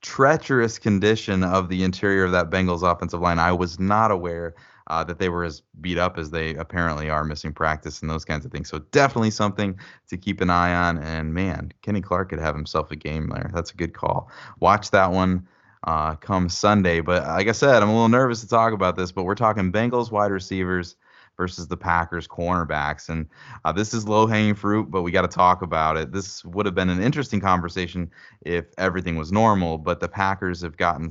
treacherous 0.00 0.78
condition 0.78 1.42
of 1.42 1.68
the 1.68 1.82
interior 1.82 2.24
of 2.24 2.32
that 2.32 2.50
Bengals 2.50 2.88
offensive 2.88 3.20
line. 3.20 3.40
I 3.40 3.50
was 3.50 3.80
not 3.80 4.12
aware 4.12 4.54
uh, 4.86 5.02
that 5.04 5.18
they 5.18 5.28
were 5.28 5.44
as 5.44 5.62
beat 5.80 5.98
up 5.98 6.18
as 6.18 6.30
they 6.30 6.54
apparently 6.54 7.10
are, 7.10 7.24
missing 7.24 7.52
practice 7.52 8.00
and 8.00 8.10
those 8.10 8.24
kinds 8.24 8.44
of 8.44 8.52
things. 8.52 8.68
So 8.68 8.78
definitely 8.78 9.30
something 9.30 9.78
to 10.08 10.16
keep 10.16 10.40
an 10.40 10.50
eye 10.50 10.74
on. 10.74 10.98
And 10.98 11.34
man, 11.34 11.72
Kenny 11.82 12.02
Clark 12.02 12.28
could 12.28 12.38
have 12.38 12.54
himself 12.54 12.90
a 12.90 12.96
game 12.96 13.28
there. 13.34 13.50
That's 13.54 13.72
a 13.72 13.76
good 13.76 13.94
call. 13.94 14.30
Watch 14.60 14.90
that 14.90 15.10
one 15.10 15.48
uh, 15.84 16.16
come 16.16 16.48
Sunday. 16.48 17.00
But 17.00 17.22
like 17.24 17.48
I 17.48 17.52
said, 17.52 17.82
I'm 17.82 17.88
a 17.88 17.92
little 17.92 18.08
nervous 18.08 18.40
to 18.40 18.48
talk 18.48 18.72
about 18.72 18.96
this, 18.96 19.12
but 19.12 19.24
we're 19.24 19.34
talking 19.34 19.70
Bengals 19.70 20.10
wide 20.10 20.30
receivers 20.30 20.96
versus 21.36 21.66
the 21.66 21.76
Packers 21.76 22.28
cornerbacks. 22.28 23.08
And 23.08 23.26
uh, 23.64 23.72
this 23.72 23.92
is 23.92 24.08
low 24.08 24.26
hanging 24.26 24.54
fruit, 24.54 24.90
but 24.90 25.02
we 25.02 25.10
got 25.10 25.22
to 25.22 25.28
talk 25.28 25.62
about 25.62 25.96
it. 25.96 26.12
This 26.12 26.44
would 26.44 26.66
have 26.66 26.74
been 26.74 26.90
an 26.90 27.02
interesting 27.02 27.40
conversation 27.40 28.10
if 28.42 28.66
everything 28.78 29.16
was 29.16 29.32
normal, 29.32 29.78
but 29.78 30.00
the 30.00 30.08
Packers 30.08 30.62
have 30.62 30.76
gotten 30.76 31.10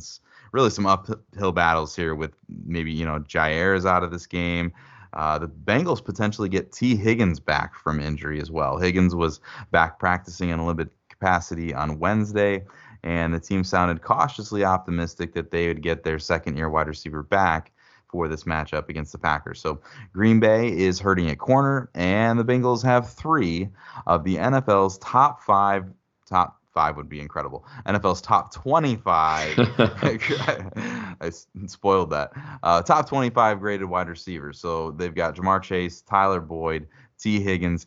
really 0.51 0.69
some 0.69 0.85
uphill 0.85 1.51
battles 1.51 1.95
here 1.95 2.15
with 2.15 2.31
maybe 2.65 2.91
you 2.91 3.05
know 3.05 3.19
Jaire 3.19 3.75
is 3.75 3.85
out 3.85 4.03
of 4.03 4.11
this 4.11 4.25
game. 4.25 4.71
Uh, 5.13 5.37
the 5.37 5.47
Bengals 5.47 6.03
potentially 6.03 6.49
get 6.49 6.71
Tee 6.71 6.95
Higgins 6.95 7.39
back 7.39 7.75
from 7.75 7.99
injury 7.99 8.41
as 8.41 8.49
well. 8.49 8.77
Higgins 8.77 9.13
was 9.13 9.41
back 9.71 9.99
practicing 9.99 10.49
in 10.49 10.57
a 10.57 10.65
limited 10.65 10.91
capacity 11.09 11.73
on 11.73 11.99
Wednesday, 11.99 12.63
and 13.03 13.33
the 13.33 13.39
team 13.39 13.63
sounded 13.63 14.01
cautiously 14.01 14.63
optimistic 14.63 15.33
that 15.33 15.51
they 15.51 15.67
would 15.67 15.81
get 15.81 16.03
their 16.03 16.19
second 16.19 16.57
year 16.57 16.69
wide 16.69 16.87
receiver 16.87 17.23
back 17.23 17.71
for 18.07 18.27
this 18.27 18.43
matchup 18.43 18.89
against 18.89 19.11
the 19.11 19.17
Packers. 19.17 19.59
So 19.59 19.81
Green 20.13 20.39
Bay 20.39 20.69
is 20.69 20.99
hurting 20.99 21.29
at 21.29 21.39
corner, 21.39 21.89
and 21.95 22.39
the 22.39 22.45
Bengals 22.45 22.83
have 22.83 23.11
three 23.11 23.69
of 24.05 24.23
the 24.23 24.35
NFL's 24.35 24.97
top 24.99 25.41
five 25.43 25.85
top 26.27 26.59
five 26.73 26.97
would 26.97 27.09
be 27.09 27.19
incredible. 27.19 27.65
NFL's 27.85 28.21
top 28.21 28.53
25. 28.53 29.57
I 31.19 31.31
spoiled 31.67 32.09
that. 32.11 32.31
Uh, 32.63 32.81
top 32.81 33.07
25 33.07 33.59
graded 33.59 33.87
wide 33.87 34.09
receivers. 34.09 34.59
So 34.59 34.91
they've 34.91 35.13
got 35.13 35.35
Ja'Marr 35.35 35.61
Chase, 35.61 36.01
Tyler 36.01 36.41
Boyd, 36.41 36.87
Tee 37.19 37.39
Higgins. 37.39 37.85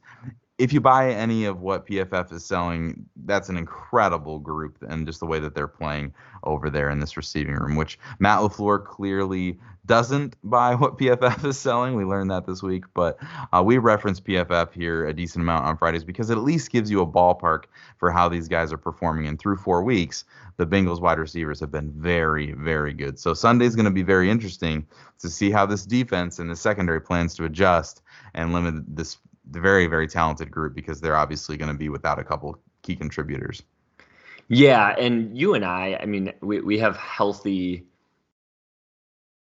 If 0.59 0.73
you 0.73 0.81
buy 0.81 1.11
any 1.11 1.45
of 1.45 1.61
what 1.61 1.87
PFF 1.87 2.33
is 2.33 2.43
selling, 2.43 3.05
that's 3.27 3.51
an 3.51 3.59
incredible 3.59 4.39
group, 4.39 4.79
and 4.89 5.07
just 5.07 5.21
the 5.21 5.27
way 5.27 5.39
that 5.39 5.55
they're 5.55 5.69
playing 5.69 6.15
over 6.45 6.71
there 6.71 6.89
in 6.89 6.99
this 6.99 7.17
receiving 7.17 7.55
room, 7.55 7.77
which 7.77 7.99
Matt 8.21 8.41
LaFleur 8.41 8.83
clearly 8.83 9.59
doesn't 9.85 10.37
buy 10.43 10.75
what 10.75 10.97
PFF 10.97 11.45
is 11.45 11.59
selling. 11.59 11.95
We 11.95 12.05
learned 12.05 12.31
that 12.31 12.47
this 12.47 12.63
week, 12.63 12.85
but 12.95 13.19
uh, 13.53 13.63
we 13.63 13.77
reference 13.77 14.19
PFF 14.19 14.73
here 14.73 15.07
a 15.07 15.13
decent 15.13 15.43
amount 15.43 15.67
on 15.67 15.77
Fridays 15.77 16.05
because 16.05 16.31
it 16.31 16.39
at 16.39 16.45
least 16.45 16.73
gives 16.73 16.91
you 16.91 17.03
a 17.03 17.07
ballpark 17.07 17.65
for 17.99 18.11
how 18.11 18.29
these 18.29 18.49
guys 18.49 18.73
are 18.73 18.79
performing. 18.79 19.27
And 19.27 19.39
through 19.39 19.57
four 19.57 19.83
weeks, 19.83 20.25
the 20.57 20.67
Bengals 20.67 21.01
wide 21.01 21.19
receivers 21.19 21.61
have 21.61 21.71
been 21.71 21.93
very, 21.93 22.53
very 22.53 22.95
good. 22.95 23.19
So 23.19 23.35
Sunday's 23.35 23.77
going 23.77 23.85
to 23.85 23.91
be 23.91 24.03
very 24.03 24.31
interesting 24.31 24.87
to 25.19 25.29
see 25.29 25.51
how 25.51 25.67
this 25.67 25.85
defense 25.85 26.39
and 26.39 26.51
the 26.51 26.57
secondary 26.57 27.01
plans 27.01 27.35
to 27.35 27.45
adjust 27.45 28.03
and 28.35 28.53
limit 28.53 28.85
this 28.89 29.19
very, 29.47 29.87
very 29.87 30.09
talented 30.09 30.51
group 30.51 30.75
because 30.75 31.01
they're 31.01 31.17
obviously 31.17 31.57
going 31.57 31.71
to 31.71 31.79
be 31.79 31.89
without 31.89 32.19
a 32.19 32.25
couple 32.25 32.59
key 32.83 32.97
contributors. 32.97 33.63
Yeah, 34.49 34.95
and 34.97 35.37
you 35.37 35.55
and 35.55 35.65
I, 35.65 35.99
I 36.01 36.07
mean, 36.07 36.33
we, 36.41 36.61
we 36.61 36.79
have 36.79 36.97
healthy 36.97 37.87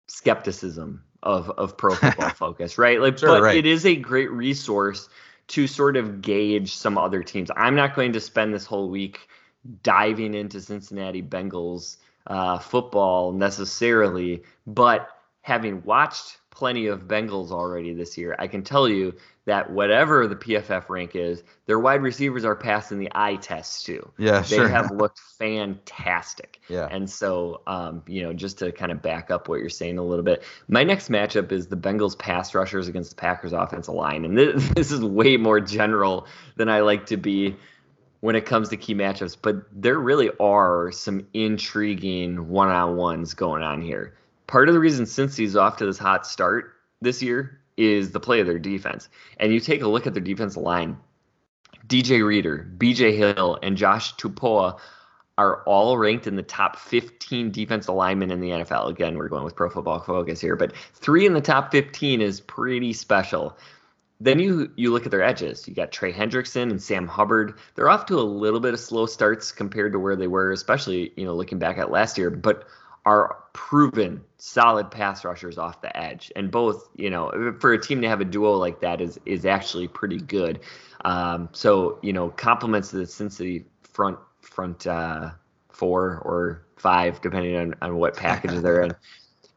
skepticism 0.07 1.03
of 1.23 1.49
of 1.51 1.77
pro 1.77 1.95
football 1.95 2.29
focus, 2.29 2.77
right? 2.77 3.01
Like, 3.01 3.17
sure, 3.17 3.29
but 3.29 3.41
right. 3.41 3.57
it 3.57 3.65
is 3.65 3.85
a 3.85 3.95
great 3.95 4.31
resource 4.31 5.09
to 5.47 5.67
sort 5.67 5.97
of 5.97 6.21
gauge 6.21 6.75
some 6.75 6.97
other 6.97 7.23
teams. 7.23 7.51
I'm 7.55 7.75
not 7.75 7.95
going 7.95 8.13
to 8.13 8.19
spend 8.19 8.53
this 8.53 8.65
whole 8.65 8.89
week 8.89 9.27
diving 9.83 10.33
into 10.33 10.61
Cincinnati 10.61 11.21
Bengals 11.21 11.97
uh, 12.27 12.57
football 12.59 13.31
necessarily, 13.31 14.43
but 14.65 15.09
having 15.41 15.83
watched 15.83 16.37
plenty 16.55 16.87
of 16.87 17.01
Bengals 17.07 17.51
already 17.51 17.93
this 17.93 18.17
year, 18.17 18.35
I 18.39 18.47
can 18.47 18.63
tell 18.63 18.87
you 18.87 19.13
that 19.45 19.69
whatever 19.69 20.27
the 20.27 20.35
PFF 20.35 20.89
rank 20.89 21.15
is, 21.15 21.43
their 21.67 21.79
wide 21.79 22.01
receivers 22.01 22.43
are 22.45 22.55
passing 22.55 22.97
the 22.97 23.11
eye 23.13 23.35
test 23.35 23.85
too. 23.85 24.11
Yeah, 24.17 24.39
they 24.41 24.55
sure. 24.55 24.67
have 24.67 24.89
looked 24.95 25.19
fantastic. 25.19 26.59
Yeah, 26.67 26.87
and 26.89 27.09
so 27.09 27.61
um, 27.67 28.01
you 28.07 28.23
know, 28.23 28.33
just 28.33 28.57
to 28.59 28.71
kind 28.71 28.91
of 28.91 29.01
back 29.01 29.29
up 29.29 29.47
what 29.47 29.59
you're 29.59 29.69
saying 29.69 29.97
a 29.97 30.03
little 30.03 30.23
bit, 30.23 30.43
my 30.67 30.83
next 30.83 31.09
matchup 31.09 31.51
is 31.51 31.67
the 31.67 31.77
Bengals 31.77 32.17
pass 32.17 32.55
rushers 32.55 32.87
against 32.87 33.11
the 33.11 33.17
Packers 33.17 33.53
offensive 33.53 33.93
line, 33.93 34.25
and 34.25 34.37
this, 34.37 34.69
this 34.75 34.91
is 34.91 35.01
way 35.01 35.37
more 35.37 35.59
general 35.59 36.25
than 36.55 36.69
I 36.69 36.79
like 36.79 37.05
to 37.07 37.17
be 37.17 37.55
when 38.21 38.35
it 38.35 38.45
comes 38.45 38.69
to 38.69 38.77
key 38.77 38.95
matchups. 38.95 39.37
But 39.39 39.57
there 39.71 39.99
really 39.99 40.31
are 40.39 40.91
some 40.91 41.27
intriguing 41.33 42.49
one-on-ones 42.49 43.35
going 43.35 43.61
on 43.61 43.81
here. 43.81 44.15
Part 44.47 44.69
of 44.69 44.73
the 44.73 44.79
reason 44.79 45.05
Cincy's 45.05 45.55
off 45.55 45.77
to 45.77 45.85
this 45.85 45.97
hot 45.97 46.27
start 46.27 46.73
this 47.01 47.21
year 47.21 47.59
is 47.77 48.11
the 48.11 48.19
play 48.19 48.39
of 48.39 48.47
their 48.47 48.59
defense. 48.59 49.09
And 49.39 49.53
you 49.53 49.59
take 49.59 49.81
a 49.81 49.87
look 49.87 50.07
at 50.07 50.13
their 50.13 50.23
defensive 50.23 50.61
line. 50.61 50.97
DJ 51.87 52.25
Reader, 52.25 52.67
BJ 52.77 53.15
Hill, 53.15 53.59
and 53.61 53.77
Josh 53.77 54.15
Tupou 54.15 54.79
are 55.37 55.61
all 55.63 55.97
ranked 55.97 56.27
in 56.27 56.35
the 56.35 56.43
top 56.43 56.77
15 56.77 57.51
defense 57.51 57.87
alignment 57.87 58.31
in 58.31 58.39
the 58.39 58.49
NFL. 58.49 58.89
Again, 58.89 59.17
we're 59.17 59.27
going 59.27 59.43
with 59.43 59.55
Pro 59.55 59.69
Football 59.69 59.99
Focus 59.99 60.39
here, 60.39 60.55
but 60.55 60.73
three 60.93 61.25
in 61.25 61.33
the 61.33 61.41
top 61.41 61.71
15 61.71 62.21
is 62.21 62.39
pretty 62.41 62.93
special. 62.93 63.57
Then 64.21 64.39
you 64.39 64.71
you 64.77 64.93
look 64.93 65.05
at 65.05 65.11
their 65.11 65.21
edges. 65.21 65.67
You 65.67 65.73
got 65.73 65.91
Trey 65.91 66.13
Hendrickson 66.13 66.71
and 66.71 66.81
Sam 66.81 67.05
Hubbard. 67.05 67.55
They're 67.75 67.89
off 67.89 68.05
to 68.05 68.17
a 68.17 68.21
little 68.21 68.61
bit 68.61 68.73
of 68.73 68.79
slow 68.79 69.05
starts 69.07 69.51
compared 69.51 69.91
to 69.91 69.99
where 69.99 70.15
they 70.15 70.27
were, 70.27 70.53
especially 70.53 71.11
you 71.17 71.25
know 71.25 71.35
looking 71.35 71.59
back 71.59 71.77
at 71.77 71.91
last 71.91 72.17
year, 72.17 72.29
but 72.29 72.65
are 73.05 73.37
proven 73.53 74.23
solid 74.37 74.89
pass 74.89 75.23
rushers 75.23 75.57
off 75.57 75.81
the 75.81 75.95
edge. 75.95 76.31
And 76.35 76.51
both, 76.51 76.89
you 76.95 77.09
know, 77.09 77.55
for 77.59 77.73
a 77.73 77.81
team 77.81 78.01
to 78.01 78.07
have 78.07 78.21
a 78.21 78.25
duo 78.25 78.53
like 78.53 78.79
that 78.81 79.01
is 79.01 79.19
is 79.25 79.45
actually 79.45 79.87
pretty 79.87 80.19
good. 80.19 80.59
Um, 81.03 81.49
so 81.51 81.99
you 82.01 82.13
know, 82.13 82.29
compliments 82.29 82.89
to 82.89 82.97
the 82.97 83.07
Cincinnati 83.07 83.65
front 83.83 84.17
front 84.41 84.87
uh, 84.87 85.31
four 85.69 86.21
or 86.23 86.65
five, 86.77 87.21
depending 87.21 87.55
on, 87.55 87.75
on 87.81 87.97
what 87.97 88.15
package 88.15 88.61
they're 88.61 88.81
in. 88.81 88.95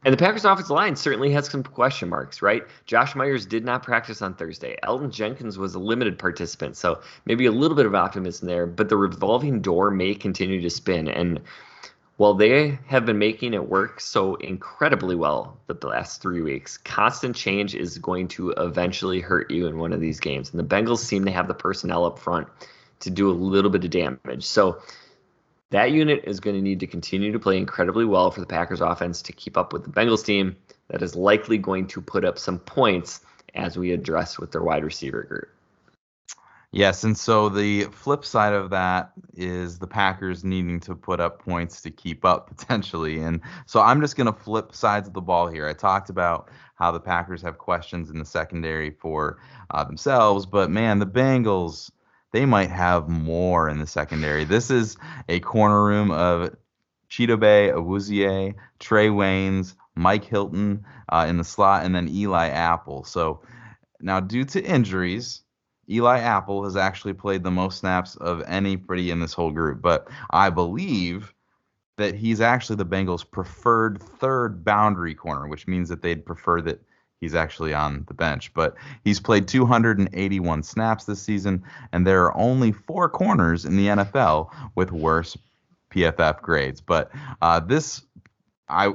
And 0.04 0.12
the 0.12 0.16
Packers 0.16 0.44
offensive 0.44 0.70
line 0.70 0.94
certainly 0.94 1.32
has 1.32 1.50
some 1.50 1.64
question 1.64 2.08
marks, 2.08 2.40
right? 2.40 2.62
Josh 2.86 3.16
Myers 3.16 3.44
did 3.44 3.64
not 3.64 3.82
practice 3.82 4.22
on 4.22 4.34
Thursday. 4.34 4.76
Elgton 4.84 5.10
Jenkins 5.10 5.58
was 5.58 5.74
a 5.74 5.80
limited 5.80 6.16
participant, 6.18 6.76
so 6.76 7.00
maybe 7.26 7.46
a 7.46 7.52
little 7.52 7.76
bit 7.76 7.84
of 7.84 7.96
optimism 7.96 8.46
there, 8.46 8.64
but 8.64 8.88
the 8.88 8.96
revolving 8.96 9.60
door 9.60 9.90
may 9.90 10.14
continue 10.14 10.60
to 10.60 10.70
spin. 10.70 11.08
And 11.08 11.40
while 12.18 12.34
they 12.34 12.76
have 12.86 13.06
been 13.06 13.18
making 13.18 13.54
it 13.54 13.68
work 13.68 14.00
so 14.00 14.34
incredibly 14.34 15.14
well 15.14 15.56
the 15.68 15.86
last 15.86 16.20
three 16.20 16.42
weeks, 16.42 16.76
constant 16.78 17.34
change 17.34 17.76
is 17.76 17.96
going 17.98 18.26
to 18.26 18.50
eventually 18.50 19.20
hurt 19.20 19.50
you 19.52 19.68
in 19.68 19.78
one 19.78 19.92
of 19.92 20.00
these 20.00 20.18
games. 20.18 20.50
And 20.50 20.58
the 20.58 20.64
Bengals 20.64 20.98
seem 20.98 21.24
to 21.24 21.30
have 21.30 21.46
the 21.46 21.54
personnel 21.54 22.04
up 22.04 22.18
front 22.18 22.48
to 23.00 23.10
do 23.10 23.30
a 23.30 23.32
little 23.32 23.70
bit 23.70 23.84
of 23.84 23.90
damage. 23.90 24.44
So 24.44 24.82
that 25.70 25.92
unit 25.92 26.24
is 26.24 26.40
going 26.40 26.56
to 26.56 26.62
need 26.62 26.80
to 26.80 26.88
continue 26.88 27.30
to 27.30 27.38
play 27.38 27.56
incredibly 27.56 28.04
well 28.04 28.32
for 28.32 28.40
the 28.40 28.46
Packers 28.46 28.80
offense 28.80 29.22
to 29.22 29.32
keep 29.32 29.56
up 29.56 29.72
with 29.72 29.84
the 29.84 29.90
Bengals 29.90 30.24
team 30.24 30.56
that 30.88 31.02
is 31.02 31.14
likely 31.14 31.56
going 31.58 31.86
to 31.86 32.00
put 32.00 32.24
up 32.24 32.36
some 32.36 32.58
points 32.58 33.20
as 33.54 33.78
we 33.78 33.92
address 33.92 34.40
with 34.40 34.50
their 34.50 34.62
wide 34.64 34.82
receiver 34.82 35.22
group. 35.22 35.50
Yes, 36.70 37.02
and 37.02 37.16
so 37.16 37.48
the 37.48 37.84
flip 37.84 38.24
side 38.26 38.52
of 38.52 38.70
that 38.70 39.12
is 39.32 39.78
the 39.78 39.86
Packers 39.86 40.44
needing 40.44 40.80
to 40.80 40.94
put 40.94 41.18
up 41.18 41.42
points 41.42 41.80
to 41.82 41.90
keep 41.90 42.24
up 42.24 42.48
potentially. 42.56 43.20
And 43.20 43.40
so 43.66 43.80
I'm 43.80 44.00
just 44.00 44.16
going 44.16 44.26
to 44.26 44.38
flip 44.38 44.74
sides 44.74 45.08
of 45.08 45.14
the 45.14 45.22
ball 45.22 45.48
here. 45.48 45.66
I 45.66 45.72
talked 45.72 46.10
about 46.10 46.50
how 46.74 46.92
the 46.92 47.00
Packers 47.00 47.40
have 47.42 47.56
questions 47.58 48.10
in 48.10 48.18
the 48.18 48.24
secondary 48.24 48.90
for 48.90 49.38
uh, 49.70 49.84
themselves, 49.84 50.44
but 50.46 50.70
man, 50.70 50.98
the 50.98 51.06
Bengals 51.06 51.90
they 52.32 52.44
might 52.44 52.70
have 52.70 53.08
more 53.08 53.68
in 53.68 53.78
the 53.78 53.86
secondary. 53.86 54.44
This 54.44 54.70
is 54.70 54.96
a 55.28 55.40
corner 55.40 55.84
room 55.84 56.10
of 56.10 56.54
Chidobe 57.08 57.72
Awuzie, 57.72 58.54
Trae 58.80 59.10
Waynes, 59.10 59.74
Mike 59.94 60.24
Hilton 60.24 60.84
uh, 61.08 61.24
in 61.28 61.38
the 61.38 61.44
slot, 61.44 61.84
and 61.84 61.94
then 61.94 62.08
Eli 62.08 62.48
Apple. 62.48 63.04
So 63.04 63.40
now, 64.00 64.20
due 64.20 64.44
to 64.44 64.62
injuries, 64.62 65.42
Eli 65.90 66.18
Apple 66.18 66.64
has 66.64 66.76
actually 66.76 67.14
played 67.14 67.42
the 67.42 67.50
most 67.50 67.78
snaps 67.78 68.16
of 68.16 68.42
anybody 68.46 69.10
in 69.10 69.20
this 69.20 69.32
whole 69.32 69.50
group. 69.50 69.80
But 69.80 70.08
I 70.30 70.50
believe 70.50 71.34
that 71.96 72.14
he's 72.14 72.40
actually 72.40 72.76
the 72.76 72.86
Bengals' 72.86 73.28
preferred 73.28 74.02
third 74.02 74.64
boundary 74.64 75.14
corner, 75.14 75.48
which 75.48 75.66
means 75.66 75.88
that 75.88 76.02
they'd 76.02 76.24
prefer 76.24 76.60
that 76.62 76.80
he's 77.20 77.34
actually 77.34 77.74
on 77.74 78.04
the 78.06 78.14
bench. 78.14 78.52
But 78.54 78.74
he's 79.04 79.20
played 79.20 79.48
281 79.48 80.62
snaps 80.62 81.04
this 81.04 81.20
season, 81.20 81.62
and 81.92 82.06
there 82.06 82.24
are 82.24 82.36
only 82.36 82.72
four 82.72 83.08
corners 83.08 83.64
in 83.64 83.76
the 83.76 83.88
NFL 83.88 84.50
with 84.74 84.92
worse 84.92 85.36
PFF 85.90 86.40
grades. 86.42 86.80
But 86.80 87.10
uh, 87.42 87.60
this, 87.60 88.02
I, 88.68 88.92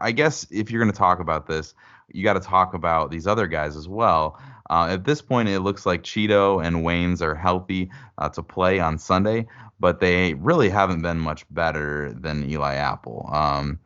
I 0.00 0.12
guess 0.12 0.46
if 0.50 0.70
you're 0.70 0.82
going 0.82 0.92
to 0.92 0.98
talk 0.98 1.20
about 1.20 1.46
this, 1.46 1.74
you 2.12 2.22
got 2.24 2.34
to 2.34 2.40
talk 2.40 2.74
about 2.74 3.10
these 3.10 3.26
other 3.26 3.46
guys 3.46 3.76
as 3.76 3.88
well. 3.88 4.38
Uh, 4.70 4.88
at 4.90 5.04
this 5.04 5.22
point, 5.22 5.48
it 5.48 5.60
looks 5.60 5.86
like 5.86 6.02
Chido 6.02 6.64
and 6.64 6.76
Waynes 6.76 7.20
are 7.20 7.34
healthy 7.34 7.90
uh, 8.18 8.28
to 8.30 8.42
play 8.42 8.80
on 8.80 8.98
Sunday, 8.98 9.46
but 9.80 10.00
they 10.00 10.34
really 10.34 10.68
haven't 10.68 11.02
been 11.02 11.18
much 11.18 11.44
better 11.50 12.12
than 12.12 12.48
Eli 12.48 12.74
Apple. 12.74 13.28
Um, 13.32 13.78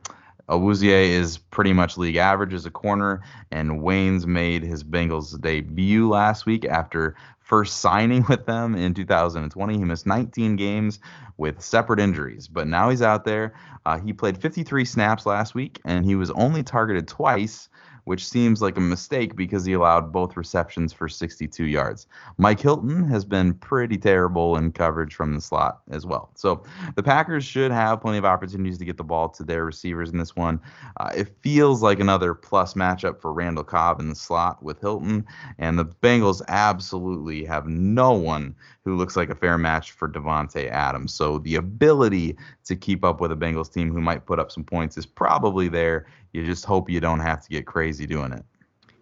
is 0.48 1.38
pretty 1.38 1.72
much 1.72 1.96
league 1.96 2.16
average 2.16 2.54
as 2.54 2.66
a 2.66 2.70
corner, 2.70 3.22
and 3.50 3.80
Waynes 3.80 4.26
made 4.26 4.62
his 4.62 4.84
Bengals 4.84 5.40
debut 5.40 6.08
last 6.08 6.46
week 6.46 6.64
after 6.64 7.16
first 7.40 7.78
signing 7.78 8.24
with 8.28 8.46
them 8.46 8.74
in 8.74 8.94
2020. 8.94 9.78
He 9.78 9.84
missed 9.84 10.06
19 10.06 10.56
games 10.56 10.98
with 11.36 11.60
separate 11.60 12.00
injuries, 12.00 12.48
but 12.48 12.66
now 12.66 12.90
he's 12.90 13.02
out 13.02 13.24
there. 13.24 13.54
Uh, 13.84 13.98
he 13.98 14.12
played 14.12 14.38
53 14.38 14.84
snaps 14.84 15.26
last 15.26 15.54
week, 15.54 15.80
and 15.84 16.04
he 16.04 16.16
was 16.16 16.30
only 16.32 16.62
targeted 16.62 17.08
twice 17.08 17.68
which 18.06 18.26
seems 18.26 18.62
like 18.62 18.76
a 18.76 18.80
mistake 18.80 19.34
because 19.34 19.64
he 19.64 19.72
allowed 19.72 20.12
both 20.12 20.36
receptions 20.36 20.92
for 20.92 21.08
62 21.08 21.64
yards. 21.64 22.06
Mike 22.38 22.60
Hilton 22.60 23.04
has 23.08 23.24
been 23.24 23.52
pretty 23.54 23.98
terrible 23.98 24.56
in 24.56 24.70
coverage 24.70 25.12
from 25.12 25.34
the 25.34 25.40
slot 25.40 25.80
as 25.90 26.06
well. 26.06 26.30
So 26.36 26.62
the 26.94 27.02
Packers 27.02 27.44
should 27.44 27.72
have 27.72 28.00
plenty 28.00 28.18
of 28.18 28.24
opportunities 28.24 28.78
to 28.78 28.84
get 28.84 28.96
the 28.96 29.02
ball 29.02 29.28
to 29.30 29.42
their 29.42 29.64
receivers 29.64 30.10
in 30.10 30.18
this 30.18 30.36
one. 30.36 30.60
Uh, 30.98 31.10
it 31.16 31.34
feels 31.42 31.82
like 31.82 31.98
another 31.98 32.32
plus 32.32 32.74
matchup 32.74 33.20
for 33.20 33.32
Randall 33.32 33.64
Cobb 33.64 33.98
in 33.98 34.08
the 34.08 34.14
slot 34.14 34.62
with 34.62 34.80
Hilton, 34.80 35.26
and 35.58 35.76
the 35.76 35.86
Bengals 35.86 36.42
absolutely 36.46 37.44
have 37.44 37.66
no 37.66 38.12
one 38.12 38.54
who 38.84 38.96
looks 38.96 39.16
like 39.16 39.30
a 39.30 39.34
fair 39.34 39.58
match 39.58 39.90
for 39.90 40.08
Davante 40.08 40.70
Adams. 40.70 41.12
So 41.12 41.38
the 41.38 41.56
ability 41.56 42.38
to 42.66 42.76
keep 42.76 43.04
up 43.04 43.20
with 43.20 43.32
a 43.32 43.36
Bengals 43.36 43.72
team 43.72 43.90
who 43.90 44.00
might 44.00 44.26
put 44.26 44.38
up 44.38 44.52
some 44.52 44.62
points 44.62 44.96
is 44.96 45.06
probably 45.06 45.68
there 45.68 46.06
you 46.36 46.44
just 46.44 46.64
hope 46.66 46.90
you 46.90 47.00
don't 47.00 47.20
have 47.20 47.42
to 47.42 47.48
get 47.48 47.66
crazy 47.66 48.06
doing 48.06 48.32
it. 48.32 48.44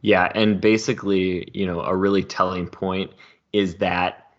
Yeah, 0.00 0.30
and 0.34 0.60
basically, 0.60 1.48
you 1.52 1.66
know, 1.66 1.80
a 1.80 1.94
really 1.94 2.22
telling 2.22 2.68
point 2.68 3.12
is 3.52 3.76
that 3.76 4.32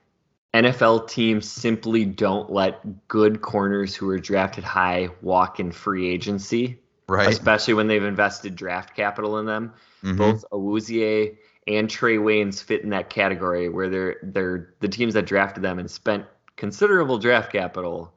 NFL 0.53 1.09
teams 1.09 1.49
simply 1.49 2.05
don't 2.05 2.49
let 2.49 3.07
good 3.07 3.41
corners 3.41 3.93
who 3.93 4.09
are 4.09 4.19
drafted 4.19 4.63
high 4.63 5.09
walk 5.21 5.59
in 5.59 5.71
free 5.71 6.07
agency. 6.07 6.79
Right. 7.07 7.27
Especially 7.27 7.73
when 7.73 7.87
they've 7.87 8.03
invested 8.03 8.55
draft 8.55 8.95
capital 8.95 9.37
in 9.39 9.45
them. 9.45 9.73
Mm-hmm. 10.03 10.17
Both 10.17 10.45
Awuzie 10.51 11.37
and 11.67 11.87
Trae 11.87 12.19
Waynes 12.19 12.63
fit 12.63 12.83
in 12.83 12.89
that 12.91 13.09
category 13.09 13.69
where 13.69 13.89
they're 13.89 14.15
they're 14.23 14.73
the 14.79 14.87
teams 14.87 15.13
that 15.15 15.25
drafted 15.25 15.63
them 15.63 15.77
and 15.77 15.89
spent 15.89 16.25
considerable 16.55 17.17
draft 17.17 17.51
capital 17.51 18.13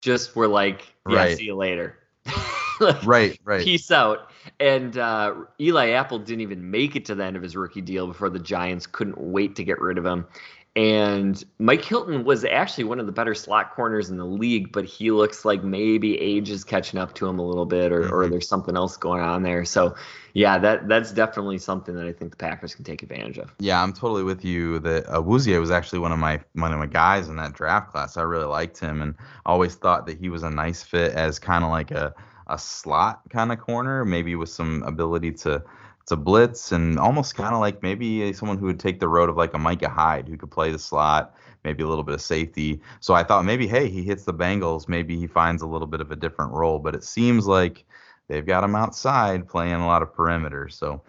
just 0.00 0.36
were 0.36 0.48
like, 0.48 0.94
yeah, 1.08 1.16
right. 1.16 1.36
see 1.36 1.44
you 1.44 1.56
later. 1.56 1.98
right, 3.04 3.38
right. 3.44 3.64
Peace 3.64 3.90
out. 3.90 4.30
And 4.58 4.96
uh, 4.98 5.34
Eli 5.60 5.90
Apple 5.90 6.18
didn't 6.18 6.40
even 6.40 6.70
make 6.70 6.96
it 6.96 7.04
to 7.06 7.14
the 7.14 7.24
end 7.24 7.36
of 7.36 7.42
his 7.42 7.56
rookie 7.56 7.80
deal 7.80 8.06
before 8.06 8.30
the 8.30 8.38
Giants 8.38 8.86
couldn't 8.86 9.18
wait 9.18 9.56
to 9.56 9.64
get 9.64 9.80
rid 9.80 9.98
of 9.98 10.06
him. 10.06 10.26
And 10.74 11.42
Mike 11.58 11.84
Hilton 11.84 12.24
was 12.24 12.46
actually 12.46 12.84
one 12.84 12.98
of 12.98 13.04
the 13.04 13.12
better 13.12 13.34
slot 13.34 13.74
corners 13.74 14.08
in 14.08 14.16
the 14.16 14.24
league, 14.24 14.72
but 14.72 14.86
he 14.86 15.10
looks 15.10 15.44
like 15.44 15.62
maybe 15.62 16.18
age 16.18 16.48
is 16.48 16.64
catching 16.64 16.98
up 16.98 17.14
to 17.16 17.28
him 17.28 17.38
a 17.38 17.46
little 17.46 17.66
bit, 17.66 17.92
or, 17.92 18.04
mm-hmm. 18.04 18.14
or 18.14 18.26
there's 18.28 18.48
something 18.48 18.74
else 18.74 18.96
going 18.96 19.20
on 19.20 19.42
there. 19.42 19.66
So, 19.66 19.94
yeah, 20.32 20.56
that 20.56 20.88
that's 20.88 21.12
definitely 21.12 21.58
something 21.58 21.94
that 21.96 22.06
I 22.06 22.12
think 22.12 22.30
the 22.30 22.38
Packers 22.38 22.74
can 22.74 22.86
take 22.86 23.02
advantage 23.02 23.36
of. 23.36 23.54
Yeah, 23.58 23.82
I'm 23.82 23.92
totally 23.92 24.22
with 24.22 24.46
you. 24.46 24.78
That 24.78 25.06
uh, 25.10 25.20
Awuzie 25.20 25.60
was 25.60 25.70
actually 25.70 25.98
one 25.98 26.10
of 26.12 26.18
my 26.18 26.40
one 26.54 26.72
of 26.72 26.78
my 26.78 26.86
guys 26.86 27.28
in 27.28 27.36
that 27.36 27.52
draft 27.52 27.90
class. 27.90 28.16
I 28.16 28.22
really 28.22 28.46
liked 28.46 28.78
him, 28.78 29.02
and 29.02 29.14
always 29.44 29.74
thought 29.74 30.06
that 30.06 30.18
he 30.18 30.30
was 30.30 30.42
a 30.42 30.50
nice 30.50 30.82
fit 30.82 31.12
as 31.12 31.38
kind 31.38 31.64
of 31.64 31.70
like 31.70 31.90
a 31.90 32.14
a 32.52 32.58
slot 32.58 33.22
kind 33.30 33.50
of 33.50 33.58
corner, 33.58 34.04
maybe 34.04 34.36
with 34.36 34.50
some 34.50 34.82
ability 34.84 35.32
to 35.32 35.62
to 36.06 36.16
blitz 36.16 36.72
and 36.72 36.98
almost 36.98 37.36
kind 37.36 37.54
of 37.54 37.60
like 37.60 37.80
maybe 37.82 38.32
someone 38.32 38.58
who 38.58 38.66
would 38.66 38.80
take 38.80 38.98
the 38.98 39.08
road 39.08 39.30
of 39.30 39.36
like 39.36 39.54
a 39.54 39.58
Micah 39.58 39.88
Hyde 39.88 40.28
who 40.28 40.36
could 40.36 40.50
play 40.50 40.72
the 40.72 40.78
slot, 40.78 41.34
maybe 41.64 41.84
a 41.84 41.86
little 41.86 42.02
bit 42.02 42.14
of 42.14 42.20
safety. 42.20 42.80
So 43.00 43.14
I 43.14 43.22
thought 43.22 43.44
maybe 43.44 43.66
hey, 43.66 43.88
he 43.88 44.02
hits 44.02 44.24
the 44.24 44.34
Bengals, 44.34 44.88
maybe 44.88 45.16
he 45.16 45.26
finds 45.26 45.62
a 45.62 45.66
little 45.66 45.86
bit 45.86 46.00
of 46.00 46.10
a 46.10 46.16
different 46.16 46.52
role, 46.52 46.78
but 46.78 46.94
it 46.94 47.04
seems 47.04 47.46
like 47.46 47.84
they've 48.28 48.44
got 48.44 48.64
him 48.64 48.74
outside 48.74 49.48
playing 49.48 49.74
a 49.74 49.86
lot 49.86 50.02
of 50.02 50.12
perimeter. 50.12 50.68
So 50.68 51.02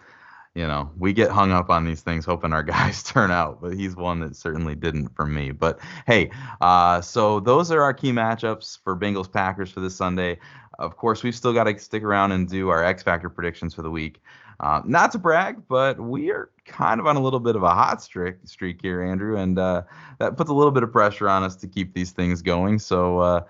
you 0.54 0.66
know, 0.66 0.90
we 0.96 1.12
get 1.12 1.30
hung 1.30 1.50
up 1.50 1.68
on 1.68 1.84
these 1.84 2.00
things 2.00 2.24
hoping 2.24 2.52
our 2.52 2.62
guys 2.62 3.02
turn 3.02 3.30
out, 3.30 3.60
but 3.60 3.74
he's 3.74 3.96
one 3.96 4.20
that 4.20 4.36
certainly 4.36 4.74
didn't 4.74 5.08
for 5.14 5.26
me. 5.26 5.50
But 5.50 5.80
hey, 6.06 6.30
uh, 6.60 7.00
so 7.00 7.40
those 7.40 7.70
are 7.70 7.82
our 7.82 7.94
key 7.94 8.12
matchups 8.12 8.78
for 8.82 8.96
Bengals 8.96 9.30
Packers 9.30 9.70
for 9.70 9.80
this 9.80 9.96
Sunday. 9.96 10.38
Of 10.78 10.96
course, 10.96 11.22
we've 11.22 11.34
still 11.34 11.52
got 11.52 11.64
to 11.64 11.78
stick 11.78 12.02
around 12.02 12.32
and 12.32 12.48
do 12.48 12.68
our 12.68 12.84
X 12.84 13.02
Factor 13.02 13.28
predictions 13.28 13.74
for 13.74 13.82
the 13.82 13.90
week. 13.90 14.20
Uh, 14.60 14.80
not 14.84 15.10
to 15.12 15.18
brag, 15.18 15.56
but 15.68 15.98
we 15.98 16.30
are 16.30 16.50
kind 16.64 17.00
of 17.00 17.06
on 17.06 17.16
a 17.16 17.20
little 17.20 17.40
bit 17.40 17.56
of 17.56 17.64
a 17.64 17.70
hot 17.70 18.00
streak, 18.00 18.36
streak 18.44 18.80
here, 18.80 19.02
Andrew, 19.02 19.36
and 19.36 19.58
uh, 19.58 19.82
that 20.20 20.36
puts 20.36 20.48
a 20.48 20.54
little 20.54 20.70
bit 20.70 20.84
of 20.84 20.92
pressure 20.92 21.28
on 21.28 21.42
us 21.42 21.56
to 21.56 21.66
keep 21.66 21.92
these 21.92 22.12
things 22.12 22.40
going. 22.40 22.78
So, 22.78 23.18
uh, 23.18 23.40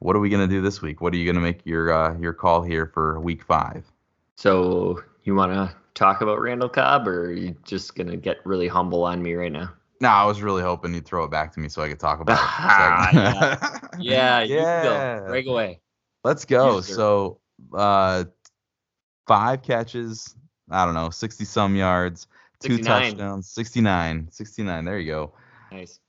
what 0.00 0.14
are 0.16 0.20
we 0.20 0.28
going 0.28 0.46
to 0.46 0.54
do 0.54 0.60
this 0.60 0.82
week? 0.82 1.00
What 1.00 1.14
are 1.14 1.16
you 1.16 1.24
going 1.24 1.36
to 1.36 1.40
make 1.40 1.64
your 1.64 1.92
uh, 1.92 2.18
your 2.18 2.34
call 2.34 2.62
here 2.62 2.90
for 2.92 3.18
week 3.20 3.42
five? 3.42 3.90
So, 4.36 5.02
you 5.24 5.34
want 5.34 5.52
to 5.52 5.74
talk 5.94 6.20
about 6.20 6.40
Randall 6.40 6.68
Cobb, 6.68 7.06
or 7.08 7.26
are 7.26 7.32
you 7.32 7.56
just 7.64 7.94
gonna 7.94 8.16
get 8.16 8.44
really 8.44 8.68
humble 8.68 9.04
on 9.04 9.22
me 9.22 9.34
right 9.34 9.52
now? 9.52 9.72
No, 10.00 10.08
I 10.08 10.24
was 10.24 10.42
really 10.42 10.62
hoping 10.62 10.94
you'd 10.94 11.06
throw 11.06 11.24
it 11.24 11.30
back 11.30 11.52
to 11.52 11.60
me 11.60 11.68
so 11.68 11.80
I 11.82 11.88
could 11.88 12.00
talk 12.00 12.20
about 12.20 12.38
it. 12.38 13.14
yeah, 13.14 13.78
yeah, 14.00 14.40
you 14.40 14.56
Yeah. 14.56 15.18
go. 15.20 15.26
Break 15.28 15.46
away. 15.46 15.80
Let's 16.24 16.44
go. 16.44 16.80
So, 16.80 17.38
uh, 17.72 18.24
five 19.26 19.62
catches. 19.62 20.34
I 20.70 20.84
don't 20.84 20.94
know, 20.94 21.10
sixty 21.10 21.44
some 21.44 21.76
yards, 21.76 22.26
two 22.60 22.76
69. 22.78 23.02
touchdowns, 23.02 23.50
69, 23.50 24.28
69. 24.30 24.84
There 24.84 24.98
you 24.98 25.12
go. 25.12 25.32
Nice. 25.70 26.00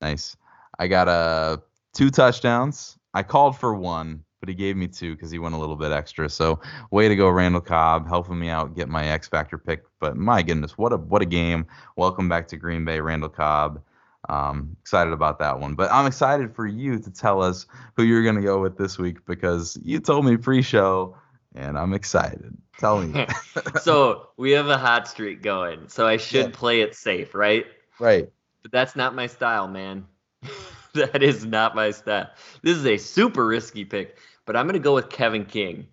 Nice. 0.00 0.36
I 0.78 0.88
got 0.88 1.08
uh 1.08 1.58
two 1.94 2.10
touchdowns. 2.10 2.98
I 3.14 3.22
called 3.22 3.56
for 3.58 3.74
one, 3.74 4.24
but 4.42 4.48
he 4.48 4.56
gave 4.56 4.76
me 4.76 4.88
two 4.88 5.14
because 5.14 5.30
he 5.30 5.38
went 5.38 5.54
a 5.54 5.58
little 5.58 5.76
bit 5.76 5.92
extra. 5.92 6.28
So 6.28 6.60
way 6.90 7.06
to 7.06 7.14
go, 7.14 7.28
Randall 7.30 7.60
Cobb, 7.60 8.08
helping 8.08 8.40
me 8.40 8.48
out 8.48 8.74
get 8.74 8.88
my 8.88 9.06
X 9.06 9.28
Factor 9.28 9.56
pick. 9.56 9.84
But 10.00 10.16
my 10.16 10.42
goodness, 10.42 10.76
what 10.76 10.92
a 10.92 10.96
what 10.96 11.22
a 11.22 11.26
game! 11.26 11.64
Welcome 11.94 12.28
back 12.28 12.48
to 12.48 12.56
Green 12.56 12.84
Bay, 12.84 12.98
Randall 12.98 13.28
Cobb. 13.28 13.80
Um, 14.28 14.76
excited 14.80 15.12
about 15.12 15.38
that 15.38 15.60
one. 15.60 15.74
But 15.74 15.92
I'm 15.92 16.06
excited 16.06 16.56
for 16.56 16.66
you 16.66 16.98
to 16.98 17.10
tell 17.12 17.40
us 17.40 17.66
who 17.96 18.02
you're 18.02 18.24
gonna 18.24 18.42
go 18.42 18.60
with 18.60 18.76
this 18.76 18.98
week 18.98 19.24
because 19.26 19.78
you 19.80 20.00
told 20.00 20.24
me 20.24 20.36
pre-show, 20.36 21.16
and 21.54 21.78
I'm 21.78 21.92
excited. 21.94 22.52
Tell 22.78 23.00
me. 23.00 23.24
so 23.80 24.30
we 24.36 24.50
have 24.52 24.66
a 24.66 24.76
hot 24.76 25.06
streak 25.06 25.40
going. 25.40 25.86
So 25.86 26.04
I 26.04 26.16
should 26.16 26.46
Yeah. 26.46 26.50
play 26.52 26.80
it 26.80 26.96
safe, 26.96 27.32
right? 27.36 27.64
right. 28.00 28.28
But 28.62 28.72
that's 28.72 28.96
not 28.96 29.14
my 29.14 29.28
style, 29.28 29.68
man. 29.68 30.04
that 30.94 31.22
is 31.22 31.44
not 31.44 31.76
my 31.76 31.92
style. 31.92 32.28
This 32.62 32.76
is 32.76 32.86
a 32.86 32.96
super 32.96 33.46
risky 33.46 33.84
pick, 33.84 34.18
but 34.46 34.56
I'm 34.56 34.66
going 34.66 34.74
to 34.74 34.80
go 34.80 34.94
with 34.94 35.08
Kevin 35.10 35.44
King. 35.44 35.86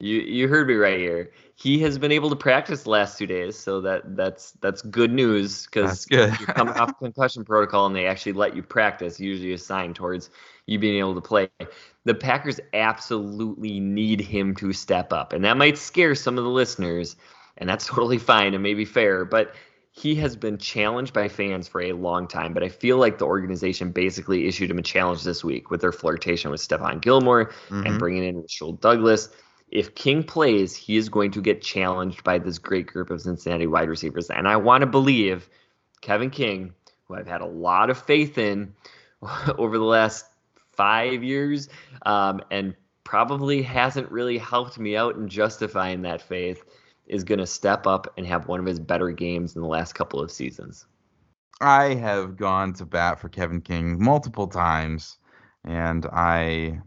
You 0.00 0.20
you 0.20 0.48
heard 0.48 0.66
me 0.66 0.74
right 0.74 0.98
here. 0.98 1.30
He 1.54 1.78
has 1.80 1.98
been 1.98 2.10
able 2.10 2.28
to 2.30 2.36
practice 2.36 2.82
the 2.82 2.90
last 2.90 3.16
two 3.16 3.26
days, 3.26 3.56
so 3.56 3.80
that 3.82 4.16
that's 4.16 4.52
that's 4.60 4.82
good 4.82 5.12
news 5.12 5.66
because 5.66 6.06
you're 6.10 6.28
coming 6.30 6.74
off 6.74 6.98
concussion 6.98 7.44
protocol 7.46 7.86
and 7.86 7.94
they 7.94 8.06
actually 8.06 8.32
let 8.32 8.56
you 8.56 8.62
practice, 8.62 9.20
usually 9.20 9.52
a 9.52 9.58
sign 9.58 9.94
towards 9.94 10.30
you 10.66 10.78
being 10.80 10.98
able 10.98 11.14
to 11.14 11.20
play. 11.20 11.48
The 12.04 12.14
Packers 12.14 12.58
absolutely 12.74 13.78
need 13.78 14.20
him 14.20 14.54
to 14.56 14.72
step 14.72 15.12
up, 15.12 15.32
and 15.32 15.44
that 15.44 15.56
might 15.56 15.78
scare 15.78 16.16
some 16.16 16.38
of 16.38 16.44
the 16.44 16.50
listeners, 16.50 17.14
and 17.58 17.68
that's 17.68 17.86
totally 17.86 18.18
fine 18.18 18.52
and 18.52 18.62
maybe 18.62 18.84
fair, 18.84 19.24
but 19.24 19.54
he 19.96 20.16
has 20.16 20.34
been 20.34 20.58
challenged 20.58 21.14
by 21.14 21.28
fans 21.28 21.68
for 21.68 21.80
a 21.80 21.92
long 21.92 22.26
time, 22.26 22.52
but 22.52 22.64
I 22.64 22.68
feel 22.68 22.98
like 22.98 23.18
the 23.18 23.26
organization 23.26 23.92
basically 23.92 24.48
issued 24.48 24.68
him 24.68 24.78
a 24.78 24.82
challenge 24.82 25.22
this 25.22 25.44
week 25.44 25.70
with 25.70 25.80
their 25.80 25.92
flirtation 25.92 26.50
with 26.50 26.60
Stephon 26.60 27.00
Gilmore 27.00 27.52
Mhm. 27.70 27.86
and 27.86 27.98
bringing 27.98 28.24
in 28.24 28.40
Rasul 28.40 28.72
Douglas. 28.72 29.28
If 29.70 29.94
King 29.94 30.24
plays, 30.24 30.74
he 30.74 30.96
is 30.96 31.08
going 31.08 31.30
to 31.30 31.40
get 31.40 31.62
challenged 31.62 32.24
by 32.24 32.38
this 32.38 32.58
great 32.58 32.88
group 32.88 33.10
of 33.10 33.20
Cincinnati 33.20 33.68
wide 33.68 33.88
receivers. 33.88 34.30
And 34.30 34.48
I 34.48 34.56
want 34.56 34.80
to 34.80 34.86
believe 34.88 35.48
Kevin 36.00 36.30
King, 36.30 36.74
who 37.06 37.14
I've 37.14 37.28
had 37.28 37.40
a 37.40 37.46
lot 37.46 37.88
of 37.88 37.96
faith 37.96 38.36
in 38.36 38.74
over 39.58 39.78
the 39.78 39.84
last 39.84 40.26
five 40.72 41.22
years, 41.22 41.68
um, 42.04 42.40
and 42.50 42.74
probably 43.04 43.62
hasn't 43.62 44.10
really 44.10 44.38
helped 44.38 44.76
me 44.76 44.96
out 44.96 45.14
in 45.14 45.28
justifying 45.28 46.02
that 46.02 46.20
faith, 46.20 46.64
is 47.06 47.24
going 47.24 47.38
to 47.38 47.46
step 47.46 47.86
up 47.86 48.12
and 48.16 48.26
have 48.26 48.48
one 48.48 48.60
of 48.60 48.66
his 48.66 48.80
better 48.80 49.10
games 49.10 49.56
in 49.56 49.62
the 49.62 49.68
last 49.68 49.94
couple 49.94 50.20
of 50.20 50.30
seasons. 50.30 50.86
I 51.60 51.94
have 51.94 52.36
gone 52.36 52.72
to 52.74 52.84
bat 52.84 53.20
for 53.20 53.28
Kevin 53.28 53.60
King 53.60 54.02
multiple 54.02 54.48
times, 54.48 55.18
and 55.64 56.06
I, 56.06 56.80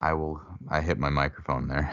I 0.00 0.12
will. 0.14 0.40
I 0.68 0.80
hit 0.80 0.98
my 0.98 1.10
microphone 1.10 1.68
there. 1.68 1.90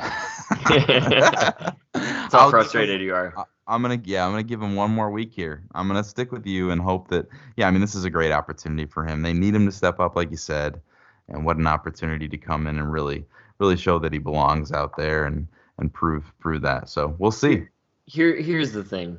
That's 0.70 2.34
I'll 2.34 2.40
how 2.40 2.46
give 2.46 2.52
frustrated 2.52 3.02
you 3.02 3.14
are. 3.14 3.34
I- 3.38 3.44
I'm 3.68 3.82
gonna, 3.82 4.02
yeah, 4.04 4.26
I'm 4.26 4.32
gonna 4.32 4.44
give 4.44 4.62
him 4.62 4.76
one 4.76 4.92
more 4.92 5.10
week 5.12 5.32
here. 5.32 5.64
I'm 5.74 5.88
gonna 5.88 6.04
stick 6.04 6.34
with 6.34 6.46
you 6.46 6.72
and 6.72 6.82
hope 6.82 7.08
that, 7.10 7.28
yeah, 7.56 7.68
I 7.68 7.72
mean, 7.72 7.80
this 7.80 7.96
is 7.96 8.04
a 8.04 8.10
great 8.10 8.34
opportunity 8.34 8.86
for 8.86 9.06
him. 9.06 9.22
They 9.22 9.32
need 9.32 9.56
him 9.56 9.66
to 9.66 9.72
step 9.72 10.00
up, 10.02 10.18
like 10.18 10.30
you 10.30 10.36
said, 10.36 10.82
and 11.30 11.46
what 11.46 11.56
an 11.56 11.68
opportunity 11.68 12.28
to 12.28 12.38
come 12.38 12.68
in 12.68 12.80
and 12.80 12.92
really, 12.92 13.24
really 13.60 13.78
show 13.78 13.98
that 14.00 14.12
he 14.12 14.20
belongs 14.20 14.74
out 14.74 14.98
there 14.98 15.26
and 15.26 15.48
and 15.82 15.94
prove 15.94 16.32
prove 16.40 16.62
that. 16.62 16.88
So 16.88 17.16
we'll 17.20 17.32
see. 17.32 17.68
Here, 18.06 18.36
here's 18.36 18.72
the 18.72 18.84
thing. 18.84 19.18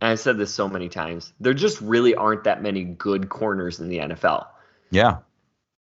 And 0.00 0.10
I've 0.10 0.20
said 0.20 0.36
this 0.36 0.52
so 0.52 0.68
many 0.68 0.88
times. 0.88 1.32
There 1.40 1.54
just 1.54 1.80
really 1.80 2.14
aren't 2.14 2.44
that 2.44 2.62
many 2.62 2.84
good 2.84 3.28
corners 3.28 3.80
in 3.80 3.88
the 3.88 3.98
NFL. 3.98 4.46
Yeah, 4.90 5.18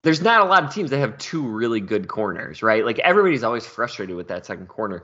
There's 0.04 0.22
not 0.22 0.42
a 0.42 0.46
lot 0.46 0.64
of 0.64 0.74
teams 0.74 0.90
that 0.92 1.00
have 1.00 1.18
two 1.18 1.42
really 1.48 1.80
good 1.80 2.08
corners, 2.08 2.62
right? 2.62 2.86
Like 2.86 3.00
everybody's 3.00 3.44
always 3.44 3.66
frustrated 3.66 4.16
with 4.16 4.28
that 4.28 4.46
second 4.46 4.68
corner. 4.68 5.04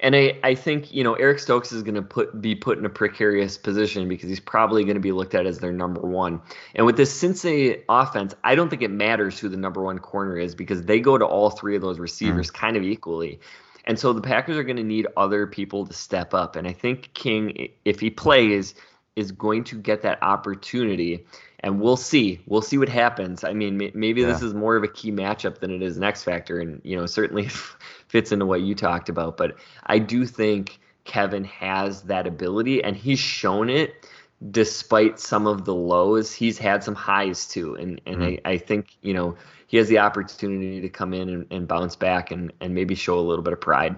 And 0.00 0.14
I, 0.14 0.38
I 0.42 0.54
think, 0.54 0.92
you 0.92 1.02
know, 1.04 1.14
Eric 1.14 1.38
Stokes 1.38 1.72
is 1.72 1.82
going 1.82 1.96
to 1.96 2.02
put 2.02 2.40
be 2.40 2.54
put 2.54 2.78
in 2.78 2.84
a 2.84 2.90
precarious 2.90 3.58
position 3.58 4.08
because 4.08 4.28
he's 4.28 4.40
probably 4.40 4.84
going 4.84 4.94
to 4.94 5.00
be 5.00 5.12
looked 5.12 5.34
at 5.34 5.46
as 5.46 5.58
their 5.58 5.72
number 5.72 6.00
one. 6.00 6.40
And 6.74 6.86
with 6.86 6.96
this 6.96 7.12
Cincinnati 7.12 7.82
offense, 7.88 8.34
I 8.44 8.54
don't 8.54 8.68
think 8.68 8.82
it 8.82 8.90
matters 8.90 9.38
who 9.38 9.48
the 9.48 9.56
number 9.56 9.82
one 9.82 9.98
corner 9.98 10.38
is 10.38 10.54
because 10.54 10.82
they 10.82 11.00
go 11.00 11.18
to 11.18 11.26
all 11.26 11.50
three 11.50 11.74
of 11.76 11.82
those 11.82 11.98
receivers 11.98 12.50
mm. 12.50 12.54
kind 12.54 12.76
of 12.76 12.82
equally. 12.82 13.40
And 13.88 13.98
so 13.98 14.12
the 14.12 14.20
Packers 14.20 14.58
are 14.58 14.62
going 14.62 14.76
to 14.76 14.84
need 14.84 15.06
other 15.16 15.46
people 15.46 15.86
to 15.86 15.94
step 15.94 16.34
up. 16.34 16.56
And 16.56 16.68
I 16.68 16.74
think 16.74 17.14
King, 17.14 17.70
if 17.86 17.98
he 17.98 18.10
plays, 18.10 18.74
is 19.16 19.32
going 19.32 19.64
to 19.64 19.76
get 19.76 20.02
that 20.02 20.22
opportunity. 20.22 21.24
And 21.60 21.80
we'll 21.80 21.96
see. 21.96 22.40
We'll 22.46 22.62
see 22.62 22.76
what 22.76 22.90
happens. 22.90 23.44
I 23.44 23.54
mean, 23.54 23.78
may- 23.78 23.90
maybe 23.94 24.22
this 24.22 24.42
is 24.42 24.52
more 24.52 24.76
of 24.76 24.84
a 24.84 24.88
key 24.88 25.10
matchup 25.10 25.58
than 25.58 25.70
it 25.70 25.82
is 25.82 25.96
an 25.96 26.04
X 26.04 26.22
factor, 26.22 26.60
and 26.60 26.80
you 26.84 26.96
know, 26.96 27.06
certainly 27.06 27.48
fits 28.08 28.30
into 28.30 28.46
what 28.46 28.60
you 28.60 28.74
talked 28.76 29.08
about. 29.08 29.36
But 29.38 29.56
I 29.86 29.98
do 29.98 30.24
think 30.24 30.78
Kevin 31.04 31.44
has 31.44 32.02
that 32.02 32.28
ability, 32.28 32.84
and 32.84 32.94
he's 32.94 33.18
shown 33.18 33.70
it 33.70 34.06
despite 34.50 35.18
some 35.18 35.48
of 35.48 35.64
the 35.64 35.74
lows. 35.74 36.32
He's 36.32 36.58
had 36.58 36.84
some 36.84 36.94
highs 36.94 37.48
too, 37.48 37.74
and 37.74 38.00
and 38.06 38.16
mm-hmm. 38.18 38.46
I, 38.46 38.52
I 38.52 38.58
think 38.58 38.96
you 39.02 39.14
know 39.14 39.36
he 39.68 39.76
has 39.76 39.86
the 39.86 39.98
opportunity 39.98 40.80
to 40.80 40.88
come 40.88 41.14
in 41.14 41.28
and, 41.28 41.46
and 41.52 41.68
bounce 41.68 41.94
back 41.94 42.32
and 42.32 42.52
and 42.60 42.74
maybe 42.74 42.96
show 42.96 43.18
a 43.18 43.22
little 43.22 43.44
bit 43.44 43.52
of 43.52 43.60
pride. 43.60 43.94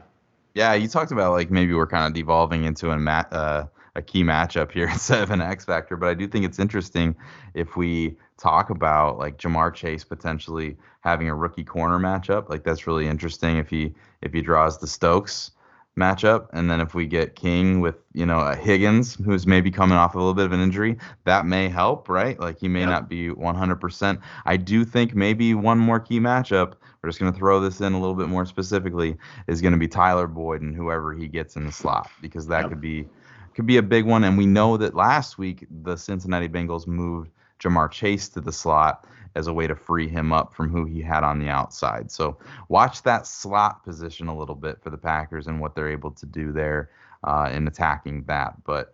yeah. 0.54 0.74
You 0.74 0.88
talked 0.88 1.12
about 1.12 1.32
like 1.32 1.50
maybe 1.50 1.72
we're 1.72 1.86
kind 1.86 2.06
of 2.06 2.12
devolving 2.12 2.64
into 2.64 2.90
a 2.90 2.96
uh, 2.96 3.66
a 3.96 4.02
key 4.02 4.22
matchup 4.22 4.70
here 4.70 4.88
instead 4.92 5.22
of 5.22 5.30
an 5.30 5.40
X 5.40 5.64
factor, 5.64 5.96
but 5.96 6.08
I 6.08 6.14
do 6.14 6.28
think 6.28 6.44
it's 6.44 6.58
interesting 6.58 7.16
if 7.54 7.76
we 7.76 8.16
talk 8.36 8.70
about 8.70 9.18
like 9.18 9.38
Ja'Marr 9.38 9.74
Chase 9.74 10.04
potentially 10.04 10.76
having 11.00 11.28
a 11.28 11.34
rookie 11.34 11.64
corner 11.64 11.98
matchup. 11.98 12.48
Like 12.48 12.64
that's 12.64 12.86
really 12.86 13.06
interesting 13.06 13.56
if 13.56 13.70
he 13.70 13.94
if 14.22 14.32
he 14.32 14.42
draws 14.42 14.78
the 14.78 14.86
Stokes 14.86 15.52
matchup, 15.98 16.46
and 16.52 16.70
then 16.70 16.80
if 16.80 16.94
we 16.94 17.06
get 17.06 17.34
King 17.36 17.80
with 17.80 17.96
you 18.14 18.24
know 18.26 18.40
a 18.40 18.54
Higgins 18.56 19.14
who's 19.24 19.46
maybe 19.46 19.70
coming 19.70 19.98
off 19.98 20.14
a 20.14 20.18
little 20.18 20.34
bit 20.34 20.46
of 20.46 20.52
an 20.52 20.60
injury, 20.60 20.96
that 21.24 21.46
may 21.46 21.68
help, 21.68 22.08
right? 22.08 22.38
Like 22.40 22.58
he 22.58 22.68
may 22.68 22.84
Yep. 22.84 22.86
not 22.86 23.08
be 23.08 23.28
100%. 23.30 24.20
I 24.46 24.56
do 24.56 24.84
think 24.84 25.14
maybe 25.14 25.54
one 25.54 25.78
more 25.78 26.00
key 26.00 26.20
matchup. 26.20 26.74
We're 27.02 27.08
just 27.10 27.18
going 27.20 27.32
to 27.32 27.38
throw 27.38 27.60
this 27.60 27.80
in 27.80 27.92
a 27.92 28.00
little 28.00 28.14
bit 28.14 28.28
more 28.28 28.44
specifically 28.46 29.16
is 29.46 29.60
going 29.60 29.72
to 29.72 29.78
be 29.78 29.88
Tyler 29.88 30.26
Boyd 30.26 30.62
and 30.62 30.74
whoever 30.74 31.12
he 31.14 31.28
gets 31.28 31.56
in 31.56 31.64
the 31.66 31.72
slot 31.72 32.12
because 32.20 32.46
that 32.48 32.68
Yep. 32.68 32.68
could 32.68 32.80
be 32.80 33.08
could 33.54 33.66
be 33.66 33.76
a 33.78 33.82
big 33.82 34.04
one. 34.06 34.24
And 34.24 34.38
we 34.38 34.46
know 34.46 34.76
that 34.76 34.94
last 34.94 35.38
week 35.38 35.66
the 35.82 35.96
Cincinnati 35.96 36.48
Bengals 36.48 36.86
moved 36.86 37.30
Ja'Marr 37.62 37.90
Chase 37.90 38.28
to 38.30 38.40
the 38.40 38.52
slot 38.52 39.06
as 39.36 39.46
a 39.46 39.52
way 39.52 39.66
to 39.66 39.76
free 39.76 40.08
him 40.08 40.32
up 40.32 40.54
from 40.54 40.70
who 40.70 40.84
he 40.84 41.00
had 41.00 41.22
on 41.22 41.38
the 41.38 41.48
outside. 41.48 42.10
So 42.10 42.38
watch 42.68 43.02
that 43.02 43.26
slot 43.26 43.84
position 43.84 44.28
a 44.28 44.36
little 44.36 44.54
bit 44.54 44.82
for 44.82 44.90
the 44.90 44.98
Packers 44.98 45.46
and 45.46 45.60
what 45.60 45.74
they're 45.74 45.90
able 45.90 46.10
to 46.12 46.26
do 46.26 46.52
there 46.52 46.90
uh, 47.24 47.50
in 47.52 47.68
attacking 47.68 48.24
that. 48.24 48.54
But 48.64 48.92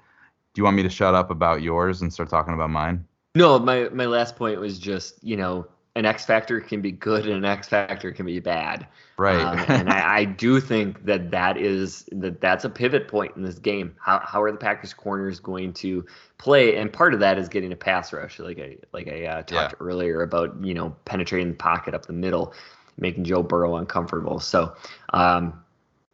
do 0.52 0.60
you 0.60 0.64
want 0.64 0.76
me 0.76 0.82
to 0.82 0.90
shut 0.90 1.14
up 1.14 1.30
about 1.30 1.62
yours 1.62 2.02
and 2.02 2.12
start 2.12 2.28
talking 2.28 2.54
about 2.54 2.70
mine? 2.70 3.06
No, 3.34 3.58
my 3.58 3.90
my 3.90 4.06
last 4.06 4.36
point 4.36 4.60
was 4.60 4.78
just 4.78 5.22
you 5.22 5.36
know 5.36 5.66
an 5.96 6.04
X 6.04 6.24
factor 6.24 6.60
can 6.60 6.80
be 6.80 6.92
good 6.92 7.26
and 7.26 7.34
an 7.34 7.44
X 7.44 7.68
factor 7.68 8.12
can 8.12 8.26
be 8.26 8.38
bad. 8.38 8.86
Right. 9.16 9.40
Um, 9.40 9.58
and 9.68 9.88
I, 9.90 10.18
I 10.18 10.24
do 10.24 10.60
think 10.60 11.04
that 11.06 11.30
that 11.30 11.56
is 11.56 12.04
that 12.12 12.40
that's 12.40 12.64
a 12.64 12.70
pivot 12.70 13.08
point 13.08 13.34
in 13.36 13.42
this 13.42 13.58
game. 13.58 13.96
How 13.98 14.20
how 14.24 14.42
are 14.42 14.52
the 14.52 14.58
Packers 14.58 14.92
corners 14.94 15.40
going 15.40 15.72
to 15.74 16.04
play? 16.38 16.76
And 16.76 16.92
part 16.92 17.14
of 17.14 17.20
that 17.20 17.38
is 17.38 17.48
getting 17.48 17.72
a 17.72 17.76
pass 17.76 18.12
rush, 18.12 18.38
like 18.38 18.58
I 18.60 18.76
like 18.92 19.08
I 19.08 19.24
uh, 19.24 19.42
talked 19.42 19.52
Yeah. 19.52 19.70
earlier 19.80 20.22
about 20.22 20.62
you 20.62 20.74
know 20.74 20.94
penetrating 21.06 21.48
the 21.48 21.54
pocket 21.54 21.94
up 21.94 22.06
the 22.06 22.12
middle, 22.12 22.54
making 22.98 23.24
Joe 23.24 23.42
Burrow 23.42 23.76
uncomfortable. 23.76 24.38
So, 24.38 24.74
um, 25.14 25.64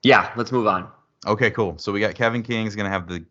yeah, 0.03 0.33
let's 0.37 0.53
move 0.53 0.67
on. 0.67 0.89
Okay, 1.27 1.51
cool. 1.51 1.77
So 1.79 1.93
we 1.93 2.01
got 2.01 2.15
Kevin 2.15 2.43
King's 2.43 2.75
going 2.77 2.87
to 2.87 2.91
have 2.91 3.09
the 3.09 3.25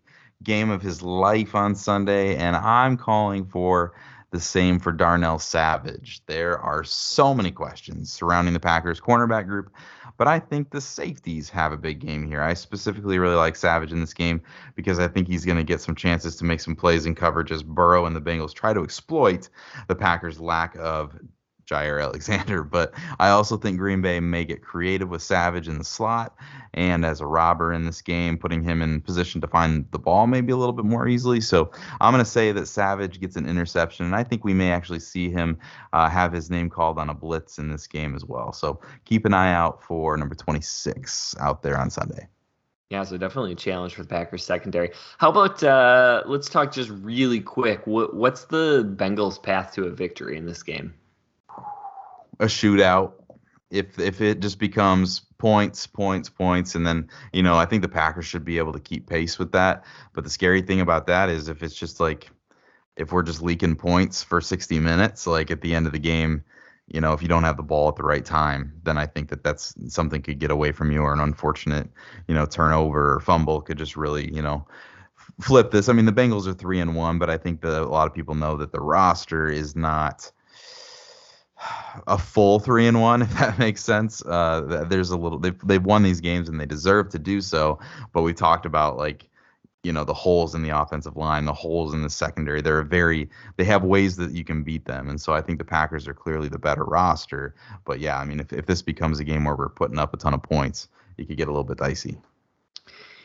game 0.44 0.70
of 0.70 0.82
his 0.82 1.02
life 1.02 1.56
on 1.56 1.76
Sunday, 1.76 2.36
and 2.36 2.56
I'm 2.56 2.98
calling 2.98 3.46
for 3.46 3.94
the 4.32 4.40
same 4.40 4.80
for 4.80 4.92
Darnell 4.92 5.40
Savage. 5.40 6.22
There 6.26 6.58
are 6.58 6.84
so 6.84 7.34
many 7.34 7.52
questions 7.52 8.12
surrounding 8.12 8.54
the 8.54 8.60
Packers 8.60 9.02
cornerback 9.02 9.46
group, 9.46 9.72
but 10.18 10.28
I 10.28 10.40
think 10.40 10.70
the 10.70 10.80
safeties 10.80 11.50
have 11.50 11.74
a 11.74 11.78
big 11.78 12.00
game 12.00 12.26
here. 12.26 12.42
I 12.42 12.54
specifically 12.54 13.20
really 13.20 13.36
like 13.36 13.58
Savage 13.58 13.92
in 13.92 14.00
this 14.00 14.14
game 14.14 14.42
because 14.76 15.00
I 15.00 15.10
think 15.10 15.28
he's 15.28 15.46
going 15.46 15.58
to 15.58 15.64
get 15.64 15.82
some 15.82 15.96
chances 15.96 16.38
to 16.38 16.46
make 16.46 16.62
some 16.62 16.76
plays 16.76 17.06
in 17.06 17.14
coverage 17.14 17.52
as 17.52 17.62
Burrow 17.62 18.06
and 18.06 18.16
the 18.16 18.22
Bengals 18.22 18.54
try 18.54 18.74
to 18.74 18.84
exploit 18.84 19.50
the 19.88 19.96
Packers' 19.96 20.40
lack 20.40 20.76
of 20.78 21.20
Jaire 21.72 22.02
Alexander. 22.02 22.64
But 22.72 22.94
I 23.20 23.30
also 23.30 23.58
think 23.58 23.78
Green 23.78 24.02
Bay 24.02 24.20
may 24.20 24.46
get 24.46 24.62
creative 24.62 25.10
with 25.10 25.22
Savage 25.22 25.68
in 25.68 25.78
the 25.78 25.84
slot 25.84 26.36
and 26.74 27.04
as 27.06 27.20
a 27.20 27.26
robber 27.26 27.74
in 27.74 27.86
this 27.86 28.02
game, 28.02 28.38
putting 28.38 28.64
him 28.64 28.82
in 28.82 29.02
position 29.02 29.42
to 29.42 29.48
find 29.48 29.86
the 29.92 30.00
ball 30.00 30.28
maybe 30.28 30.54
a 30.54 30.58
little 30.58 30.74
bit 30.74 30.86
more 30.86 31.08
easily. 31.08 31.42
So 31.42 31.72
I'm 32.00 32.14
going 32.14 32.24
to 32.24 32.30
say 32.30 32.52
that 32.52 32.68
Savage 32.68 33.20
gets 33.20 33.36
an 33.36 33.48
interception, 33.48 34.06
and 34.06 34.16
I 34.16 34.24
think 34.24 34.44
we 34.44 34.54
may 34.54 34.72
actually 34.72 35.00
see 35.00 35.30
him 35.30 35.58
uh, 35.94 36.10
have 36.10 36.32
his 36.32 36.50
name 36.50 36.70
called 36.70 36.98
on 36.98 37.10
a 37.10 37.14
blitz 37.14 37.58
in 37.58 37.70
this 37.70 37.88
game 37.88 38.16
as 38.16 38.26
well. 38.26 38.54
So 38.54 38.80
keep 39.06 39.26
an 39.26 39.34
eye 39.34 39.54
out 39.54 39.84
for 39.84 40.16
number 40.18 40.36
26 40.36 41.36
out 41.40 41.62
there 41.62 41.78
on 41.78 41.90
Sunday. 41.90 42.28
Yeah, 42.90 43.04
so 43.06 43.18
definitely 43.18 43.54
a 43.54 43.56
challenge 43.56 43.96
for 43.96 44.04
the 44.04 44.10
Packers 44.10 44.44
secondary. 44.44 44.92
How 45.18 45.30
about 45.30 45.64
uh, 45.64 46.24
let's 46.26 46.50
talk 46.50 46.74
just 46.74 46.90
really 46.90 47.40
quick. 47.40 47.88
What, 47.88 48.16
what's 48.16 48.46
the 48.46 48.84
Bengals' 48.98 49.42
path 49.42 49.74
to 49.76 49.86
a 49.86 49.92
victory 49.92 50.38
in 50.38 50.46
this 50.46 50.62
game? 50.62 50.94
A 52.40 52.46
shootout. 52.46 53.14
If 53.70 54.00
if 54.00 54.20
it 54.22 54.42
just 54.42 54.60
becomes 54.60 55.22
points, 55.38 55.88
points, 55.88 56.30
points, 56.30 56.76
and 56.76 56.86
then 56.86 57.10
you 57.34 57.44
know 57.44 57.56
I 57.56 57.66
think 57.66 57.82
the 57.82 57.90
Packers 57.90 58.26
should 58.26 58.44
be 58.44 58.58
able 58.58 58.74
to 58.74 58.80
keep 58.80 59.08
pace 59.08 59.40
with 59.40 59.52
that. 59.54 59.86
But 60.14 60.24
the 60.24 60.30
scary 60.30 60.62
thing 60.62 60.82
about 60.82 61.08
that 61.08 61.30
is 61.30 61.48
if 61.48 61.64
it's 61.64 61.76
just 61.76 62.00
like 62.00 62.30
if 62.98 63.12
we're 63.12 63.24
just 63.24 63.42
leaking 63.42 63.76
points 63.76 64.22
for 64.22 64.42
60 64.42 64.80
minutes, 64.80 65.26
like 65.26 65.50
at 65.52 65.62
the 65.62 65.74
end 65.74 65.88
of 65.88 65.94
the 65.94 66.00
game, 66.00 66.44
you 66.88 67.00
know, 67.00 67.14
if 67.14 67.22
you 67.22 67.28
don't 67.28 67.44
have 67.44 67.58
the 67.58 67.64
ball 67.64 67.88
at 67.88 67.96
the 67.96 68.04
right 68.04 68.26
time, 68.26 68.74
then 68.84 68.98
I 68.98 69.06
think 69.06 69.30
that 69.30 69.44
that's 69.44 69.74
something 69.88 70.22
could 70.22 70.40
get 70.40 70.52
away 70.52 70.72
from 70.74 70.92
you, 70.92 71.02
or 71.02 71.14
an 71.14 71.20
unfortunate, 71.20 71.90
you 72.28 72.36
know, 72.36 72.46
turnover 72.46 73.14
or 73.14 73.20
fumble 73.22 73.62
could 73.62 73.78
just 73.78 73.96
really, 73.96 74.34
you 74.34 74.42
know, 74.42 74.68
flip 75.40 75.72
this. 75.72 75.88
I 75.88 75.94
mean, 75.94 76.06
the 76.06 76.12
Bengals 76.12 76.48
are 76.48 76.54
three 76.54 76.80
and 76.80 76.96
one, 76.96 77.18
but 77.18 77.30
I 77.30 77.38
think 77.38 77.62
that 77.62 77.82
a 77.82 77.86
lot 77.86 78.08
of 78.08 78.14
people 78.14 78.36
know 78.36 78.58
that 78.58 78.74
the 78.74 78.82
roster 78.82 79.48
is 79.48 79.76
not 79.76 80.30
a 82.08 82.18
full 82.18 82.60
three 82.60 82.88
and 82.88 83.02
one, 83.02 83.22
if 83.22 83.34
that 83.38 83.60
makes 83.60 83.84
sense. 83.84 84.24
Uh, 84.26 84.86
there's 84.90 85.12
a 85.12 85.18
little 85.18 85.40
they've 85.40 85.60
they've 85.66 85.84
won 85.84 86.04
these 86.04 86.22
games 86.22 86.50
and 86.50 86.60
they 86.60 86.66
deserve 86.66 87.10
to 87.10 87.20
do 87.20 87.42
so, 87.42 87.80
but 88.14 88.22
we 88.22 88.34
talked 88.34 88.66
about 88.66 88.98
like 88.98 89.28
you 89.84 89.92
know 89.92 90.04
the 90.04 90.14
holes 90.14 90.54
in 90.54 90.62
the 90.62 90.70
offensive 90.70 91.18
line, 91.18 91.46
the 91.46 91.54
holes 91.54 91.94
in 91.94 92.04
the 92.04 92.10
secondary. 92.10 92.62
They're 92.62 92.84
very 92.84 93.30
they 93.58 93.64
have 93.66 93.84
ways 93.84 94.16
that 94.18 94.32
you 94.32 94.44
can 94.44 94.64
beat 94.64 94.86
them, 94.86 95.10
and 95.10 95.20
so 95.20 95.34
I 95.34 95.42
think 95.42 95.58
the 95.58 95.66
Packers 95.66 96.08
are 96.08 96.14
clearly 96.14 96.50
the 96.50 96.60
better 96.60 96.84
roster. 96.84 97.56
But 97.86 98.00
yeah, 98.00 98.20
I 98.20 98.26
mean 98.26 98.40
if 98.40 98.54
if 98.54 98.66
this 98.66 98.82
becomes 98.82 99.20
a 99.20 99.24
game 99.24 99.44
where 99.44 99.56
we're 99.56 99.70
putting 99.70 100.00
up 100.00 100.14
a 100.14 100.18
ton 100.18 100.34
of 100.34 100.44
points, 100.44 100.88
it 101.18 101.28
could 101.28 101.38
get 101.38 101.48
a 101.48 101.52
little 101.52 101.64
bit 101.64 101.78
dicey. 101.78 102.18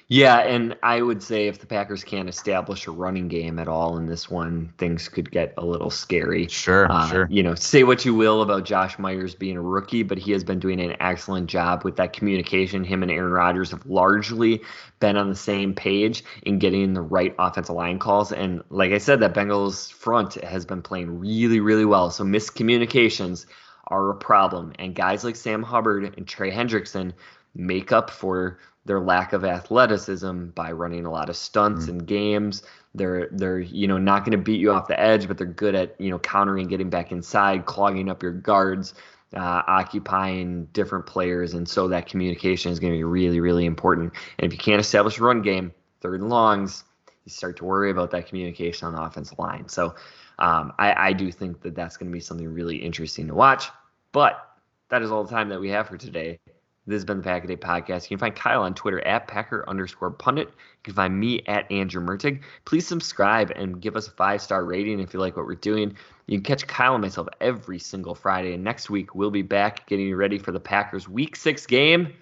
Yeah, 0.08 0.38
and 0.38 0.76
I 0.84 1.02
would 1.02 1.20
say 1.20 1.48
if 1.48 1.58
the 1.58 1.66
Packers 1.66 2.04
can't 2.04 2.28
establish 2.28 2.86
a 2.86 2.92
running 2.92 3.26
game 3.26 3.58
at 3.58 3.66
all 3.66 3.96
in 3.96 4.06
this 4.06 4.30
one, 4.30 4.72
things 4.78 5.08
could 5.08 5.32
get 5.32 5.52
a 5.56 5.64
little 5.66 5.90
scary. 5.90 6.46
Sure, 6.46 6.90
uh, 6.90 7.08
sure. 7.08 7.26
You 7.28 7.42
know, 7.42 7.56
say 7.56 7.82
what 7.82 8.04
you 8.04 8.14
will 8.14 8.40
about 8.40 8.64
Josh 8.64 9.00
Myers 9.00 9.34
being 9.34 9.56
a 9.56 9.62
rookie, 9.62 10.04
but 10.04 10.16
he 10.16 10.30
has 10.30 10.44
been 10.44 10.60
doing 10.60 10.80
an 10.80 10.94
excellent 11.00 11.50
job 11.50 11.82
with 11.82 11.96
that 11.96 12.12
communication. 12.12 12.84
Him 12.84 13.02
and 13.02 13.10
Aaron 13.10 13.32
Rodgers 13.32 13.72
have 13.72 13.84
largely 13.84 14.62
been 15.00 15.16
on 15.16 15.28
the 15.28 15.34
same 15.34 15.74
page 15.74 16.22
in 16.42 16.60
getting 16.60 16.94
the 16.94 17.02
right 17.02 17.34
offensive 17.40 17.74
line 17.74 17.98
calls. 17.98 18.30
And 18.30 18.62
like 18.70 18.92
I 18.92 18.98
said, 18.98 19.18
that 19.20 19.34
Bengals 19.34 19.92
front 19.92 20.34
has 20.34 20.64
been 20.64 20.82
playing 20.82 21.18
really, 21.18 21.58
really 21.58 21.84
well. 21.84 22.10
So 22.10 22.22
miscommunications 22.22 23.46
are 23.88 24.10
a 24.10 24.14
problem. 24.14 24.72
And 24.78 24.94
guys 24.94 25.24
like 25.24 25.34
Sam 25.34 25.64
Hubbard 25.64 26.14
and 26.16 26.28
Trey 26.28 26.52
Hendrickson 26.52 27.12
make 27.56 27.90
up 27.90 28.10
for 28.10 28.58
their 28.86 29.00
lack 29.00 29.32
of 29.32 29.44
athleticism 29.44 30.46
by 30.46 30.72
running 30.72 31.04
a 31.04 31.10
lot 31.10 31.28
of 31.28 31.36
stunts 31.36 31.82
mm-hmm. 31.82 31.98
and 31.98 32.06
games. 32.06 32.62
They're 32.94 33.28
they're 33.32 33.58
you 33.58 33.86
know 33.86 33.98
not 33.98 34.20
going 34.20 34.32
to 34.32 34.42
beat 34.42 34.60
you 34.60 34.72
off 34.72 34.88
the 34.88 34.98
edge, 34.98 35.28
but 35.28 35.36
they're 35.36 35.46
good 35.46 35.74
at 35.74 36.00
you 36.00 36.08
know 36.08 36.18
countering, 36.18 36.68
getting 36.68 36.88
back 36.88 37.12
inside, 37.12 37.66
clogging 37.66 38.08
up 38.08 38.22
your 38.22 38.32
guards, 38.32 38.94
uh, 39.34 39.62
occupying 39.66 40.66
different 40.66 41.04
players, 41.04 41.52
and 41.54 41.68
so 41.68 41.88
that 41.88 42.06
communication 42.06 42.72
is 42.72 42.80
going 42.80 42.92
to 42.92 42.96
be 42.96 43.04
really 43.04 43.40
really 43.40 43.66
important. 43.66 44.14
And 44.38 44.46
if 44.46 44.52
you 44.52 44.58
can't 44.58 44.80
establish 44.80 45.18
a 45.18 45.24
run 45.24 45.42
game, 45.42 45.72
third 46.00 46.20
and 46.20 46.30
longs, 46.30 46.84
you 47.24 47.30
start 47.30 47.56
to 47.58 47.64
worry 47.64 47.90
about 47.90 48.12
that 48.12 48.28
communication 48.28 48.86
on 48.86 48.94
the 48.94 49.02
offensive 49.02 49.38
line. 49.38 49.68
So 49.68 49.94
um, 50.38 50.72
I, 50.78 51.08
I 51.08 51.12
do 51.12 51.30
think 51.32 51.60
that 51.62 51.74
that's 51.74 51.96
going 51.96 52.10
to 52.10 52.12
be 52.12 52.20
something 52.20 52.48
really 52.48 52.76
interesting 52.76 53.26
to 53.26 53.34
watch. 53.34 53.68
But 54.12 54.48
that 54.88 55.02
is 55.02 55.10
all 55.10 55.24
the 55.24 55.30
time 55.30 55.48
that 55.48 55.60
we 55.60 55.70
have 55.70 55.88
for 55.88 55.96
today. 55.96 56.38
This 56.86 56.96
has 56.96 57.04
been 57.04 57.16
the 57.16 57.22
Pack 57.24 57.42
a 57.42 57.48
Day 57.48 57.56
Podcast. 57.56 58.04
You 58.04 58.16
can 58.16 58.18
find 58.18 58.36
Kyle 58.36 58.62
on 58.62 58.74
Twitter 58.74 59.04
at 59.04 59.26
Packer 59.26 59.64
underscore 59.68 60.12
pundit. 60.12 60.46
You 60.48 60.54
can 60.84 60.94
find 60.94 61.18
me 61.18 61.42
at 61.48 61.70
Andrew 61.70 62.00
Mertig. 62.00 62.42
Please 62.64 62.86
subscribe 62.86 63.50
and 63.50 63.80
give 63.80 63.96
us 63.96 64.06
a 64.06 64.12
five 64.12 64.40
star 64.40 64.64
rating 64.64 65.00
if 65.00 65.12
you 65.12 65.18
like 65.18 65.36
what 65.36 65.46
we're 65.46 65.56
doing. 65.56 65.96
You 66.26 66.38
can 66.38 66.44
catch 66.44 66.66
Kyle 66.66 66.94
and 66.94 67.02
myself 67.02 67.26
every 67.40 67.80
single 67.80 68.14
Friday. 68.14 68.54
And 68.54 68.62
next 68.62 68.88
week, 68.88 69.16
we'll 69.16 69.32
be 69.32 69.42
back 69.42 69.86
getting 69.88 70.06
you 70.06 70.16
ready 70.16 70.38
for 70.38 70.52
the 70.52 70.60
Packers' 70.60 71.08
Week 71.08 71.34
6 71.34 71.66
game 71.66 72.12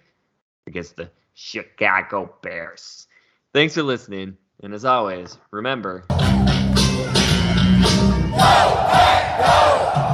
against 0.67 0.97
the 0.97 1.11
Chicago 1.35 2.35
Bears. 2.43 3.07
Thanks 3.53 3.75
for 3.75 3.83
listening. 3.83 4.39
And 4.63 4.73
as 4.73 4.87
always, 4.87 5.37
remember. 5.51 6.05
Go, 6.09 6.17
hey, 8.93 9.37
go! 9.39 10.14